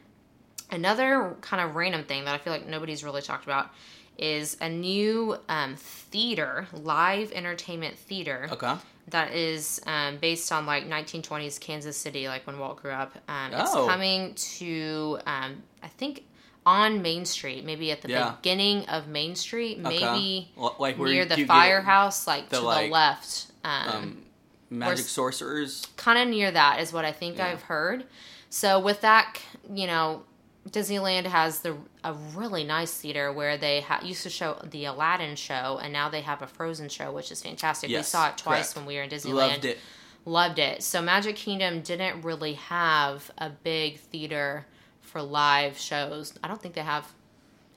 another 0.70 1.36
kind 1.42 1.62
of 1.62 1.76
random 1.76 2.02
thing 2.02 2.24
that 2.24 2.34
I 2.34 2.38
feel 2.38 2.52
like 2.52 2.66
nobody's 2.66 3.04
really 3.04 3.22
talked 3.22 3.44
about 3.44 3.70
is 4.18 4.56
a 4.60 4.68
new 4.68 5.36
um, 5.48 5.76
theater, 5.76 6.66
live 6.72 7.30
entertainment 7.32 7.96
theater 7.96 8.48
Okay. 8.50 8.74
That 9.08 9.32
is 9.32 9.80
um, 9.86 10.18
based 10.18 10.52
on 10.52 10.64
like 10.66 10.88
1920s 10.88 11.58
Kansas 11.60 11.96
City, 11.96 12.28
like 12.28 12.46
when 12.46 12.58
Walt 12.58 12.80
grew 12.80 12.92
up. 12.92 13.12
Um, 13.28 13.52
It's 13.52 13.70
Oh. 13.74 13.86
coming 13.86 14.34
to, 14.34 15.18
um, 15.26 15.62
I 15.82 15.88
think, 15.88 16.24
on 16.64 17.02
Main 17.02 17.24
Street, 17.24 17.64
maybe 17.64 17.90
at 17.90 18.02
the 18.02 18.08
Yeah. 18.08 18.30
beginning 18.36 18.86
of 18.86 19.08
Main 19.08 19.34
Street, 19.34 19.78
maybe 19.78 20.52
L- 20.56 20.76
like 20.78 20.98
near 20.98 21.24
the 21.24 21.44
firehouse, 21.44 22.26
like 22.26 22.48
the, 22.50 22.58
to 22.58 22.62
like, 22.64 22.86
the 22.86 22.92
left. 22.92 23.46
Um, 23.64 23.88
Um, 23.88 24.22
magic 24.70 25.06
sorcerers. 25.06 25.86
kind 25.96 26.18
of 26.18 26.28
near 26.28 26.50
that 26.52 26.80
is 26.80 26.92
what 26.92 27.04
I 27.04 27.10
think 27.12 27.38
Yeah. 27.38 27.48
I've 27.48 27.62
heard. 27.62 28.04
So 28.48 28.78
with 28.78 29.00
that, 29.00 29.40
you 29.74 29.86
know, 29.88 30.22
Disneyland 30.68 31.26
has 31.26 31.60
the 31.60 31.76
a 32.04 32.14
really 32.34 32.64
nice 32.64 32.92
theater 32.94 33.32
where 33.32 33.56
they 33.56 33.80
ha- 33.80 34.00
used 34.02 34.22
to 34.22 34.30
show 34.30 34.60
the 34.64 34.84
Aladdin 34.84 35.36
show, 35.36 35.78
and 35.82 35.92
now 35.92 36.08
they 36.08 36.20
have 36.20 36.40
a 36.42 36.46
Frozen 36.46 36.88
show, 36.88 37.12
which 37.12 37.32
is 37.32 37.42
fantastic. 37.42 37.90
we 37.90 38.02
saw 38.02 38.28
it 38.28 38.38
twice 38.38 38.72
correct. 38.72 38.76
when 38.76 38.86
we 38.86 38.96
were 38.96 39.02
in 39.02 39.10
Disneyland. 39.10 39.34
Loved 39.34 39.64
it. 39.64 39.78
Loved 40.24 40.58
it. 40.60 40.82
So 40.82 41.02
Magic 41.02 41.34
Kingdom 41.36 41.80
didn't 41.80 42.22
really 42.22 42.54
have 42.54 43.30
a 43.38 43.50
big 43.50 43.98
theater 43.98 44.66
for 45.00 45.20
live 45.20 45.78
shows. 45.78 46.32
I 46.44 46.48
don't 46.48 46.62
think 46.62 46.74
they 46.74 46.82
have 46.82 47.12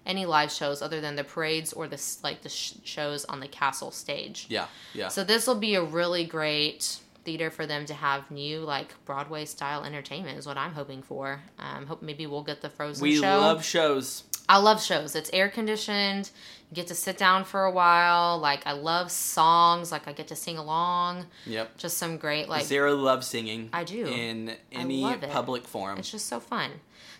any 0.05 0.27
live 0.27 0.51
shows 0.51 0.81
other 0.83 1.01
than 1.01 1.15
the 1.15 1.23
parades 1.23 1.73
or 1.73 1.87
the 1.87 2.01
like 2.23 2.43
the 2.43 2.49
sh- 2.49 2.73
shows 2.83 3.25
on 3.25 3.39
the 3.39 3.47
castle 3.47 3.89
stage. 3.89 4.45
Yeah, 4.49 4.67
yeah. 4.93 5.07
So 5.07 5.23
this 5.23 5.47
will 5.47 5.55
be 5.55 5.73
a 5.75 5.83
really 5.83 6.23
great 6.23 6.99
theater 7.25 7.49
for 7.49 7.65
them 7.65 7.85
to 7.87 7.93
have 7.93 8.29
new 8.31 8.59
like 8.59 8.93
Broadway 9.03 9.45
style 9.45 9.83
entertainment 9.83 10.37
is 10.37 10.47
what 10.47 10.57
I'm 10.57 10.73
hoping 10.73 11.01
for. 11.01 11.41
Um, 11.59 11.87
hope 11.87 12.01
maybe 12.01 12.27
we'll 12.27 12.43
get 12.43 12.61
the 12.61 12.69
Frozen 12.69 13.01
Show. 13.01 13.03
we 13.03 13.15
show. 13.17 13.39
love 13.39 13.65
shows. 13.65 14.23
I 14.47 14.59
love 14.59 14.81
shows. 14.81 15.15
It's 15.15 15.31
air 15.33 15.49
conditioned. 15.49 16.29
You 16.69 16.75
get 16.75 16.87
to 16.87 16.95
sit 16.95 17.17
down 17.17 17.45
for 17.45 17.65
a 17.65 17.71
while. 17.71 18.37
Like 18.37 18.65
I 18.67 18.73
love 18.73 19.11
songs. 19.11 19.91
Like 19.91 20.07
I 20.07 20.13
get 20.13 20.27
to 20.29 20.35
sing 20.35 20.57
along. 20.57 21.25
Yep. 21.47 21.77
Just 21.77 21.97
some 21.97 22.17
great 22.17 22.47
like 22.47 22.65
Zara 22.65 22.93
loves 22.93 23.27
singing. 23.27 23.69
I 23.73 23.83
do. 23.83 24.05
in 24.05 24.55
any 24.71 25.01
love 25.01 25.23
it. 25.23 25.31
public 25.31 25.65
forum. 25.67 25.97
It's 25.97 26.11
just 26.11 26.27
so 26.27 26.39
fun. 26.39 26.71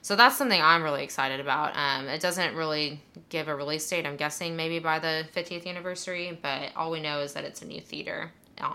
So 0.03 0.15
that's 0.15 0.37
something 0.37 0.61
I'm 0.61 0.83
really 0.83 1.03
excited 1.03 1.39
about. 1.39 1.75
Um, 1.75 2.07
it 2.07 2.21
doesn't 2.21 2.55
really 2.55 3.01
give 3.29 3.47
a 3.47 3.55
release 3.55 3.89
date. 3.89 4.05
I'm 4.05 4.17
guessing 4.17 4.55
maybe 4.55 4.77
by 4.77 4.99
the 4.99 5.25
50th 5.35 5.65
anniversary, 5.65 6.37
but 6.39 6.69
all 6.75 6.91
we 6.91 7.01
know 7.01 7.21
is 7.21 7.33
that 7.33 7.43
it's 7.43 7.63
a 7.63 7.65
new 7.65 7.81
theater 7.81 8.31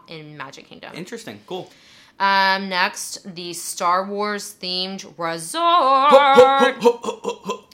in 0.09 0.37
Magic 0.37 0.67
Kingdom. 0.69 0.93
Interesting. 0.95 1.41
Cool. 1.47 1.71
Um, 2.19 2.69
next, 2.69 3.35
the 3.35 3.55
Star 3.55 4.05
Wars 4.05 4.55
themed 4.61 5.05
resort. 5.17 6.77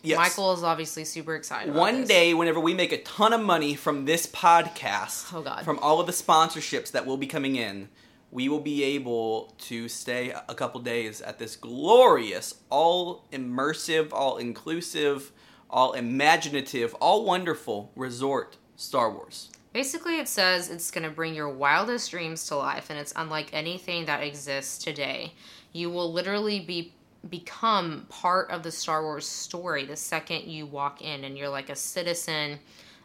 yes. 0.03 0.17
Michael 0.17 0.53
is 0.53 0.63
obviously 0.63 1.05
super 1.05 1.35
excited. 1.35 1.75
One 1.75 2.05
day, 2.05 2.33
whenever 2.33 2.61
we 2.61 2.73
make 2.75 2.93
a 2.93 3.03
ton 3.03 3.33
of 3.33 3.41
money 3.41 3.75
from 3.75 4.05
this 4.05 4.27
podcast, 4.27 5.33
Oh, 5.35 5.43
God. 5.43 5.65
from 5.65 5.79
all 5.81 5.99
of 6.01 6.07
the 6.07 6.13
sponsorships 6.13 6.93
that 6.93 7.07
will 7.07 7.17
be 7.17 7.27
coming 7.27 7.57
in, 7.57 7.89
we 8.31 8.49
will 8.49 8.61
be 8.61 8.85
able 8.85 9.55
to 9.59 9.89
stay 9.89 10.31
a 10.49 10.55
couple 10.55 10.81
days 10.81 11.21
at 11.21 11.39
this 11.41 11.57
glorious, 11.57 12.55
all 12.71 13.25
immersive, 13.33 14.13
all 14.13 14.37
inclusive, 14.37 15.33
all 15.71 15.93
imaginative, 15.93 16.95
all 16.95 17.25
wonderful 17.25 17.91
resort 17.97 18.57
Star 18.77 19.11
Wars? 19.11 19.51
Basically, 19.77 20.19
it 20.19 20.27
says 20.27 20.71
it's 20.71 20.91
going 20.91 21.05
to 21.05 21.11
bring 21.11 21.35
your 21.35 21.51
wildest 21.51 22.11
dreams 22.11 22.47
to 22.47 22.57
life, 22.57 22.89
and 22.89 22.99
it's 22.99 23.13
unlike 23.15 23.51
anything 23.53 24.07
that 24.07 24.23
exists 24.23 24.83
today. 24.83 25.35
You 25.75 25.91
will 25.91 26.11
literally 26.11 26.61
be 26.61 26.95
become 27.29 28.07
part 28.09 28.51
of 28.51 28.63
the 28.63 28.71
Star 28.73 29.03
Wars 29.03 29.29
story 29.29 29.85
the 29.85 29.95
second 29.95 30.45
you 30.45 30.65
walk 30.65 31.03
in, 31.03 31.25
and 31.25 31.37
you're 31.37 31.51
like 31.51 31.69
a 31.69 31.77
citizen 31.77 32.59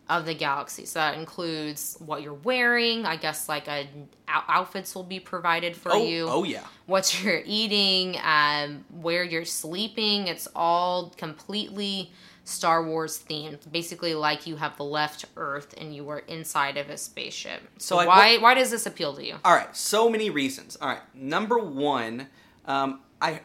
of 0.07 0.25
the 0.25 0.33
galaxy. 0.33 0.85
So 0.85 0.99
that 0.99 1.17
includes 1.17 1.97
what 1.99 2.21
you're 2.21 2.35
wearing. 2.35 3.05
I 3.05 3.17
guess 3.17 3.49
like 3.49 3.67
a 3.67 3.85
outfits 4.29 4.95
will 4.95 5.03
be 5.03 5.19
provided 5.19 5.75
for 5.75 5.91
Oh, 5.91 6.01
you. 6.01 6.27
oh 6.29 6.45
yeah. 6.45 6.63
What 6.85 7.21
you're 7.21 7.41
eating, 7.45 8.15
um, 8.23 8.85
where 9.01 9.25
you're 9.25 9.43
sleeping. 9.43 10.27
It's 10.27 10.47
all 10.55 11.09
completely 11.17 12.11
Star 12.43 12.83
Wars 12.83 13.23
themed. 13.27 13.71
Basically, 13.71 14.13
like 14.15 14.47
you 14.47 14.55
have 14.55 14.79
left 14.79 15.25
Earth 15.37 15.73
and 15.77 15.95
you 15.95 16.03
were 16.03 16.19
inside 16.19 16.77
of 16.77 16.89
a 16.89 16.97
spaceship. 16.97 17.61
So, 17.77 17.95
So, 17.95 17.95
like, 17.97 18.07
why 18.07 18.37
why 18.37 18.53
does 18.55 18.71
this 18.71 18.85
appeal 18.85 19.13
to 19.15 19.25
you? 19.25 19.35
All 19.45 19.53
right, 19.53 19.75
so 19.75 20.09
many 20.09 20.29
reasons. 20.29 20.75
All 20.81 20.89
right, 20.89 21.01
number 21.13 21.57
one, 21.59 22.27
um, 22.65 23.01
I 23.21 23.41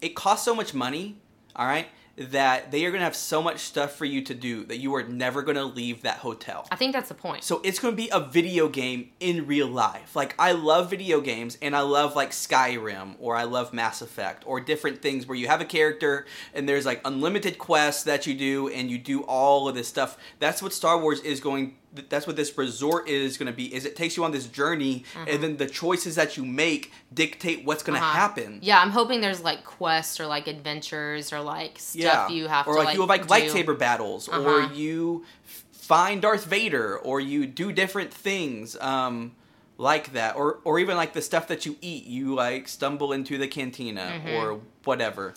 it 0.00 0.14
costs 0.14 0.44
so 0.44 0.54
much 0.54 0.74
money. 0.74 1.16
All 1.56 1.66
right, 1.66 1.88
that 2.16 2.70
they 2.70 2.84
are 2.84 2.90
gonna 2.90 3.04
have 3.04 3.16
so 3.16 3.42
much 3.42 3.60
stuff 3.60 3.96
for 3.96 4.04
you 4.04 4.22
to 4.22 4.34
do 4.34 4.64
that 4.64 4.78
you 4.78 4.94
are 4.94 5.02
never 5.02 5.42
gonna 5.42 5.64
leave 5.64 6.02
that 6.02 6.18
hotel. 6.18 6.66
I 6.70 6.76
think 6.76 6.92
that's 6.92 7.08
the 7.08 7.14
point. 7.14 7.44
So 7.44 7.60
it's 7.64 7.78
going 7.78 7.92
to 7.92 7.96
be 7.96 8.08
a 8.10 8.20
video 8.20 8.68
game 8.68 9.10
in 9.20 9.46
real 9.46 9.68
life. 9.68 10.14
Like 10.14 10.34
I 10.38 10.52
love 10.52 10.90
video 10.90 11.20
games 11.20 11.58
and 11.62 11.74
I 11.74 11.80
love 11.80 12.16
like 12.16 12.30
Skyrim 12.30 13.14
or 13.18 13.36
I 13.36 13.44
love 13.44 13.72
Mass 13.72 14.02
Effect 14.02 14.44
or 14.46 14.60
different 14.60 15.02
things 15.02 15.26
where 15.26 15.36
you 15.36 15.46
have 15.48 15.60
a 15.60 15.64
character 15.64 16.26
and 16.52 16.68
there's 16.68 16.86
like 16.86 17.00
unlimited 17.04 17.58
quests 17.58 18.04
that 18.04 18.26
you 18.26 18.34
do 18.34 18.68
and 18.68 18.90
you 18.90 18.98
do 18.98 19.22
all 19.22 19.68
of 19.68 19.74
this 19.74 19.88
stuff. 19.88 20.18
That's 20.38 20.62
what 20.62 20.72
Star 20.72 21.00
Wars 21.00 21.20
is 21.20 21.40
going 21.40 21.76
that's 22.08 22.26
what 22.26 22.36
this 22.36 22.56
resort 22.58 23.08
is 23.08 23.38
going 23.38 23.46
to 23.46 23.56
be 23.56 23.72
is 23.74 23.84
it 23.84 23.94
takes 23.96 24.16
you 24.16 24.24
on 24.24 24.32
this 24.32 24.46
journey 24.46 25.04
and 25.26 25.42
then 25.42 25.56
the 25.56 25.66
choices 25.66 26.16
that 26.16 26.36
you 26.36 26.44
make 26.44 26.92
dictate 27.12 27.64
what's 27.64 27.82
going 27.82 27.98
to 27.98 28.04
Uh-huh. 28.04 28.18
happen. 28.18 28.58
Yeah, 28.62 28.80
I'm 28.80 28.90
hoping 28.90 29.20
there's 29.20 29.42
like 29.42 29.64
quests 29.64 30.18
or 30.20 30.26
like 30.26 30.46
adventures 30.48 31.32
or 31.32 31.40
like 31.40 31.78
stuff 31.78 32.30
you 32.30 32.48
have 32.48 32.66
or 32.66 32.72
to 32.74 32.78
like, 32.78 32.86
like 32.86 32.94
you 32.96 33.00
have 33.02 33.08
like 33.08 33.22
do. 33.28 33.28
lightsaber 33.34 33.78
battles, 33.78 34.28
or 34.28 34.34
Uh-huh. 34.62 34.74
you 34.74 35.24
find 35.72 36.22
Darth 36.22 36.44
Vader, 36.46 36.98
or 36.98 37.20
you 37.20 37.46
do 37.46 37.70
different 37.72 38.12
things 38.12 38.76
um, 38.80 39.32
like 39.78 40.12
that, 40.14 40.34
or 40.36 40.58
or 40.64 40.78
even 40.78 40.96
like 40.96 41.12
the 41.12 41.22
stuff 41.22 41.46
that 41.48 41.66
you 41.66 41.76
eat. 41.80 42.06
You 42.06 42.34
like 42.34 42.68
stumble 42.68 43.12
into 43.12 43.38
the 43.38 43.46
cantina 43.48 44.20
Mm-hmm. 44.24 44.28
or 44.34 44.60
whatever. 44.84 45.34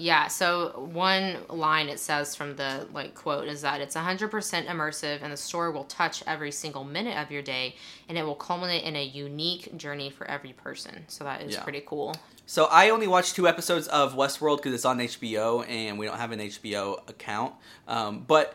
Yeah, 0.00 0.28
so 0.28 0.88
one 0.94 1.36
line 1.50 1.90
it 1.90 2.00
says 2.00 2.34
from 2.34 2.56
the 2.56 2.86
like 2.94 3.14
quote 3.14 3.48
is 3.48 3.60
that 3.60 3.82
it's 3.82 3.94
100% 3.94 4.30
immersive 4.66 5.18
and 5.20 5.30
the 5.30 5.36
story 5.36 5.70
will 5.70 5.84
touch 5.84 6.22
every 6.26 6.52
single 6.52 6.84
minute 6.84 7.18
of 7.18 7.30
your 7.30 7.42
day 7.42 7.76
and 8.08 8.16
it 8.16 8.22
will 8.24 8.34
culminate 8.34 8.84
in 8.84 8.96
a 8.96 9.04
unique 9.04 9.76
journey 9.76 10.08
for 10.08 10.26
every 10.26 10.54
person. 10.54 11.04
So 11.08 11.24
that 11.24 11.42
is 11.42 11.52
Yeah. 11.52 11.62
pretty 11.64 11.82
cool. 11.86 12.14
So 12.46 12.64
I 12.70 12.88
only 12.88 13.08
watched 13.08 13.36
two 13.36 13.46
episodes 13.46 13.88
of 13.88 14.14
Westworld 14.14 14.56
because 14.56 14.72
it's 14.72 14.86
on 14.86 15.00
HBO 15.02 15.68
and 15.68 15.98
we 15.98 16.06
don't 16.06 16.16
have 16.16 16.32
an 16.32 16.40
HBO 16.40 17.06
account. 17.06 17.52
Um, 17.86 18.24
but 18.26 18.54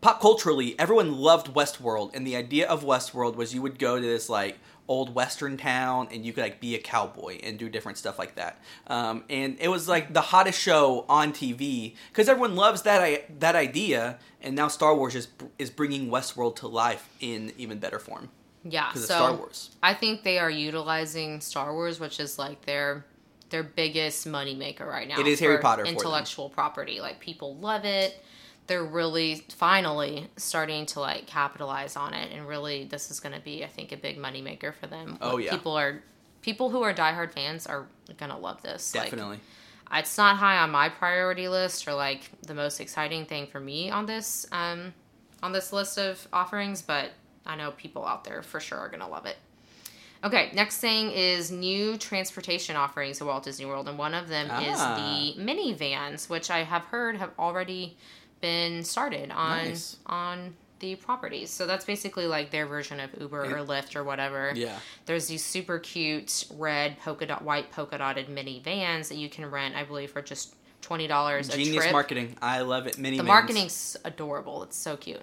pop 0.00 0.22
culturally, 0.22 0.74
everyone 0.78 1.12
loved 1.18 1.52
Westworld, 1.52 2.14
and 2.14 2.26
the 2.26 2.34
idea 2.34 2.66
of 2.66 2.82
Westworld 2.82 3.36
was 3.36 3.54
you 3.54 3.60
would 3.60 3.78
go 3.78 3.96
to 4.00 4.06
this 4.06 4.30
like 4.30 4.58
old 4.88 5.14
western 5.14 5.56
town 5.58 6.08
and 6.10 6.24
you 6.24 6.32
could 6.32 6.42
like 6.42 6.60
be 6.60 6.74
a 6.74 6.78
cowboy 6.78 7.38
and 7.42 7.58
do 7.58 7.68
different 7.68 7.98
stuff 7.98 8.18
like 8.18 8.34
that. 8.36 8.60
Um, 8.86 9.22
and 9.28 9.56
it 9.60 9.68
was 9.68 9.86
like 9.86 10.14
the 10.14 10.20
hottest 10.22 10.58
show 10.58 11.04
on 11.08 11.32
TV 11.32 11.94
because 12.10 12.28
everyone 12.28 12.56
loves 12.56 12.82
that 12.82 13.02
I- 13.02 13.24
that 13.38 13.54
idea. 13.54 14.18
And 14.40 14.56
now 14.56 14.68
Star 14.68 14.94
Wars 14.96 15.14
is 15.14 15.28
is 15.58 15.70
bringing 15.70 16.08
Westworld 16.08 16.56
to 16.56 16.68
life 16.68 17.08
in 17.20 17.52
even 17.58 17.78
better 17.78 17.98
form 17.98 18.30
Yeah, 18.64 18.92
so 18.94 19.00
Star 19.00 19.34
Wars. 19.34 19.70
I 19.82 19.94
think 19.94 20.22
they 20.24 20.38
are 20.38 20.50
utilizing 20.50 21.40
Star 21.40 21.72
Wars, 21.74 22.00
which 22.00 22.18
is 22.18 22.38
like 22.38 22.64
their 22.64 23.04
their 23.50 23.62
biggest 23.62 24.26
moneymaker 24.26 24.86
right 24.86 25.08
now. 25.08 25.20
It 25.20 25.26
is 25.26 25.40
Harry 25.40 25.58
Potter 25.58 25.84
intellectual 25.84 26.48
property. 26.50 27.00
Like 27.00 27.20
people 27.20 27.56
love 27.56 27.84
it. 27.84 28.22
They're 28.68 28.84
really 28.84 29.44
finally 29.48 30.28
starting 30.36 30.86
to 30.86 31.00
like 31.00 31.26
capitalize 31.26 31.96
on 31.96 32.14
it, 32.14 32.30
and 32.32 32.46
really 32.46 32.84
this 32.84 33.10
is 33.10 33.18
going 33.18 33.34
to 33.34 33.40
be, 33.40 33.64
I 33.64 33.66
think, 33.66 33.90
a 33.92 33.96
big 33.96 34.18
moneymaker 34.18 34.72
for 34.74 34.86
them. 34.86 35.18
Oh, 35.20 35.34
Like, 35.36 35.46
yeah. 35.46 35.50
people 35.50 35.76
are 35.76 36.02
people 36.42 36.70
who 36.70 36.82
are 36.82 36.94
diehard 36.94 37.32
fans 37.32 37.66
are 37.66 37.86
gonna 38.18 38.38
love 38.38 38.62
this. 38.62 38.94
Like, 38.94 39.04
Definitely. 39.10 39.40
it's 39.92 40.16
not 40.16 40.36
high 40.36 40.58
on 40.58 40.70
my 40.70 40.88
priority 40.88 41.48
list 41.48 41.88
or 41.88 41.94
like 41.94 42.30
the 42.46 42.54
most 42.54 42.78
exciting 42.80 43.26
thing 43.26 43.46
for 43.48 43.58
me 43.58 43.90
on 43.90 44.06
this 44.06 44.46
um, 44.52 44.94
on 45.42 45.52
this 45.52 45.72
list 45.72 45.98
of 45.98 46.26
offerings, 46.32 46.80
but 46.82 47.10
I 47.46 47.56
know 47.56 47.72
people 47.72 48.06
out 48.06 48.24
there 48.24 48.42
for 48.42 48.60
sure 48.60 48.78
are 48.78 48.88
gonna 48.88 49.08
love 49.08 49.26
it. 49.26 49.36
Okay, 50.24 50.50
next 50.52 50.78
thing 50.78 51.10
is 51.12 51.50
new 51.52 51.96
transportation 51.96 52.74
offerings 52.76 53.20
at 53.20 53.26
Walt 53.26 53.44
Disney 53.44 53.66
World, 53.66 53.88
and 53.88 53.96
one 53.98 54.14
of 54.14 54.28
them 54.28 54.48
Ah. 54.50 54.60
is 54.60 54.78
the 55.36 55.42
minivans, 55.42 56.28
which 56.28 56.50
I 56.50 56.64
have 56.64 56.82
heard 56.86 57.16
have 57.16 57.30
already 57.38 57.96
been 58.40 58.84
started 58.84 59.30
on 59.30 59.64
Nice. 59.68 59.96
on 60.06 60.54
the 60.80 60.94
properties. 60.94 61.50
So 61.50 61.66
that's 61.66 61.84
basically 61.84 62.26
like 62.26 62.50
their 62.50 62.66
version 62.66 63.00
of 63.00 63.10
Uber 63.20 63.44
or 63.44 63.64
Lyft 63.66 63.96
or 63.96 64.04
whatever. 64.04 64.52
Yeah. 64.54 64.78
There's 65.06 65.26
these 65.26 65.44
super 65.44 65.78
cute 65.78 66.46
red 66.54 66.98
polka 67.00 67.26
dot 67.26 67.42
white 67.42 67.72
polka 67.72 67.98
dotted 67.98 68.28
minivans 68.28 69.08
that 69.08 69.16
you 69.16 69.28
can 69.28 69.50
rent, 69.50 69.74
I 69.74 69.84
believe, 69.84 70.10
for 70.12 70.22
just 70.22 70.54
twenty 70.80 71.06
dollars 71.08 71.48
a 71.48 71.56
Genius 71.56 71.82
trip. 71.82 71.92
marketing. 71.92 72.36
I 72.40 72.60
love 72.60 72.86
it. 72.86 72.96
Mini 72.98 73.16
The 73.16 73.24
marketing's 73.24 73.96
adorable. 74.04 74.62
It's 74.62 74.76
so 74.76 74.96
cute. 74.96 75.22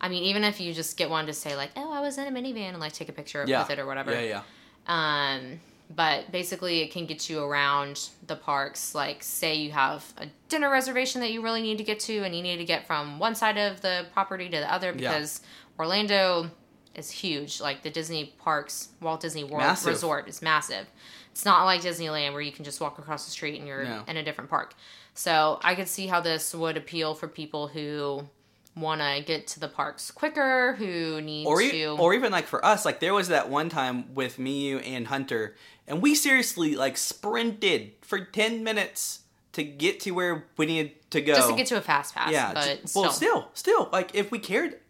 I 0.00 0.08
mean, 0.08 0.24
even 0.24 0.44
if 0.44 0.60
you 0.60 0.72
just 0.74 0.96
get 0.96 1.08
one 1.10 1.26
to 1.26 1.32
say 1.32 1.56
like, 1.56 1.70
"Oh, 1.76 1.90
I 1.92 2.00
was 2.00 2.18
in 2.18 2.26
a 2.26 2.30
minivan," 2.30 2.70
and 2.70 2.78
like 2.80 2.92
take 2.92 3.08
a 3.08 3.12
picture 3.12 3.44
yeah. 3.46 3.62
with 3.62 3.70
it 3.70 3.78
or 3.78 3.86
whatever. 3.86 4.12
Yeah, 4.12 4.42
yeah. 4.86 5.34
Um, 5.34 5.60
but 5.94 6.30
basically, 6.32 6.80
it 6.80 6.90
can 6.90 7.06
get 7.06 7.28
you 7.30 7.42
around 7.42 8.08
the 8.26 8.36
parks. 8.36 8.94
Like, 8.94 9.22
say 9.22 9.54
you 9.54 9.70
have 9.72 10.04
a 10.18 10.26
dinner 10.48 10.70
reservation 10.70 11.20
that 11.20 11.30
you 11.30 11.42
really 11.42 11.62
need 11.62 11.78
to 11.78 11.84
get 11.84 12.00
to, 12.00 12.18
and 12.24 12.34
you 12.34 12.42
need 12.42 12.56
to 12.58 12.64
get 12.64 12.86
from 12.86 13.18
one 13.18 13.34
side 13.34 13.56
of 13.58 13.80
the 13.80 14.06
property 14.12 14.48
to 14.48 14.56
the 14.58 14.72
other 14.72 14.88
Yeah. 14.88 14.92
because 15.12 15.40
Orlando 15.78 16.50
is 16.94 17.10
huge. 17.10 17.60
Like 17.60 17.82
the 17.82 17.90
Disney 17.90 18.34
parks, 18.38 18.88
Walt 19.00 19.20
Disney 19.20 19.44
World 19.44 19.64
Massive. 19.64 19.92
Resort 19.92 20.28
is 20.28 20.40
massive. 20.42 20.86
It's 21.32 21.44
not 21.44 21.64
like 21.64 21.80
Disneyland 21.82 22.32
where 22.32 22.40
you 22.42 22.52
can 22.52 22.64
just 22.64 22.80
walk 22.80 22.98
across 22.98 23.24
the 23.24 23.30
street 23.32 23.58
and 23.58 23.66
you're 23.66 23.84
No. 23.84 24.04
in 24.06 24.16
a 24.16 24.22
different 24.22 24.48
park. 24.50 24.74
So 25.14 25.58
I 25.64 25.74
could 25.74 25.88
see 25.88 26.06
how 26.06 26.20
this 26.20 26.54
would 26.54 26.76
appeal 26.76 27.14
for 27.14 27.26
people 27.28 27.66
who 27.68 28.28
want 28.76 29.00
to 29.00 29.22
get 29.24 29.46
to 29.48 29.60
the 29.60 29.68
parks 29.68 30.10
quicker, 30.10 30.74
who 30.74 31.20
need 31.20 31.46
or, 31.46 31.60
to. 31.60 31.96
or 31.98 32.12
even 32.14 32.32
like 32.32 32.46
for 32.46 32.64
us 32.64 32.84
like 32.84 33.00
there 33.00 33.14
was 33.14 33.28
that 33.28 33.48
one 33.48 33.68
time 33.68 34.14
with 34.14 34.38
me 34.38 34.68
you 34.68 34.78
and 34.78 35.06
hunter 35.06 35.54
and 35.86 36.02
we 36.02 36.14
seriously 36.14 36.74
like 36.74 36.96
sprinted 36.96 37.92
for 38.00 38.18
10 38.18 38.64
minutes 38.64 39.20
to 39.52 39.62
get 39.62 40.00
to 40.00 40.10
where 40.10 40.44
we 40.56 40.66
needed 40.66 40.92
to 41.10 41.20
go 41.20 41.34
just 41.34 41.48
to 41.50 41.54
get 41.56 41.66
to 41.68 41.76
a 41.76 41.80
fast 41.80 42.14
pass. 42.14 42.32
yeah 42.32 42.52
but 42.52 42.64
ju- 42.80 42.86
still. 42.86 43.02
well 43.02 43.12
still 43.12 43.48
still 43.54 43.88
like 43.92 44.12
if 44.14 44.30
we 44.32 44.38
cared 44.40 44.80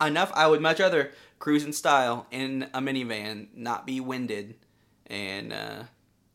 enough 0.00 0.30
i 0.34 0.46
would 0.46 0.60
much 0.60 0.78
rather 0.78 1.10
cruise 1.40 1.64
in 1.64 1.72
style 1.72 2.26
in 2.30 2.68
a 2.72 2.80
minivan 2.80 3.48
not 3.54 3.84
be 3.86 3.98
winded 4.00 4.54
and 5.06 5.52
uh, 5.52 5.82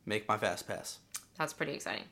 make 0.05 0.27
my 0.27 0.37
fast 0.37 0.67
pass 0.67 0.99
That's 1.37 1.53
pretty 1.53 1.73
exciting. 1.73 2.03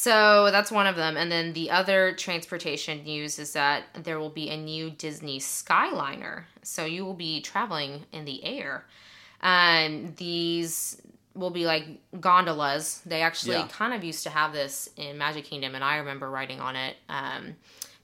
So 0.00 0.50
that's 0.52 0.70
one 0.70 0.86
of 0.86 0.94
them. 0.94 1.16
And 1.16 1.30
then 1.30 1.54
the 1.54 1.72
other 1.72 2.12
transportation 2.12 3.02
news 3.02 3.40
is 3.40 3.54
that 3.54 3.82
there 3.94 4.20
will 4.20 4.30
be 4.30 4.48
a 4.48 4.56
new 4.56 4.90
Disney 4.90 5.40
Skyliner. 5.40 6.44
So 6.62 6.84
you 6.84 7.04
will 7.04 7.14
be 7.14 7.40
traveling 7.40 8.04
in 8.12 8.24
the 8.24 8.44
air. 8.44 8.84
And 9.42 10.16
these 10.16 11.02
will 11.34 11.50
be 11.50 11.66
like 11.66 11.84
gondolas. 12.20 13.02
They 13.06 13.22
actually 13.22 13.56
Yeah. 13.56 13.66
kind 13.66 13.92
of 13.92 14.04
used 14.04 14.22
to 14.22 14.30
have 14.30 14.52
this 14.52 14.88
in 14.96 15.18
Magic 15.18 15.46
Kingdom, 15.46 15.74
and 15.74 15.82
I 15.82 15.96
remember 15.96 16.30
writing 16.30 16.60
on 16.60 16.76
it. 16.76 16.96
Um, 17.08 17.56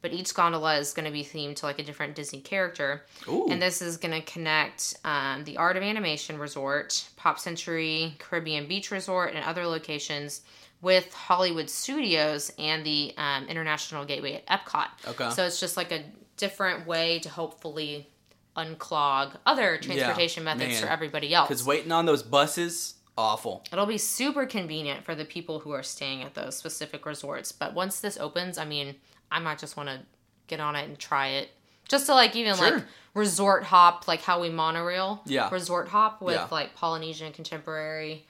but 0.02 0.12
each 0.12 0.34
gondola 0.34 0.78
is 0.78 0.92
going 0.94 1.06
to 1.06 1.12
be 1.12 1.22
themed 1.22 1.54
to 1.56 1.66
like 1.66 1.78
a 1.78 1.84
different 1.84 2.16
Disney 2.16 2.40
character. 2.40 3.06
Ooh. 3.28 3.46
And 3.48 3.62
this 3.62 3.80
is 3.80 3.98
going 3.98 4.20
to 4.20 4.32
connect 4.32 4.96
um, 5.04 5.44
the 5.44 5.58
Art 5.58 5.76
of 5.76 5.84
Animation 5.84 6.38
Resort, 6.40 7.08
Pop 7.16 7.38
Century, 7.38 8.16
Caribbean 8.18 8.66
Beach 8.66 8.90
Resort, 8.90 9.32
and 9.32 9.44
other 9.44 9.64
locations 9.64 10.40
with 10.84 11.12
Hollywood 11.12 11.68
Studios 11.70 12.52
and 12.58 12.84
the 12.84 13.14
um, 13.16 13.46
International 13.48 14.04
Gateway 14.04 14.42
at 14.46 14.46
Epcot. 14.66 14.86
Okay. 15.08 15.30
So 15.30 15.44
it's 15.44 15.58
just 15.58 15.76
like 15.76 15.90
a 15.90 16.04
different 16.36 16.86
way 16.86 17.18
to 17.20 17.28
hopefully 17.28 18.08
unclog 18.56 19.34
other 19.46 19.78
transportation 19.78 20.44
methods 20.44 20.74
man. 20.74 20.82
for 20.82 20.88
everybody 20.88 21.34
else. 21.34 21.48
because 21.48 21.64
waiting 21.66 21.90
on 21.90 22.06
those 22.06 22.22
buses 22.22 22.94
awful 23.18 23.64
It'll 23.72 23.86
be 23.86 23.98
super 23.98 24.46
convenient 24.46 25.04
for 25.04 25.14
the 25.14 25.24
people 25.24 25.60
who 25.60 25.70
are 25.72 25.82
staying 25.82 26.22
at 26.22 26.34
those 26.34 26.56
specific 26.56 27.06
resorts. 27.06 27.50
But 27.52 27.74
once 27.74 28.00
this 28.00 28.18
opens, 28.18 28.58
I 28.58 28.64
mean, 28.64 28.94
I 29.30 29.40
might 29.40 29.58
just 29.58 29.76
want 29.76 29.88
to 29.88 30.00
get 30.46 30.60
on 30.60 30.76
it 30.76 30.88
and 30.88 30.98
try 30.98 31.28
it. 31.28 31.50
Just 31.88 32.06
to 32.06 32.14
like 32.14 32.34
even 32.36 32.54
Sure. 32.56 32.70
like 32.76 32.84
resort 33.14 33.64
hop, 33.64 34.06
like 34.08 34.22
how 34.22 34.40
we 34.40 34.50
monorail. 34.50 35.22
Yeah. 35.26 35.48
Resort 35.50 35.88
hop 35.88 36.20
with 36.22 36.34
Yeah. 36.34 36.48
like 36.50 36.74
Polynesian 36.74 37.32
contemporary, 37.32 38.26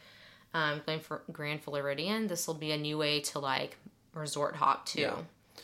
um, 0.55 0.81
Grand, 0.87 1.03
Grand 1.33 1.63
Floridian. 1.63 2.27
This 2.29 2.47
will 2.47 2.55
be 2.55 2.71
a 2.73 2.79
new 2.79 2.97
way 2.97 3.21
to 3.21 3.39
like 3.39 3.77
resort 4.15 4.57
hop 4.57 4.87
too. 4.87 5.01
Yeah. 5.03 5.17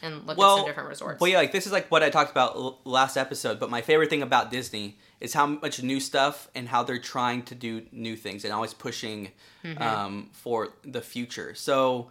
and 0.02 0.26
look 0.26 0.36
well, 0.36 0.56
at 0.56 0.58
some 0.58 0.66
different 0.66 0.88
resorts. 0.88 1.20
Well, 1.20 1.30
yeah, 1.30 1.38
like 1.38 1.52
this 1.52 1.64
is 1.66 1.72
like 1.72 1.88
what 1.90 2.02
I 2.02 2.10
talked 2.10 2.30
about 2.30 2.56
l- 2.56 2.78
last 2.84 3.16
episode. 3.16 3.58
But 3.60 3.70
my 3.70 3.80
favorite 3.80 4.10
thing 4.10 4.22
about 4.22 4.50
Disney 4.50 4.98
is 5.20 5.32
how 5.34 5.46
much 5.46 5.82
new 5.82 6.00
stuff 6.00 6.48
and 6.54 6.68
how 6.68 6.82
they're 6.82 6.98
trying 6.98 7.42
to 7.44 7.54
do 7.54 7.82
new 7.92 8.16
things 8.16 8.44
and 8.44 8.52
always 8.52 8.74
pushing 8.74 9.30
Mm-hmm. 9.62 9.82
um, 9.82 10.30
for 10.32 10.70
the 10.84 11.02
future. 11.02 11.54
So 11.54 12.10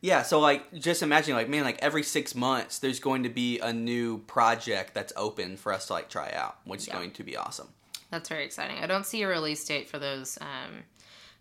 yeah, 0.00 0.22
so 0.22 0.38
like 0.38 0.72
just 0.74 1.02
imagine 1.02 1.34
like 1.34 1.48
man, 1.48 1.64
like 1.64 1.78
every 1.82 2.04
six 2.04 2.36
months 2.36 2.78
there's 2.78 3.00
going 3.00 3.24
to 3.24 3.28
be 3.28 3.58
a 3.58 3.72
new 3.72 4.18
project 4.18 4.94
that's 4.94 5.12
open 5.16 5.56
for 5.56 5.72
us 5.72 5.86
to 5.88 5.94
like 5.94 6.08
try 6.08 6.30
out, 6.32 6.56
which 6.64 6.82
is 6.82 6.86
going 6.88 7.10
to 7.10 7.24
be 7.24 7.36
awesome. 7.36 7.66
That's 8.12 8.28
very 8.28 8.44
exciting. 8.44 8.76
I 8.78 8.86
don't 8.86 9.04
see 9.04 9.22
a 9.22 9.26
release 9.28 9.64
date 9.64 9.88
for 9.88 9.98
those 9.98 10.38
um, 10.40 10.84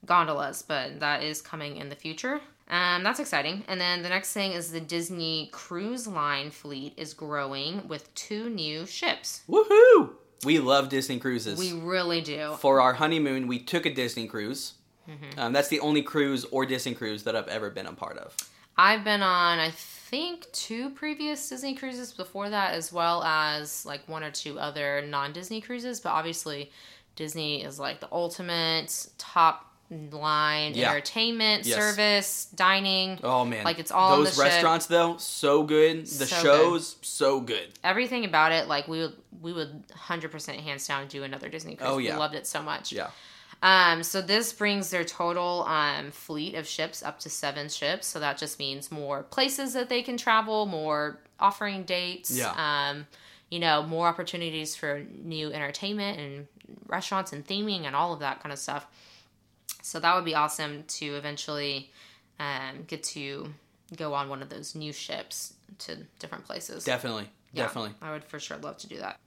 gondolas, 0.06 0.62
but 0.62 1.00
that 1.00 1.24
is 1.24 1.42
coming 1.42 1.78
in 1.78 1.90
the 1.90 1.96
future. 1.96 2.42
Um, 2.70 3.04
that's 3.04 3.20
exciting. 3.20 3.64
And 3.68 3.80
then 3.80 4.04
the 4.04 4.10
next 4.10 4.34
thing 4.34 4.54
is 4.54 4.72
the 4.72 4.80
Disney 4.80 5.50
Cruise 5.52 6.08
Line 6.08 6.50
fleet 6.50 6.94
is 6.98 7.14
growing 7.14 7.88
with 7.88 8.14
two 8.16 8.50
new 8.50 8.86
ships. 8.86 9.42
Woohoo! 9.50 10.14
We 10.46 10.60
love 10.60 10.90
Disney 10.90 11.20
cruises. 11.20 11.60
We 11.60 11.74
really 11.74 12.22
do. 12.22 12.56
for 12.60 12.82
our 12.82 12.94
honeymoon, 12.94 13.48
we 13.48 13.60
took 13.60 13.86
a 13.86 13.94
Disney 13.94 14.28
cruise. 14.28 14.74
Mm-hmm. 15.10 15.40
Um, 15.40 15.54
that's 15.54 15.68
the 15.68 15.80
only 15.82 16.02
cruise 16.02 16.46
or 16.46 16.66
Disney 16.66 16.94
cruise 16.94 17.24
that 17.24 17.36
I've 17.36 17.48
ever 17.48 17.70
been 17.70 17.86
a 17.86 17.94
part 17.94 18.18
of. 18.18 18.36
I've 18.78 19.04
been 19.04 19.22
on, 19.22 19.60
I 19.60 19.70
think, 19.72 20.52
two 20.52 20.90
previous 20.92 21.48
Disney 21.48 21.76
cruises 21.76 22.12
before 22.12 22.50
that, 22.50 22.74
as 22.74 22.92
well 22.92 23.24
as 23.24 23.86
like 23.86 24.08
one 24.08 24.24
or 24.24 24.32
two 24.32 24.60
other 24.60 25.04
non 25.06 25.34
Disney 25.34 25.62
cruises. 25.62 26.00
But 26.00 26.10
obviously, 26.10 26.72
Disney 27.16 27.64
is 27.64 27.80
like 27.80 28.00
the 28.00 28.10
ultimate 28.12 29.08
top 29.18 29.73
line 30.12 30.74
Yeah. 30.76 30.92
entertainment, 30.92 31.66
Yes. 31.66 31.78
service, 31.78 32.46
dining. 32.56 33.20
Oh 33.24 33.46
man, 33.46 33.64
Like, 33.64 33.80
it's 33.80 33.92
all 33.92 34.18
those 34.18 34.36
the 34.36 34.44
ship. 34.44 34.52
restaurants 34.52 34.86
though, 34.88 35.18
so 35.18 35.64
good. 35.64 36.06
The 36.06 36.26
So 36.28 36.44
shows, 36.44 36.96
so 37.02 37.40
good. 37.40 37.68
Everything 37.84 38.26
about 38.26 38.52
it, 38.52 38.68
like 38.68 38.88
we 38.88 39.00
would, 39.00 39.16
we 39.42 39.54
would 39.54 39.84
hundred 39.96 40.32
percent 40.32 40.60
hands 40.60 40.88
down 40.88 41.08
do 41.08 41.24
another 41.24 41.50
Disney 41.50 41.76
cruise. 41.76 41.90
Oh, 41.92 41.98
yeah. 41.98 42.14
we 42.14 42.20
loved 42.20 42.36
it 42.36 42.46
so 42.48 42.62
much. 42.62 42.92
Yeah, 42.92 43.10
Um, 43.62 44.04
so 44.04 44.22
this 44.22 44.52
brings 44.54 44.90
their 44.90 45.04
total 45.06 45.64
um, 45.64 46.12
fleet 46.12 46.56
of 46.56 46.68
ships 46.68 47.02
up 47.02 47.20
to 47.20 47.30
seven 47.30 47.70
ships. 47.70 48.08
So 48.08 48.20
that 48.20 48.38
just 48.38 48.60
means 48.60 48.92
more 48.92 49.24
places 49.24 49.74
that 49.74 49.88
they 49.90 50.02
can 50.02 50.18
travel, 50.18 50.66
more 50.66 51.20
offering 51.40 51.84
dates. 51.84 52.32
Yeah. 52.32 52.54
Um, 52.58 53.08
you 53.50 53.60
know, 53.60 53.84
more 53.84 54.08
opportunities 54.08 54.76
for 54.76 55.04
new 55.24 55.54
entertainment 55.54 56.20
and 56.20 56.48
restaurants 56.88 57.32
and 57.34 57.46
theming 57.46 57.84
and 57.86 57.96
all 57.96 58.12
of 58.12 58.20
that 58.20 58.42
kind 58.42 58.52
of 58.52 58.58
stuff. 58.58 58.88
So 59.86 60.00
that 60.00 60.16
would 60.16 60.24
be 60.26 60.34
awesome 60.34 60.84
to 60.88 61.06
eventually 61.16 61.92
um, 62.40 62.84
get 62.88 63.04
to 63.04 63.54
go 63.98 64.14
on 64.14 64.30
one 64.30 64.42
of 64.42 64.48
those 64.50 64.76
new 64.76 64.94
ships 64.94 65.54
to 65.80 65.98
different 66.20 66.46
places. 66.46 66.86
definitely, 66.86 67.28
Yeah, 67.52 67.64
definitely. 67.64 67.92
I 68.02 68.12
would 68.14 68.24
for 68.24 68.40
sure 68.40 68.58
love 68.58 68.78
to 68.78 68.88
do 68.88 68.98
that. 69.00 69.18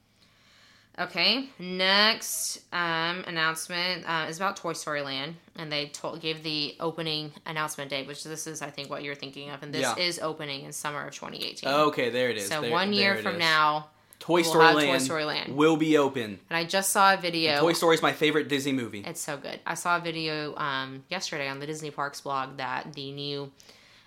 Okay, 0.99 1.51
next 1.59 2.61
um, 2.73 3.23
announcement 3.27 4.09
uh, 4.09 4.27
is 4.31 4.39
about 4.39 4.57
Toy 4.57 4.73
Story 4.73 5.03
Land, 5.03 5.35
and 5.57 5.71
they 5.71 5.89
told, 5.89 6.23
gave 6.23 6.43
the 6.43 6.75
opening 6.81 7.33
announcement 7.45 7.91
date, 7.91 8.07
which 8.07 8.25
this 8.25 8.47
is, 8.47 8.63
I 8.63 8.71
think, 8.71 8.89
what 8.89 9.03
you're 9.03 9.15
thinking 9.15 9.51
of, 9.51 9.63
and 9.63 9.75
this 9.75 9.83
Yeah. 9.83 9.95
is 9.99 10.19
opening 10.21 10.63
in 10.65 10.73
summer 10.73 11.07
of 11.07 11.15
2018. 11.15 11.69
Okay, 11.69 12.09
there 12.09 12.31
it 12.31 12.39
is. 12.39 12.49
so 12.49 12.63
There- 12.63 12.71
one 12.71 12.95
year 12.95 13.17
from 13.19 13.35
is. 13.35 13.41
now, 13.41 13.91
Toy 14.19 14.43
Story 14.43 14.65
have 14.65 14.75
Toy 14.75 14.89
Land 14.89 15.03
Story 15.03 15.25
Land. 15.25 15.57
will 15.57 15.77
be 15.77 15.99
open. 15.99 16.39
and 16.51 16.57
I 16.57 16.65
just 16.65 16.91
saw 16.91 17.15
a 17.15 17.17
video. 17.17 17.61
Toy 17.61 17.73
Story 17.73 17.95
is 17.97 18.03
my 18.03 18.13
favorite 18.13 18.49
Disney 18.49 18.73
movie. 18.73 19.01
It's 19.07 19.21
so 19.21 19.37
good. 19.37 19.61
I 19.67 19.75
saw 19.75 19.99
a 19.99 20.01
video 20.01 20.55
um, 20.57 21.05
yesterday 21.09 21.49
on 21.49 21.61
the 21.61 21.67
Disney 21.67 21.91
Parks 21.91 22.21
blog 22.23 22.57
that 22.57 22.93
the 22.95 23.13
new 23.13 23.53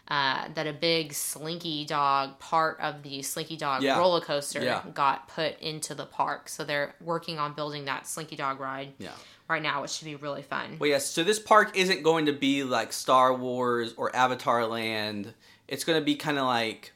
uh, 0.07 0.47
that 0.55 0.65
a 0.65 0.73
big 0.73 1.13
Slinky 1.13 1.85
Dog 1.85 2.39
part 2.39 2.79
of 2.79 3.03
the 3.03 3.21
Slinky 3.21 3.55
Dog 3.55 3.83
Yeah. 3.83 3.99
roller 3.99 4.21
coaster 4.21 4.59
Yeah. 4.63 4.81
got 4.95 5.27
put 5.27 5.59
into 5.59 5.93
the 5.93 6.07
park. 6.07 6.49
So 6.49 6.63
they're 6.63 6.95
working 6.99 7.37
on 7.37 7.53
building 7.53 7.85
that 7.85 8.07
Slinky 8.07 8.35
Dog 8.35 8.59
ride 8.59 8.93
Yeah. 8.97 9.11
right 9.47 9.61
now, 9.61 9.83
which 9.83 9.91
should 9.91 10.05
be 10.05 10.15
really 10.15 10.41
fun. 10.41 10.77
Well, 10.79 10.89
yes. 10.89 11.05
So 11.05 11.23
this 11.23 11.37
park 11.37 11.77
isn't 11.77 12.01
going 12.01 12.25
to 12.25 12.33
be 12.33 12.63
like 12.63 12.91
Star 12.91 13.31
Wars 13.35 13.93
or 13.97 14.13
Avatar 14.15 14.65
Land. 14.65 15.35
It's 15.67 15.83
going 15.83 15.99
to 16.01 16.03
be 16.03 16.15
kind 16.15 16.39
of 16.39 16.45
like 16.47 16.91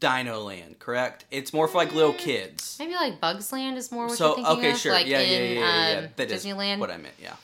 Dino 0.00 0.40
Land, 0.40 0.78
correct? 0.78 1.26
It's 1.30 1.52
more 1.52 1.68
for 1.68 1.78
like 1.78 1.94
little 1.94 2.14
kids. 2.14 2.76
Maybe 2.78 2.94
like 2.94 3.20
Bugs 3.20 3.52
Land 3.52 3.76
is 3.78 3.92
more 3.92 4.06
what 4.06 4.18
So 4.18 4.28
you're 4.28 4.34
thinking 4.36 4.56
okay, 4.58 4.70
of, 4.72 4.78
sure, 4.78 4.92
like 4.92 5.06
yeah, 5.06 5.20
in 5.20 5.30
yeah, 5.30 5.60
yeah, 5.60 5.92
yeah, 5.92 5.98
um, 5.98 6.08
That 6.16 6.30
is 6.30 6.44
Disneyland. 6.44 6.78
what 6.78 6.90
I 6.90 6.96
meant. 6.96 7.14
Yeah. 7.20 7.34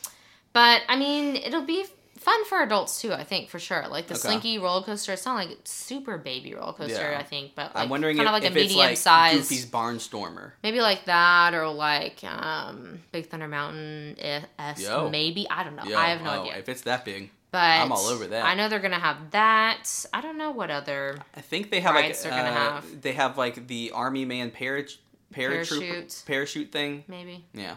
But 0.53 0.83
I 0.89 0.97
mean, 0.97 1.37
it'll 1.37 1.67
be 1.67 1.85
fun 2.19 2.45
for 2.47 2.61
adults 2.61 3.01
too. 3.01 3.13
I 3.13 3.23
think 3.25 3.51
for 3.51 3.59
sure. 3.59 3.87
Like 3.89 4.09
the 4.09 4.15
Okay. 4.15 4.23
Slinky 4.23 4.59
roller 4.59 4.83
coaster, 4.83 5.13
it's 5.13 5.25
not 5.25 5.35
like 5.35 5.59
super 5.65 6.19
baby 6.19 6.55
roller 6.55 6.73
coaster. 6.73 7.11
Yeah. 7.13 7.19
I 7.19 7.23
think, 7.23 7.55
but 7.55 7.75
like 7.75 7.85
I'm 7.85 7.89
wondering 7.89 8.17
kind 8.17 8.27
if, 8.29 8.35
of 8.35 8.43
like 8.43 8.51
a 8.51 8.55
medium 8.55 8.79
like 8.79 8.97
size. 8.97 9.37
Goofy's 9.37 9.67
Barnstormer. 9.67 10.53
Maybe 10.63 10.81
like 10.81 11.05
that, 11.05 11.55
or 11.55 11.69
like 11.69 12.25
um, 12.25 13.01
Big 13.13 13.29
Thunder 13.29 13.49
Mountain 13.49 14.17
S. 14.59 14.83
Yo. 14.83 15.09
Maybe 15.09 15.49
I 15.49 15.63
don't 15.63 15.77
know. 15.77 15.85
Yo, 15.85 15.97
I 15.97 16.09
have 16.09 16.23
no 16.23 16.31
oh, 16.31 16.43
idea. 16.43 16.57
If 16.57 16.69
it's 16.69 16.83
that 16.83 17.05
big, 17.05 17.31
But 17.57 17.81
I'm 17.81 17.91
all 17.91 18.07
over 18.09 18.27
that. 18.27 18.45
I 18.45 18.53
know 18.55 18.69
they're 18.69 18.81
gonna 18.81 18.99
have 18.99 19.31
that. 19.31 20.05
I 20.13 20.21
don't 20.21 20.37
know 20.37 20.51
what 20.51 20.71
other 20.71 21.17
I 21.35 21.41
think 21.41 21.71
they 21.71 21.81
have 21.81 21.95
like 21.95 22.21
they're 22.21 22.31
gonna 22.31 22.43
uh, 22.51 22.53
have. 22.53 23.01
they 23.01 23.13
have 23.15 23.39
like 23.39 23.67
the 23.67 23.93
Army 23.95 24.27
Man 24.27 24.51
parach- 24.51 24.99
paratroop 25.33 25.81
Parachute. 25.81 26.23
parachute 26.27 26.71
thing. 26.71 27.05
maybe. 27.09 27.47
Yeah, 27.55 27.77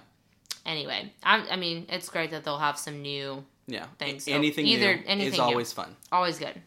Anyway, 0.66 1.14
I, 1.24 1.48
I 1.52 1.56
mean, 1.56 1.86
it's 1.88 2.10
great 2.10 2.32
that 2.32 2.44
they'll 2.44 2.58
have 2.58 2.78
some 2.78 3.02
new, 3.02 3.46
yeah. 3.68 3.86
Things. 3.98 4.26
So 4.26 4.34
anything 4.34 4.66
either- 4.68 4.98
new 4.98 5.04
anything 5.08 5.32
is 5.34 5.38
new. 5.38 5.44
always 5.46 5.72
fun. 5.72 5.96
always 6.12 6.38
good. 6.38 6.62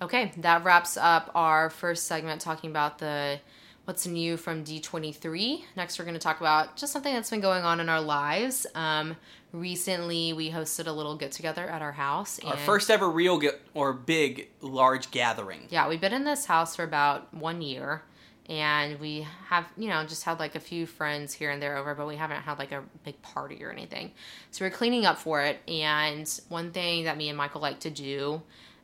Okay, 0.00 0.32
that 0.38 0.64
wraps 0.64 0.96
up 0.96 1.30
our 1.36 1.70
first 1.70 2.08
segment 2.08 2.40
talking 2.40 2.70
about 2.70 2.98
the 2.98 3.38
what's 3.84 4.06
new 4.06 4.36
from 4.36 4.64
D23. 4.64 5.62
Next, 5.76 5.98
we're 5.98 6.04
going 6.04 6.14
to 6.14 6.20
talk 6.20 6.40
about 6.40 6.76
just 6.76 6.92
something 6.92 7.12
that's 7.12 7.30
been 7.30 7.40
going 7.40 7.64
on 7.64 7.80
in 7.80 7.88
our 7.88 8.00
lives. 8.00 8.66
Um, 8.74 9.16
recently, 9.52 10.32
we 10.32 10.50
hosted 10.50 10.86
a 10.86 10.92
little 10.92 11.16
get 11.16 11.32
together 11.32 11.66
at 11.66 11.82
our 11.82 11.92
house. 11.92 12.38
Our 12.44 12.56
first 12.56 12.90
ever 12.90 13.10
real 13.10 13.40
ge- 13.40 13.58
or 13.74 13.92
big 13.92 14.48
large 14.60 15.10
gathering. 15.10 15.66
Yeah, 15.68 15.88
we've 15.88 16.00
been 16.00 16.12
in 16.12 16.24
this 16.24 16.46
house 16.46 16.76
for 16.76 16.84
about 16.84 17.34
one 17.34 17.60
year, 17.60 18.02
and 18.48 19.00
we 19.00 19.26
have, 19.48 19.66
you 19.76 19.88
know, 19.88 20.04
just 20.04 20.22
had 20.24 20.38
like 20.38 20.54
a 20.54 20.60
few 20.60 20.86
friends 20.86 21.32
here 21.34 21.50
and 21.50 21.60
there 21.60 21.76
over, 21.76 21.94
but 21.94 22.06
we 22.06 22.16
haven't 22.16 22.42
had 22.42 22.58
like 22.58 22.70
a 22.70 22.84
big 23.04 23.20
party 23.22 23.64
or 23.64 23.70
anything. 23.70 24.12
So 24.52 24.64
we're 24.64 24.70
cleaning 24.70 25.06
up 25.06 25.18
for 25.18 25.42
it, 25.42 25.58
and 25.66 26.28
one 26.48 26.70
thing 26.70 27.04
that 27.04 27.16
me 27.16 27.28
and 27.28 27.36
Michael 27.36 27.60
like 27.60 27.80
to 27.80 27.90
do, 27.90 28.42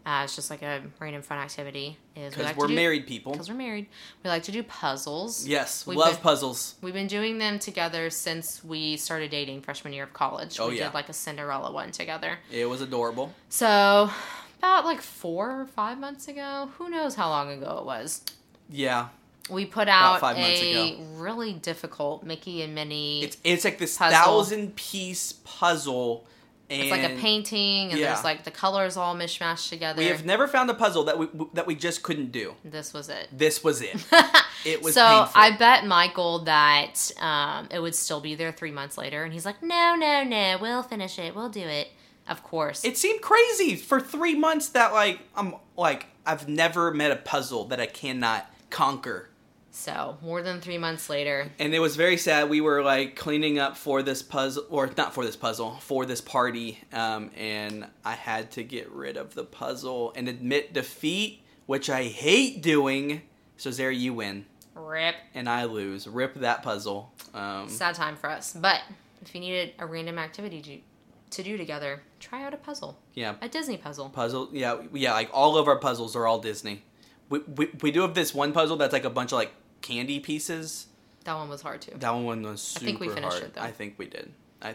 uh, 0.08 0.22
it's 0.24 0.34
just 0.34 0.48
like 0.48 0.62
a 0.62 0.80
random 1.00 1.20
fun 1.22 1.36
activity, 1.38 1.98
is 2.16 2.22
we 2.22 2.28
Because 2.30 2.44
like 2.46 2.56
we're 2.56 2.66
to 2.68 2.72
do, 2.72 2.76
married 2.76 3.06
people. 3.06 3.32
Because 3.32 3.48
we're 3.50 3.56
married, 3.56 3.86
we 4.24 4.30
like 4.30 4.42
to 4.44 4.52
do 4.52 4.62
puzzles. 4.62 5.46
Yes, 5.46 5.86
We've 5.86 5.98
love 5.98 6.14
been- 6.14 6.22
puzzles. 6.22 6.76
We've 6.80 6.94
been 6.94 7.06
doing 7.08 7.38
them 7.38 7.58
together 7.58 8.08
since 8.10 8.64
we 8.64 8.96
started 8.96 9.30
dating 9.30 9.60
freshman 9.62 9.92
year 9.92 10.04
of 10.04 10.12
college. 10.14 10.58
Oh, 10.58 10.68
we 10.70 10.78
yeah. 10.78 10.86
did 10.86 10.94
like 10.94 11.08
a 11.10 11.12
Cinderella 11.12 11.70
one 11.72 11.90
together. 11.92 12.38
It 12.50 12.66
was 12.66 12.80
adorable. 12.80 13.34
So 13.50 14.10
about 14.58 14.84
like 14.86 15.02
four 15.02 15.60
or 15.60 15.66
five 15.66 15.98
months 15.98 16.26
ago, 16.28 16.70
who 16.78 16.88
knows 16.88 17.14
how 17.14 17.28
long 17.28 17.50
ago 17.52 17.78
it 17.80 17.84
was. 17.84 18.22
Yeah, 18.70 19.08
We 19.50 19.66
put 19.66 19.88
out 19.88 20.20
five 20.20 20.36
months 20.38 20.60
a 20.62 20.94
ago. 20.94 21.02
really 21.16 21.52
difficult 21.52 22.22
Mickey 22.22 22.62
and 22.62 22.74
Minnie. 22.74 23.22
it's 23.24 23.36
it's 23.44 23.64
like 23.64 23.78
this 23.78 23.96
Puzzle. 23.98 24.18
thousand 24.18 24.74
piece 24.76 25.32
puzzle, 25.44 26.26
and 26.70 26.82
It's 26.82 26.90
like 26.90 27.02
a 27.04 27.16
painting, 27.20 27.90
and 27.90 27.98
Yeah. 27.98 28.12
there's 28.12 28.24
like 28.24 28.44
the 28.44 28.50
colors 28.50 28.96
all 28.96 29.14
mishmashed 29.16 29.68
together. 29.70 29.98
We 29.98 30.06
have 30.06 30.24
never 30.24 30.46
found 30.46 30.68
a 30.70 30.74
puzzle 30.74 31.04
that 31.04 31.18
we 31.18 31.28
that 31.54 31.66
we 31.66 31.74
just 31.74 32.02
couldn't 32.02 32.30
do. 32.32 32.54
this 32.64 32.92
was 32.92 33.08
it. 33.08 33.28
This 33.32 33.62
was 33.64 33.80
it. 33.82 33.96
It 34.64 34.82
was 34.82 34.94
so 34.94 35.06
painful. 35.06 35.32
I 35.40 35.56
bet 35.56 35.86
Michael 35.86 36.40
that 36.40 37.12
um, 37.20 37.68
it 37.70 37.78
would 37.80 37.94
still 37.94 38.20
be 38.20 38.34
there 38.34 38.50
three 38.50 38.72
months 38.72 38.98
later, 38.98 39.22
and 39.22 39.32
he's 39.32 39.44
like, 39.44 39.62
"No, 39.62 39.94
no, 39.94 40.24
no, 40.24 40.58
we'll 40.60 40.82
finish 40.82 41.16
it. 41.18 41.34
We'll 41.36 41.48
do 41.48 41.60
it." 41.60 41.88
Of 42.28 42.42
course. 42.42 42.84
It 42.84 42.98
seemed 42.98 43.22
crazy 43.22 43.76
for 43.76 44.00
three 44.00 44.34
months 44.34 44.68
that 44.70 44.92
like 44.92 45.20
I'm 45.36 45.54
like 45.76 46.06
I've 46.26 46.48
never 46.48 46.92
met 46.92 47.12
a 47.12 47.16
puzzle 47.16 47.66
that 47.66 47.80
I 47.80 47.86
cannot 47.86 48.50
conquer. 48.68 49.30
So 49.78 50.18
more 50.22 50.42
than 50.42 50.60
three 50.60 50.76
months 50.78 51.08
later, 51.08 51.50
And 51.60 51.72
it 51.72 51.78
was 51.78 51.94
very 51.94 52.16
sad. 52.16 52.48
We 52.50 52.60
were 52.60 52.82
like 52.82 53.14
cleaning 53.14 53.58
up 53.60 53.76
for 53.76 54.02
this 54.02 54.22
puzzle, 54.22 54.64
or 54.70 54.90
not 54.96 55.14
for 55.14 55.24
this 55.24 55.36
puzzle, 55.36 55.76
for 55.80 56.04
this 56.04 56.20
party, 56.20 56.78
um, 56.92 57.30
and 57.36 57.86
I 58.04 58.14
had 58.14 58.50
to 58.52 58.64
get 58.64 58.90
rid 58.90 59.16
of 59.16 59.34
the 59.34 59.44
puzzle 59.44 60.12
and 60.16 60.28
admit 60.28 60.72
defeat, 60.72 61.42
which 61.66 61.88
I 61.88 62.02
hate 62.04 62.60
doing. 62.62 63.22
So 63.56 63.70
there 63.70 63.90
you 63.90 64.14
win, 64.14 64.46
rip. 64.74 65.14
and 65.34 65.48
I 65.48 65.64
lose. 65.64 66.06
Rip 66.08 66.34
that 66.36 66.62
puzzle. 66.62 67.12
Um, 67.32 67.68
Sad 67.68 67.94
time 67.94 68.16
for 68.16 68.28
us. 68.30 68.52
But 68.52 68.80
if 69.22 69.34
you 69.34 69.40
needed 69.40 69.74
a 69.78 69.86
random 69.86 70.18
activity 70.18 70.60
to, 70.62 71.36
to 71.36 71.42
do 71.42 71.56
together, 71.56 72.02
try 72.20 72.44
out 72.44 72.52
a 72.52 72.56
puzzle, 72.56 72.98
yeah, 73.14 73.34
a 73.42 73.48
Disney 73.48 73.76
puzzle. 73.76 74.08
puzzle. 74.10 74.48
Yeah, 74.52 74.82
yeah. 74.92 75.12
Like 75.12 75.30
all 75.32 75.56
of 75.56 75.68
our 75.68 75.78
puzzles 75.78 76.14
are 76.16 76.26
all 76.26 76.40
Disney. 76.40 76.82
We, 77.30 77.40
we, 77.40 77.70
we 77.82 77.90
do 77.90 78.00
have 78.02 78.14
this 78.14 78.34
one 78.34 78.52
puzzle 78.52 78.76
that's 78.76 78.92
like 78.92 79.04
a 79.04 79.10
bunch 79.10 79.32
of 79.32 79.38
like 79.38 79.52
candy 79.80 80.20
pieces. 80.20 80.86
That 81.24 81.34
one 81.34 81.48
was 81.48 81.62
hard 81.62 81.82
too. 81.82 81.92
That 81.98 82.10
one 82.10 82.42
was 82.42 82.62
super 82.62 82.84
I 82.84 82.86
think 82.86 83.00
we 83.00 83.08
finished 83.08 83.32
hard. 83.32 83.42
it, 83.44 83.54
though. 83.54 83.60
I 83.60 83.70
think 83.70 83.94
we 83.98 84.06
did. 84.06 84.32
I 84.62 84.74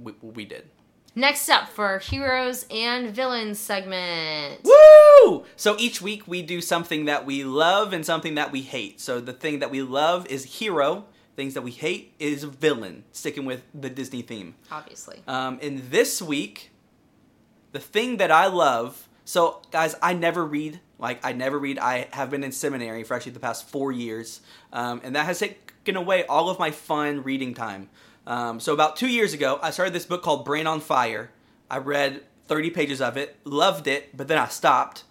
we, 0.00 0.14
we 0.22 0.44
did. 0.44 0.68
Next 1.14 1.48
up 1.48 1.68
for 1.68 1.98
heroes 1.98 2.66
and 2.70 3.10
villains 3.10 3.58
segment. 3.58 4.62
Woo! 4.64 4.72
Woo! 5.24 5.44
So 5.56 5.76
each 5.78 6.02
week 6.02 6.28
we 6.28 6.42
do 6.42 6.60
something 6.60 7.06
that 7.06 7.24
we 7.24 7.42
love 7.44 7.92
and 7.92 8.04
something 8.04 8.34
that 8.34 8.52
we 8.52 8.62
hate. 8.62 9.00
So 9.00 9.20
the 9.20 9.32
thing 9.32 9.60
that 9.60 9.70
we 9.70 9.82
love 9.82 10.26
is 10.26 10.44
hero. 10.58 11.06
Things 11.34 11.54
that 11.54 11.62
we 11.62 11.70
hate 11.70 12.14
is 12.18 12.44
villain. 12.44 13.04
Sticking 13.12 13.44
with 13.44 13.62
the 13.74 13.90
Disney 13.90 14.22
theme. 14.22 14.54
Obviously. 14.70 15.22
Um, 15.26 15.58
and 15.62 15.78
this 15.90 16.20
week, 16.20 16.70
the 17.72 17.80
thing 17.80 18.18
that 18.18 18.30
I 18.30 18.46
love. 18.46 19.05
So 19.26 19.60
guys, 19.72 19.94
I 20.00 20.14
never 20.14 20.46
read. 20.46 20.80
Like 20.98 21.20
I 21.26 21.32
never 21.32 21.58
read. 21.58 21.78
I 21.78 22.08
have 22.12 22.30
been 22.30 22.42
in 22.44 22.52
seminary 22.52 23.02
for 23.02 23.14
actually 23.14 23.32
the 23.32 23.40
past 23.40 23.68
four 23.68 23.92
years, 23.92 24.40
um, 24.72 25.00
and 25.04 25.14
that 25.16 25.26
has 25.26 25.40
taken 25.40 25.96
away 25.96 26.24
all 26.24 26.48
of 26.48 26.58
my 26.58 26.70
fun 26.70 27.22
reading 27.22 27.52
time. 27.52 27.90
Um, 28.26 28.60
so 28.60 28.72
about 28.72 28.96
two 28.96 29.08
years 29.08 29.34
ago, 29.34 29.58
I 29.62 29.70
started 29.72 29.92
this 29.92 30.06
book 30.06 30.22
called 30.22 30.44
Brain 30.44 30.66
on 30.66 30.80
Fire. 30.80 31.30
I 31.70 31.78
read 31.78 32.22
30 32.46 32.70
pages 32.70 33.00
of 33.00 33.16
it, 33.16 33.36
loved 33.44 33.86
it, 33.88 34.16
but 34.16 34.28
then 34.28 34.38
I 34.38 34.46
stopped. 34.46 35.04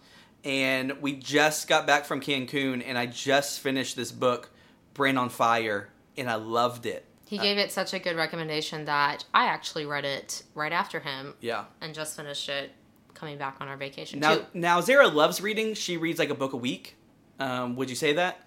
And 0.43 1.01
we 1.01 1.13
just 1.13 1.67
got 1.67 1.86
back 1.86 2.06
from 2.06 2.21
Cancun, 2.21 2.84
and 2.86 2.97
I 2.97 3.06
just 3.06 3.60
finished 3.60 3.95
this 3.95 4.12
book, 4.12 4.49
Brain 4.93 5.17
on 5.17 5.30
Fire, 5.30 5.89
and 6.17 6.30
I 6.30 6.36
loved 6.36 6.86
it. 6.86 7.06
He 7.25 7.38
gave 7.38 7.58
it 7.58 7.71
such 7.71 7.93
a 7.93 7.99
good 7.99 8.15
recommendation 8.15 8.86
that 8.86 9.25
I 9.34 9.45
actually 9.47 9.86
read 9.86 10.06
it 10.06 10.43
right 10.54 10.71
after 10.71 10.99
him 10.99 11.34
Yeah. 11.41 11.65
and 11.82 11.93
just 11.93 12.15
finished 12.15 12.47
it 12.49 12.71
coming 13.15 13.38
back 13.38 13.58
on 13.60 13.67
our 13.67 13.78
vacation 13.78 14.19
Now, 14.19 14.36
too. 14.36 14.45
now 14.54 14.82
Zara 14.82 15.08
loves 15.08 15.41
reading. 15.41 15.73
She 15.73 15.97
reads 15.97 16.19
like 16.19 16.30
a 16.30 16.36
book 16.36 16.54
a 16.54 16.58
week. 16.58 16.95
Um, 17.39 17.75
would 17.75 17.89
you 17.89 17.95
say 17.95 18.13
that? 18.13 18.44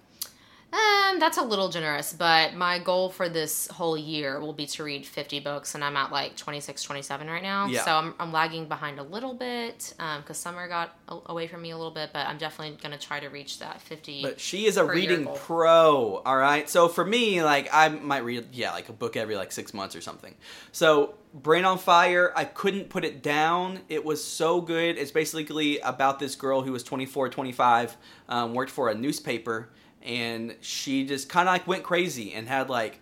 Um, 0.71 1.19
that's 1.19 1.39
a 1.39 1.43
little 1.43 1.71
generous, 1.71 2.13
but 2.13 2.53
my 2.55 2.79
goal 2.79 3.09
for 3.09 3.31
this 3.31 3.69
whole 3.69 3.97
year 3.97 4.39
will 4.39 4.53
be 4.53 4.67
to 4.67 4.85
read 4.85 5.07
50 5.07 5.41
books, 5.41 5.75
and 5.75 5.83
I'm 5.83 5.97
at 5.97 6.13
like 6.13 6.37
26, 6.37 6.83
27 6.83 7.27
right 7.27 7.43
now. 7.43 7.67
Yeah. 7.67 7.85
So 7.85 7.93
I'm, 7.93 8.15
I'm 8.21 8.33
lagging 8.33 8.69
behind 8.69 8.99
a 8.99 9.03
little 9.03 9.33
bit 9.33 9.95
because 10.19 10.37
summer 10.37 10.69
got 10.69 10.95
a- 11.09 11.19
away 11.27 11.47
from 11.47 11.63
me 11.63 11.71
a 11.71 11.77
little 11.77 11.93
bit, 11.93 12.11
but 12.13 12.27
I'm 12.27 12.37
definitely 12.37 12.77
going 12.83 12.93
to 12.97 13.05
try 13.05 13.19
to 13.19 13.29
reach 13.29 13.61
that 13.61 13.81
50. 13.81 14.21
But 14.23 14.41
she 14.41 14.67
is 14.67 14.77
a 14.77 14.85
reading 14.85 15.27
pro. 15.35 16.17
All 16.27 16.37
right. 16.37 16.69
So 16.69 16.89
for 16.89 17.05
me, 17.05 17.43
like 17.43 17.71
I 17.73 17.89
might 17.89 18.25
read, 18.25 18.49
yeah, 18.53 18.73
like 18.73 18.91
a 18.91 18.93
book 18.93 19.17
every 19.17 19.37
like 19.37 19.53
six 19.53 19.73
months 19.73 19.97
or 19.97 20.03
something. 20.03 20.35
So 20.73 21.15
Brain 21.33 21.65
on 21.65 21.79
Fire, 21.79 22.33
I 22.37 22.45
couldn't 22.45 22.91
put 22.91 23.05
it 23.07 23.23
down. 23.23 23.81
It 23.89 24.05
was 24.05 24.23
so 24.23 24.61
good. 24.61 24.99
It's 24.99 25.11
basically 25.11 25.79
about 25.81 26.19
this 26.19 26.37
girl 26.37 26.61
who 26.63 26.73
was 26.73 26.83
24, 26.83 27.31
25, 27.31 27.97
um, 28.29 28.55
worked 28.55 28.71
for 28.71 28.89
a 28.91 28.95
newspaper, 28.95 29.71
and 30.03 30.55
she 30.61 31.07
just 31.07 31.29
kind 31.29 31.49
of 31.49 31.53
like 31.55 31.67
went 31.67 31.83
crazy 31.83 32.33
and 32.33 32.49
had 32.49 32.69
like 32.71 33.01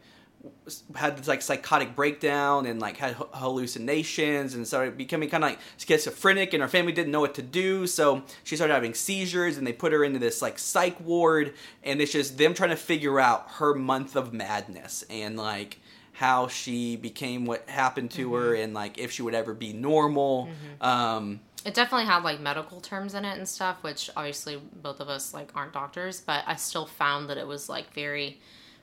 had 0.95 1.17
this 1.17 1.29
like 1.29 1.43
psychotic 1.43 1.95
breakdown 1.95 2.67
and 2.67 2.81
like 2.81 2.97
had 2.97 3.15
hallucinations 3.33 4.55
and 4.55 4.67
started 4.67 4.97
becoming 4.97 5.29
kind 5.29 5.45
of 5.45 5.51
like 5.51 5.59
schizophrenic 5.77 6.53
and 6.53 6.63
her 6.63 6.69
family 6.69 6.93
didn't 6.93 7.13
know 7.13 7.21
what 7.21 7.35
to 7.35 7.43
do. 7.43 7.87
So 7.87 8.23
she 8.45 8.57
started 8.57 8.75
having 8.75 8.95
seizures 8.95 9.59
and 9.59 9.67
they 9.67 9.73
put 9.73 9.93
her 9.93 10.05
into 10.05 10.19
this 10.19 10.43
like 10.43 10.59
psych 10.59 10.99
ward 11.01 11.55
and 11.83 12.01
it's 12.01 12.13
just 12.13 12.39
them 12.39 12.55
trying 12.55 12.71
to 12.71 12.77
figure 12.77 13.19
out 13.21 13.47
her 13.53 13.75
month 13.75 14.17
of 14.17 14.33
madness 14.33 15.05
and 15.11 15.37
like 15.37 15.81
how 16.13 16.49
she 16.49 16.97
became 16.97 17.45
what 17.45 17.69
happened 17.69 18.11
to 18.13 18.35
her 18.35 18.55
and 18.55 18.73
like 18.73 18.99
if 18.99 19.13
she 19.13 19.23
would 19.23 19.35
ever 19.35 19.53
be 19.53 19.73
normal. 19.73 20.49
Um 20.81 21.41
It 21.67 21.75
definitely 21.75 22.07
had 22.07 22.23
like 22.23 22.39
medical 22.41 22.81
terms 22.81 23.15
in 23.15 23.25
it 23.25 23.37
and 23.37 23.49
stuff, 23.49 23.83
which 23.83 24.09
obviously 24.17 24.57
both 24.57 25.01
of 25.01 25.09
us 25.09 25.35
like 25.35 25.51
aren't 25.57 25.73
doctors, 25.73 26.21
but 26.21 26.45
I 26.47 26.55
still 26.57 26.87
found 26.87 27.29
that 27.29 27.39
it 27.39 27.47
was 27.47 27.69
like 27.69 27.93
very 27.93 28.39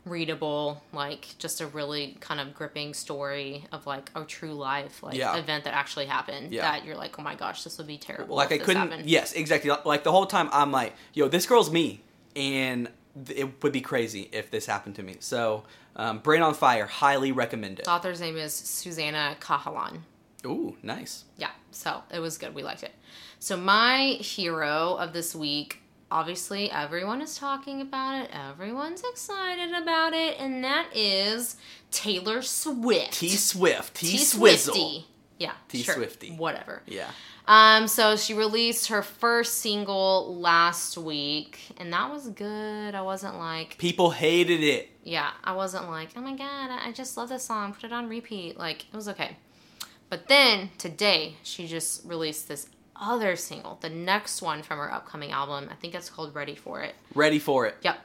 readable, 0.06 0.84
like 0.91 1.28
just 1.38 1.62
a 1.62 1.67
really 1.67 2.17
kind 2.19 2.41
of 2.41 2.54
gripping 2.54 2.93
story 2.93 3.63
of 3.72 3.88
like 3.88 4.12
a 4.15 4.26
true 4.26 4.54
life 4.54 5.02
like 5.02 5.15
Yeah. 5.15 5.38
event 5.38 5.63
that 5.63 5.74
actually 5.74 6.08
happened. 6.08 6.52
Yeah. 6.52 6.63
That 6.63 6.84
you're 6.84 6.98
like, 6.98 7.17
oh 7.17 7.22
my 7.24 7.36
gosh, 7.36 7.63
this 7.63 7.78
would 7.78 7.88
be 7.88 7.98
terrible. 7.98 8.36
like 8.36 8.52
I 8.52 8.58
couldn't. 8.58 8.89
happened. 8.89 9.10
Yes, 9.10 9.32
exactly. 9.32 9.72
Like 9.86 10.04
the 10.04 10.12
whole 10.12 10.26
time, 10.26 10.50
I'm 10.52 10.74
like, 10.74 10.93
"Yo, 11.13 11.30
this 11.30 11.46
girl's 11.46 11.72
me," 11.72 12.02
and 12.36 12.89
it 13.30 13.63
would 13.63 13.72
be 13.72 13.80
crazy 13.82 14.30
if 14.34 14.52
this 14.52 14.65
happened 14.65 14.96
to 14.96 15.04
me. 15.04 15.15
So, 15.19 15.63
um, 15.96 16.19
Brain 16.19 16.41
on 16.41 16.54
Fire, 16.54 16.86
highly 16.88 17.32
recommend 17.32 17.80
it. 17.80 17.86
The 17.86 17.91
author's 17.91 18.19
name 18.19 18.36
is 18.36 18.54
Susannah 18.54 19.38
Cahalan. 19.39 20.02
Ooh, 20.45 20.75
nice. 20.84 21.25
Yeah, 21.38 21.51
so 21.71 22.03
it 22.12 22.19
was 22.19 22.38
good. 22.38 22.53
We 22.53 22.63
liked 22.63 22.84
it. 22.84 22.93
So 23.39 23.56
my 23.58 24.17
hero 24.19 24.95
of 24.95 25.13
this 25.13 25.34
week, 25.36 25.79
obviously 26.12 26.69
everyone 26.71 27.21
is 27.21 27.38
talking 27.38 27.82
about 27.82 28.23
it. 28.23 28.29
Everyone's 28.34 29.01
excited 29.12 29.73
about 29.73 30.13
it, 30.13 30.38
and 30.39 30.63
that 30.63 30.88
is 30.95 31.56
Taylor 31.91 32.41
Swift. 32.41 33.13
T 33.13 33.29
Swift, 33.29 33.95
T 33.95 34.17
Swizzle. 34.17 35.06
Yeah, 35.39 35.53
T 35.69 35.82
sure. 35.82 35.95
Swifty. 35.95 36.32
Whatever. 36.32 36.82
Yeah. 36.88 37.10
Um, 37.45 37.89
so 37.89 38.15
she 38.15 38.34
released 38.34 38.88
her 38.88 39.01
first 39.01 39.56
single 39.60 40.38
last 40.39 40.97
week, 40.97 41.60
and 41.77 41.91
that 41.91 42.10
was 42.12 42.29
good. 42.29 42.95
I 42.95 43.01
wasn't 43.01 43.36
like, 43.38 43.77
People 43.77 44.12
hated 44.12 44.62
it. 44.63 44.89
yeah, 45.03 45.32
I 45.43 45.53
wasn't 45.53 45.89
like, 45.89 46.10
oh 46.15 46.21
my 46.21 46.36
god, 46.36 46.69
I 46.71 46.91
just 46.93 47.17
love 47.17 47.27
this 47.29 47.43
song. 47.43 47.73
Put 47.73 47.84
it 47.86 47.91
on 47.91 48.08
repeat. 48.08 48.58
Like 48.58 48.86
it 48.86 48.95
was 48.95 49.10
okay. 49.10 49.36
But 50.13 50.28
then 50.28 50.69
today 50.78 51.38
she 51.41 51.65
just 51.65 52.06
released 52.06 52.47
this 52.47 52.67
other 52.95 53.36
single, 53.36 53.80
the 53.82 53.89
next 53.89 54.43
one 54.43 54.62
from 54.62 54.78
her 54.78 54.93
upcoming 54.93 55.32
album. 55.32 55.67
I 55.71 55.73
think 55.73 55.95
it's 55.95 56.08
called 56.08 56.36
Ready 56.36 56.54
for 56.54 56.82
It. 56.84 56.93
Ready 57.15 57.39
for 57.39 57.65
it. 57.65 57.78
Yep. 57.82 57.97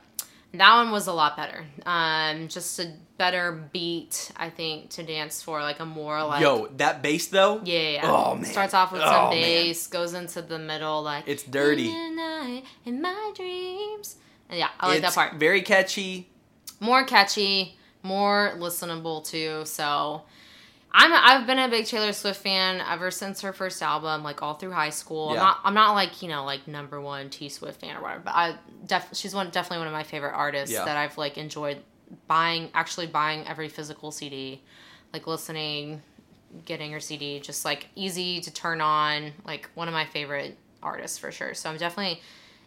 That 0.55 0.75
one 0.77 0.91
was 0.91 1.07
a 1.07 1.13
lot 1.13 1.37
better. 1.37 1.67
Um, 1.85 2.49
just 2.49 2.79
a 2.79 2.95
better 3.19 3.69
beat, 3.75 4.33
I 4.39 4.49
think, 4.49 4.89
to 4.93 5.03
dance 5.03 5.43
for, 5.43 5.61
like 5.61 5.81
a 5.81 5.85
more 5.85 6.25
like 6.25 6.41
Yo, 6.41 6.69
that 6.79 7.03
bass 7.03 7.27
though. 7.27 7.61
yeah, 7.63 7.79
yeah, 7.79 7.91
yeah. 7.91 8.11
Oh, 8.11 8.35
man. 8.37 8.45
Starts 8.47 8.73
off 8.73 8.91
with 8.91 9.03
Oh, 9.03 9.05
some 9.05 9.31
man. 9.35 9.43
bass, 9.43 9.87
goes 9.89 10.15
into 10.15 10.41
the 10.41 10.59
middle, 10.59 11.03
like 11.03 11.25
It's 11.27 11.43
dirty. 11.43 11.91
In 11.91 12.17
the 12.17 12.23
night, 12.23 12.65
in 12.87 13.03
my 13.03 13.33
dreams. 13.37 14.17
And 14.49 14.59
yeah, 14.59 14.71
I 14.81 14.89
like 14.89 15.03
that 15.03 15.13
part. 15.13 15.35
Very 15.35 15.61
catchy. 15.61 16.31
More 16.81 17.05
catchy, 17.05 17.77
more 18.03 18.55
listenable 18.57 19.23
too. 19.29 19.67
So 19.67 20.23
I'm 21.01 21.13
I've 21.15 21.47
been 21.47 21.59
a 21.61 21.69
big 21.69 21.87
Taylor 21.87 22.13
Swift 22.13 22.43
fan 22.43 22.81
ever 22.81 23.11
since 23.13 23.41
her 23.43 23.53
first 23.53 23.81
album, 23.83 24.25
like 24.25 24.43
all 24.43 24.55
through 24.55 24.73
high 24.73 24.91
school. 24.91 25.29
I'm 25.29 25.35
Yeah. 25.37 25.41
not 25.43 25.59
I'm 25.65 25.75
not 25.75 25.93
like 25.93 26.23
you 26.23 26.29
know 26.29 26.45
like 26.45 26.67
number 26.67 27.01
one 27.01 27.31
T 27.31 27.49
Swift 27.49 27.81
fan 27.81 27.97
or 27.97 28.03
whatever, 28.03 28.23
but 28.25 28.35
I 28.35 28.57
def 28.87 29.09
she's 29.13 29.35
one 29.35 29.51
definitely 29.51 29.79
one 29.79 29.87
of 29.87 29.93
my 29.93 30.03
favorite 30.03 30.33
artists 30.35 30.73
Yeah. 30.75 30.85
that 30.85 30.97
I've 30.97 31.17
like 31.17 31.39
enjoyed 31.39 31.79
buying 32.27 32.71
actually 32.75 33.07
buying 33.07 33.47
every 33.47 33.69
physical 33.69 34.11
CD, 34.11 34.61
like 35.13 35.27
listening, 35.29 36.03
getting 36.65 36.91
her 36.93 37.01
CD, 37.01 37.39
just 37.39 37.65
like 37.65 37.87
easy 37.95 38.41
to 38.41 38.51
turn 38.53 38.81
on, 38.81 39.33
like 39.47 39.71
one 39.75 39.87
of 39.87 39.95
my 39.95 40.05
favorite 40.07 40.57
artists 40.83 41.17
for 41.19 41.31
sure. 41.31 41.55
So 41.55 41.71
I'm 41.71 41.77
definitely 41.77 42.21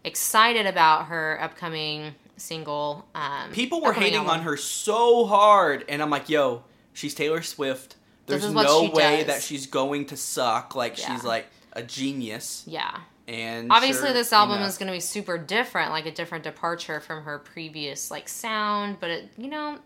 excited 0.05 0.67
about 0.67 1.07
her 1.07 1.37
upcoming 1.41 2.15
single. 2.37 3.05
Um, 3.13 3.51
People 3.51 3.81
were 3.81 3.93
hating 3.93 4.19
album. 4.19 4.31
on 4.31 4.41
her 4.43 4.55
so 4.57 5.25
hard, 5.25 5.83
and 5.89 6.01
I'm 6.01 6.09
like, 6.09 6.29
yo, 6.29 6.63
she's 6.93 7.13
Taylor 7.13 7.41
Swift. 7.41 7.95
There's 8.27 8.49
no 8.51 8.89
way 8.93 9.17
does. 9.17 9.25
that 9.27 9.41
she's 9.43 9.67
going 9.67 10.05
to 10.07 10.17
suck. 10.17 10.75
Like 10.75 10.99
Yeah. 10.99 11.13
she's 11.15 11.23
like 11.23 11.47
a 11.73 11.83
genius. 11.83 12.63
Yeah. 12.67 12.95
And 13.27 13.71
Obviously, 13.71 14.07
sure 14.07 14.13
this 14.13 14.33
album 14.33 14.57
enough- 14.57 14.69
is 14.69 14.77
going 14.77 14.87
to 14.87 14.93
be 14.93 14.99
super 14.99 15.37
different, 15.37 15.91
like 15.91 16.05
a 16.05 16.11
different 16.11 16.43
departure 16.43 16.99
from 16.99 17.23
her 17.23 17.39
previous 17.39 18.11
like 18.11 18.27
sound. 18.27 18.97
But 18.99 19.09
it, 19.11 19.29
you 19.37 19.47
know, 19.47 19.79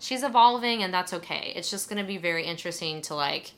she's 0.00 0.22
evolving, 0.24 0.82
and 0.82 0.92
that's 0.92 1.12
okay. 1.12 1.52
It's 1.54 1.70
just 1.70 1.88
going 1.88 2.00
to 2.02 2.06
be 2.06 2.16
very 2.18 2.44
interesting 2.44 3.02
to 3.02 3.14
like 3.14 3.52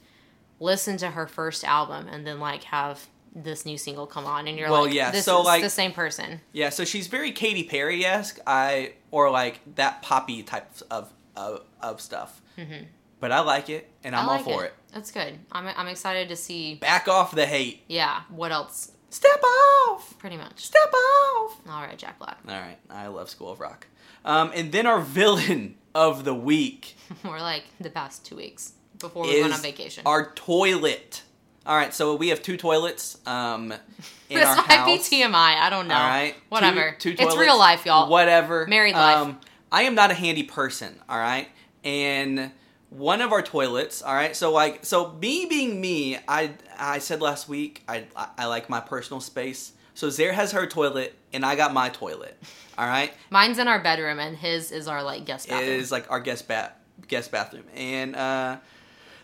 listen 0.59 0.97
to 0.99 1.11
her 1.11 1.27
first 1.27 1.65
album 1.65 2.07
and 2.09 2.27
then 2.27 2.39
like 2.41 2.65
have 2.65 3.07
this 3.35 3.65
new 3.65 3.79
single 3.79 4.07
come 4.07 4.27
on, 4.27 4.49
and 4.49 4.59
you're 4.59 4.69
Well, 4.71 4.85
like, 4.87 4.93
yeah, 4.95 5.11
this 5.13 5.25
so, 5.25 5.41
is 5.41 5.47
like- 5.47 5.63
the 5.63 5.71
same 5.71 5.93
person. 5.93 6.41
Yeah, 6.53 6.69
so 6.71 6.85
she's 6.85 7.07
very 7.07 7.31
Katy 7.33 7.63
Perry 7.65 8.05
esque, 8.05 8.39
I 8.47 8.95
or 9.13 9.31
like 9.31 9.61
that 9.77 10.03
poppy 10.03 10.43
type 10.43 10.69
of 10.91 11.13
of, 11.37 11.63
of 11.81 12.01
stuff. 12.01 12.43
Mm-hmm. 12.59 12.85
But 13.21 13.33
I 13.33 13.41
like 13.41 13.69
it, 13.71 13.89
and 14.05 14.15
I'm 14.17 14.27
like 14.27 14.47
all 14.47 14.53
for 14.53 14.65
it. 14.65 14.75
That's 14.93 15.11
good. 15.11 15.39
I'm 15.53 15.67
I'm 15.77 15.89
excited 15.89 16.29
to 16.31 16.37
see. 16.37 16.75
Back 16.77 17.09
off 17.09 17.35
the 17.35 17.47
hate. 17.47 17.83
Yeah, 17.89 18.23
what 18.29 18.53
else? 18.53 18.93
Step 19.11 19.43
off. 19.43 20.17
Pretty 20.19 20.37
much. 20.37 20.61
Step 20.65 20.93
off. 20.93 21.57
All 21.69 21.83
right, 21.83 21.99
Jack 21.99 22.19
Black. 22.19 22.39
All 22.49 22.55
right, 22.55 22.79
I 22.89 23.09
love 23.09 23.29
School 23.29 23.51
of 23.51 23.61
Rock. 23.61 23.87
Um, 24.25 24.53
and 24.55 24.71
then 24.73 24.87
our 24.87 25.01
villain 25.19 25.77
of 25.95 26.25
the 26.25 26.35
week 26.35 26.95
More 27.25 27.41
like 27.41 27.65
the 27.81 27.91
past 27.91 28.25
two 28.25 28.37
weeks 28.37 28.73
before 28.99 29.25
we 29.25 29.41
went 29.41 29.53
on 29.55 29.61
vacation. 29.61 30.03
our 30.07 30.31
toilet. 30.33 31.23
All 31.67 31.77
right, 31.77 31.93
so 31.93 32.15
we 32.17 32.29
have 32.29 32.43
two 32.43 32.57
toilets 32.57 33.19
um, 33.27 33.73
in 34.31 34.39
this 34.39 34.47
our 34.47 34.57
might 34.57 34.67
house. 34.71 35.09
be 35.09 35.17
TMI. 35.23 35.35
I 35.35 35.69
don't 35.71 35.89
know. 35.89 35.95
All 35.95 36.01
right, 36.01 36.35
Whatever. 36.49 36.97
Two, 36.99 37.11
it's 37.11 37.21
toilets, 37.21 37.37
real 37.37 37.59
life, 37.59 37.85
y'all. 37.85 38.09
Whatever. 38.09 38.67
Married 38.67 38.95
life. 38.95 39.17
Um, 39.19 39.41
I 39.73 39.83
am 39.83 39.95
not 39.95 40.11
a 40.11 40.15
handy 40.15 40.43
person. 40.45 40.99
All 41.09 41.19
right, 41.19 41.49
and 41.85 42.51
one 42.91 43.21
of 43.21 43.33
our 43.33 43.43
toilets. 43.43 44.03
All 44.03 44.15
right, 44.15 44.37
so 44.37 44.53
like, 44.53 44.85
so 44.85 45.13
me 45.13 45.47
being 45.47 45.81
me, 45.81 46.19
I 46.29 46.53
I 46.79 46.99
said 46.99 47.23
last 47.23 47.49
week 47.49 47.83
I 47.89 48.05
I, 48.15 48.29
I 48.39 48.47
like 48.47 48.69
my 48.69 48.81
personal 48.81 49.21
space. 49.21 49.73
So 49.95 50.11
Zara 50.11 50.35
has 50.35 50.53
her 50.53 50.67
toilet, 50.67 51.15
and 51.33 51.45
I 51.45 51.57
got 51.57 51.73
my 51.73 51.89
toilet. 51.89 52.37
All 52.79 52.87
right, 52.87 53.13
Mine's 53.31 53.59
in 53.59 53.69
our 53.69 53.81
bedroom, 53.81 54.19
and 54.19 54.37
his 54.37 54.73
is 54.73 54.89
our 54.89 55.03
like 55.03 55.25
guest 55.25 55.47
it 55.47 55.51
bathroom. 55.51 55.71
is 55.71 55.93
like 55.93 56.11
our 56.11 56.21
guest 56.21 56.49
bath 56.49 56.73
guest 57.09 57.31
bathroom, 57.31 57.65
and 57.75 58.17
uh, 58.17 58.57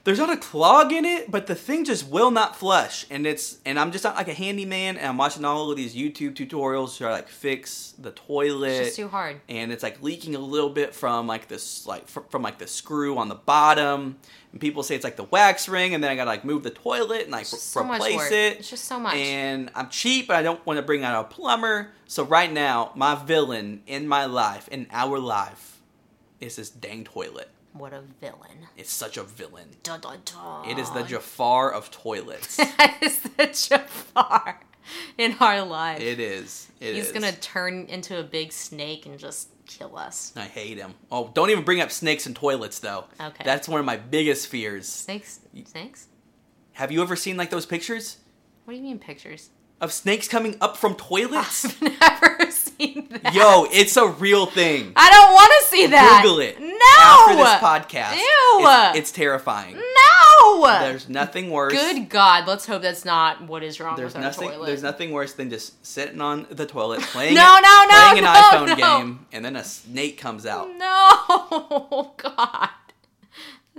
there's 0.07 0.19
not 0.19 0.31
a 0.33 0.37
clog 0.37 0.93
in 0.93 1.05
it, 1.05 1.31
but 1.31 1.47
the 1.47 1.55
thing 1.55 1.85
just 1.85 2.09
will 2.09 2.31
not 2.31 2.57
flush. 2.57 3.05
And 3.11 3.27
it's 3.27 3.59
and 3.67 3.79
I'm 3.79 3.93
just 3.93 4.05
not 4.05 4.17
like 4.17 4.29
a 4.29 4.33
handyman, 4.35 4.97
and 4.97 5.07
I'm 5.07 5.19
watching 5.19 5.45
all 5.45 5.71
of 5.71 5.77
these 5.77 5.95
YouTube 5.95 6.35
tutorials 6.35 6.97
to 6.99 7.11
like 7.11 7.29
fix 7.29 7.93
the 7.99 8.13
toilet. 8.13 8.69
It's 8.71 8.87
just 8.87 8.97
too 8.97 9.09
hard. 9.09 9.41
and 9.49 9.73
it's 9.73 9.83
like 9.83 10.03
leaking 10.03 10.35
a 10.35 10.39
little 10.39 10.71
bit 10.71 10.95
from 10.95 11.27
like 11.27 11.49
this 11.49 11.87
like 11.87 12.09
fr- 12.09 12.21
from 12.31 12.43
like 12.43 12.59
the 12.59 12.67
screw 12.67 13.19
on 13.19 13.29
the 13.29 13.35
bottom 13.35 14.17
and 14.53 14.61
people 14.61 14.83
say 14.83 14.95
it's 14.95 15.05
like 15.05 15.17
the 15.17 15.25
wax 15.25 15.69
ring 15.69 15.93
and 15.95 16.03
then 16.03 16.11
i 16.11 16.15
gotta 16.15 16.31
like 16.31 16.45
move 16.45 16.63
the 16.63 16.71
toilet 16.71 17.23
and 17.23 17.33
like 17.33 17.41
re- 17.53 17.59
so 17.59 17.83
replace 17.83 18.31
it 18.31 18.59
It's 18.61 18.71
just 18.71 18.85
so 18.85 18.99
much. 18.99 19.15
and 19.15 19.71
i'm 19.75 19.89
cheap 19.91 20.29
but 20.29 20.37
i 20.37 20.43
don't 20.43 20.65
want 20.65 20.79
to 20.79 20.83
bring 20.83 21.03
out 21.05 21.21
a 21.25 21.29
plumber 21.29 21.91
so 22.07 22.23
right 22.25 22.51
now 22.51 22.93
my 22.95 23.15
villain 23.17 23.83
in 23.87 24.07
my 24.09 24.25
life 24.27 24.69
in 24.69 24.87
our 24.93 25.19
life 25.19 25.81
is 26.41 26.57
this 26.57 26.71
dang 26.71 27.05
toilet 27.05 27.51
What 27.79 27.93
a 27.93 28.03
villain. 28.21 28.69
it's 28.77 28.93
such 28.93 29.17
a 29.17 29.23
villain 29.23 29.69
Dun, 29.83 30.01
dun, 30.01 30.19
dun. 30.25 30.69
it 30.69 30.79
is 30.79 30.91
the 30.91 31.03
jafar 31.03 31.71
of 31.73 31.91
toilets 31.91 32.57
That 32.79 32.99
is 33.03 33.19
the 33.21 33.47
Jafar 33.47 34.61
in 35.19 35.37
our 35.41 35.63
life. 35.65 36.01
it 36.01 36.21
is 36.21 36.69
It 36.81 36.95
He's 36.95 37.07
is. 37.07 37.13
gonna 37.13 37.33
turn 37.33 37.87
into 37.89 38.19
a 38.19 38.23
big 38.23 38.53
snake 38.53 39.05
and 39.07 39.19
just 39.19 39.49
kill 39.67 39.97
us. 39.99 40.33
i 40.37 40.43
hate 40.45 40.79
him 40.79 40.95
oh 41.11 41.31
don't 41.35 41.51
even 41.51 41.65
bring 41.65 41.81
up 41.81 41.91
snakes 41.91 42.27
and 42.27 42.37
toilets 42.37 42.79
though 42.79 43.05
Okay. 43.21 43.43
that's 43.45 43.69
one 43.69 43.81
of 43.81 43.87
my 43.87 43.97
biggest 43.97 44.47
fears 44.47 44.89
Snakes? 44.89 45.41
Snakes? 45.65 46.07
have 46.75 46.93
you 46.93 47.03
ever 47.03 47.17
seen 47.17 47.37
like 47.37 47.51
those 47.51 47.67
pictures 47.67 48.19
What 48.65 48.73
do 48.75 48.77
you 48.79 48.83
mean 48.85 48.99
pictures? 48.99 49.51
Of 49.81 49.93
snakes 49.93 50.29
coming 50.29 50.57
up 50.61 50.77
from 50.77 50.95
toilets. 50.95 51.65
I've 51.65 51.83
never 52.01 52.51
seen 52.51 53.09
that. 53.11 53.35
Yo, 53.35 53.67
it's 53.71 53.97
a 53.97 54.07
real 54.09 54.47
thing. 54.47 54.93
I 54.97 55.11
don't 55.11 55.33
want 55.33 55.53
to 55.61 55.69
see 55.69 55.87
that. 55.87 56.21
Google 56.23 56.41
it. 56.41 56.61
No. 56.61 56.77
After 56.99 57.37
this 57.37 57.93
podcast. 57.93 58.17
Ew. 58.17 58.65
It's, 58.67 58.99
it's 58.99 59.13
terrifying. 59.13 59.77
No. 59.77 60.67
There's 60.81 61.09
nothing 61.09 61.51
worse. 61.51 61.73
Good 61.73 62.09
God. 62.09 62.47
Let's 62.47 62.67
hope 62.67 62.83
that's 62.83 63.05
not 63.05 63.43
what 63.43 63.63
is 63.63 63.81
wrong 63.81 63.97
There's 63.97 64.15
with 64.15 64.17
our 64.17 64.23
nothing. 64.23 64.49
toilet. 64.51 64.67
There's 64.67 64.83
nothing 64.83 65.11
worse 65.13 65.33
than 65.35 65.51
just 65.51 65.85
sitting 65.85 66.21
on 66.21 66.47
the 66.51 66.67
toilet 66.67 67.01
playing. 67.13 67.35
No, 67.35 67.59
no, 67.63 67.85
no, 67.91 68.01
Playing 68.01 68.19
an 68.19 68.25
no, 68.25 68.33
iPhone 68.33 68.69
no. 68.69 68.75
game, 68.77 69.27
and 69.33 69.45
then 69.45 69.57
a 69.57 69.65
snake 69.65 70.19
comes 70.19 70.47
out. 70.47 70.69
No. 70.77 72.13
God. 72.17 72.69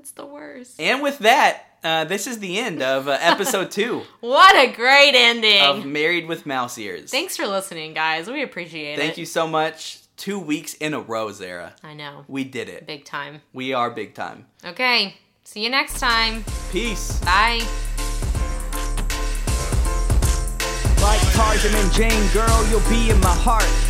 That's 0.08 0.16
the 0.16 0.26
worst. 0.26 0.80
And 0.80 1.02
with 1.02 1.20
that, 1.20 1.64
uh, 1.84 2.06
this 2.06 2.28
is 2.28 2.40
the 2.40 2.58
end 2.60 2.82
of 2.82 3.10
uh, 3.10 3.18
episode 3.20 3.72
two 3.72 4.04
What 4.22 4.56
a 4.56 4.72
great 4.74 5.12
ending. 5.16 5.62
of 5.62 5.86
Married 5.86 6.28
with 6.28 6.46
Mouse 6.46 6.78
Ears. 6.78 7.12
Thanks 7.12 7.36
for 7.36 7.46
listening, 7.46 7.94
guys. 7.94 8.30
We 8.30 8.42
appreciate 8.42 8.94
it. 8.94 9.00
Thank 9.00 9.18
you 9.18 9.26
so 9.26 9.48
much. 9.48 10.00
Two 10.16 10.40
weeks 10.40 10.76
in 10.76 10.94
a 10.94 11.02
row, 11.02 11.32
Zara. 11.34 11.76
I 11.84 11.94
know. 11.94 12.24
We 12.30 12.46
did 12.46 12.70
it. 12.70 12.88
Big 12.88 13.04
time. 13.04 13.42
We 13.52 13.74
are 13.74 13.92
big 13.92 14.14
time. 14.16 14.46
Okay. 14.64 15.18
See 15.44 15.62
you 15.64 15.70
next 15.70 16.00
time. 16.00 16.46
Peace. 16.72 17.20
Bye. 17.20 17.60
Like 21.02 21.22
Tarzan 21.34 21.76
and 21.76 21.92
Jane, 21.92 22.32
girl, 22.34 22.68
you'll 22.70 22.90
be 22.90 23.10
in 23.10 23.20
my 23.20 23.36
heart. 23.36 23.66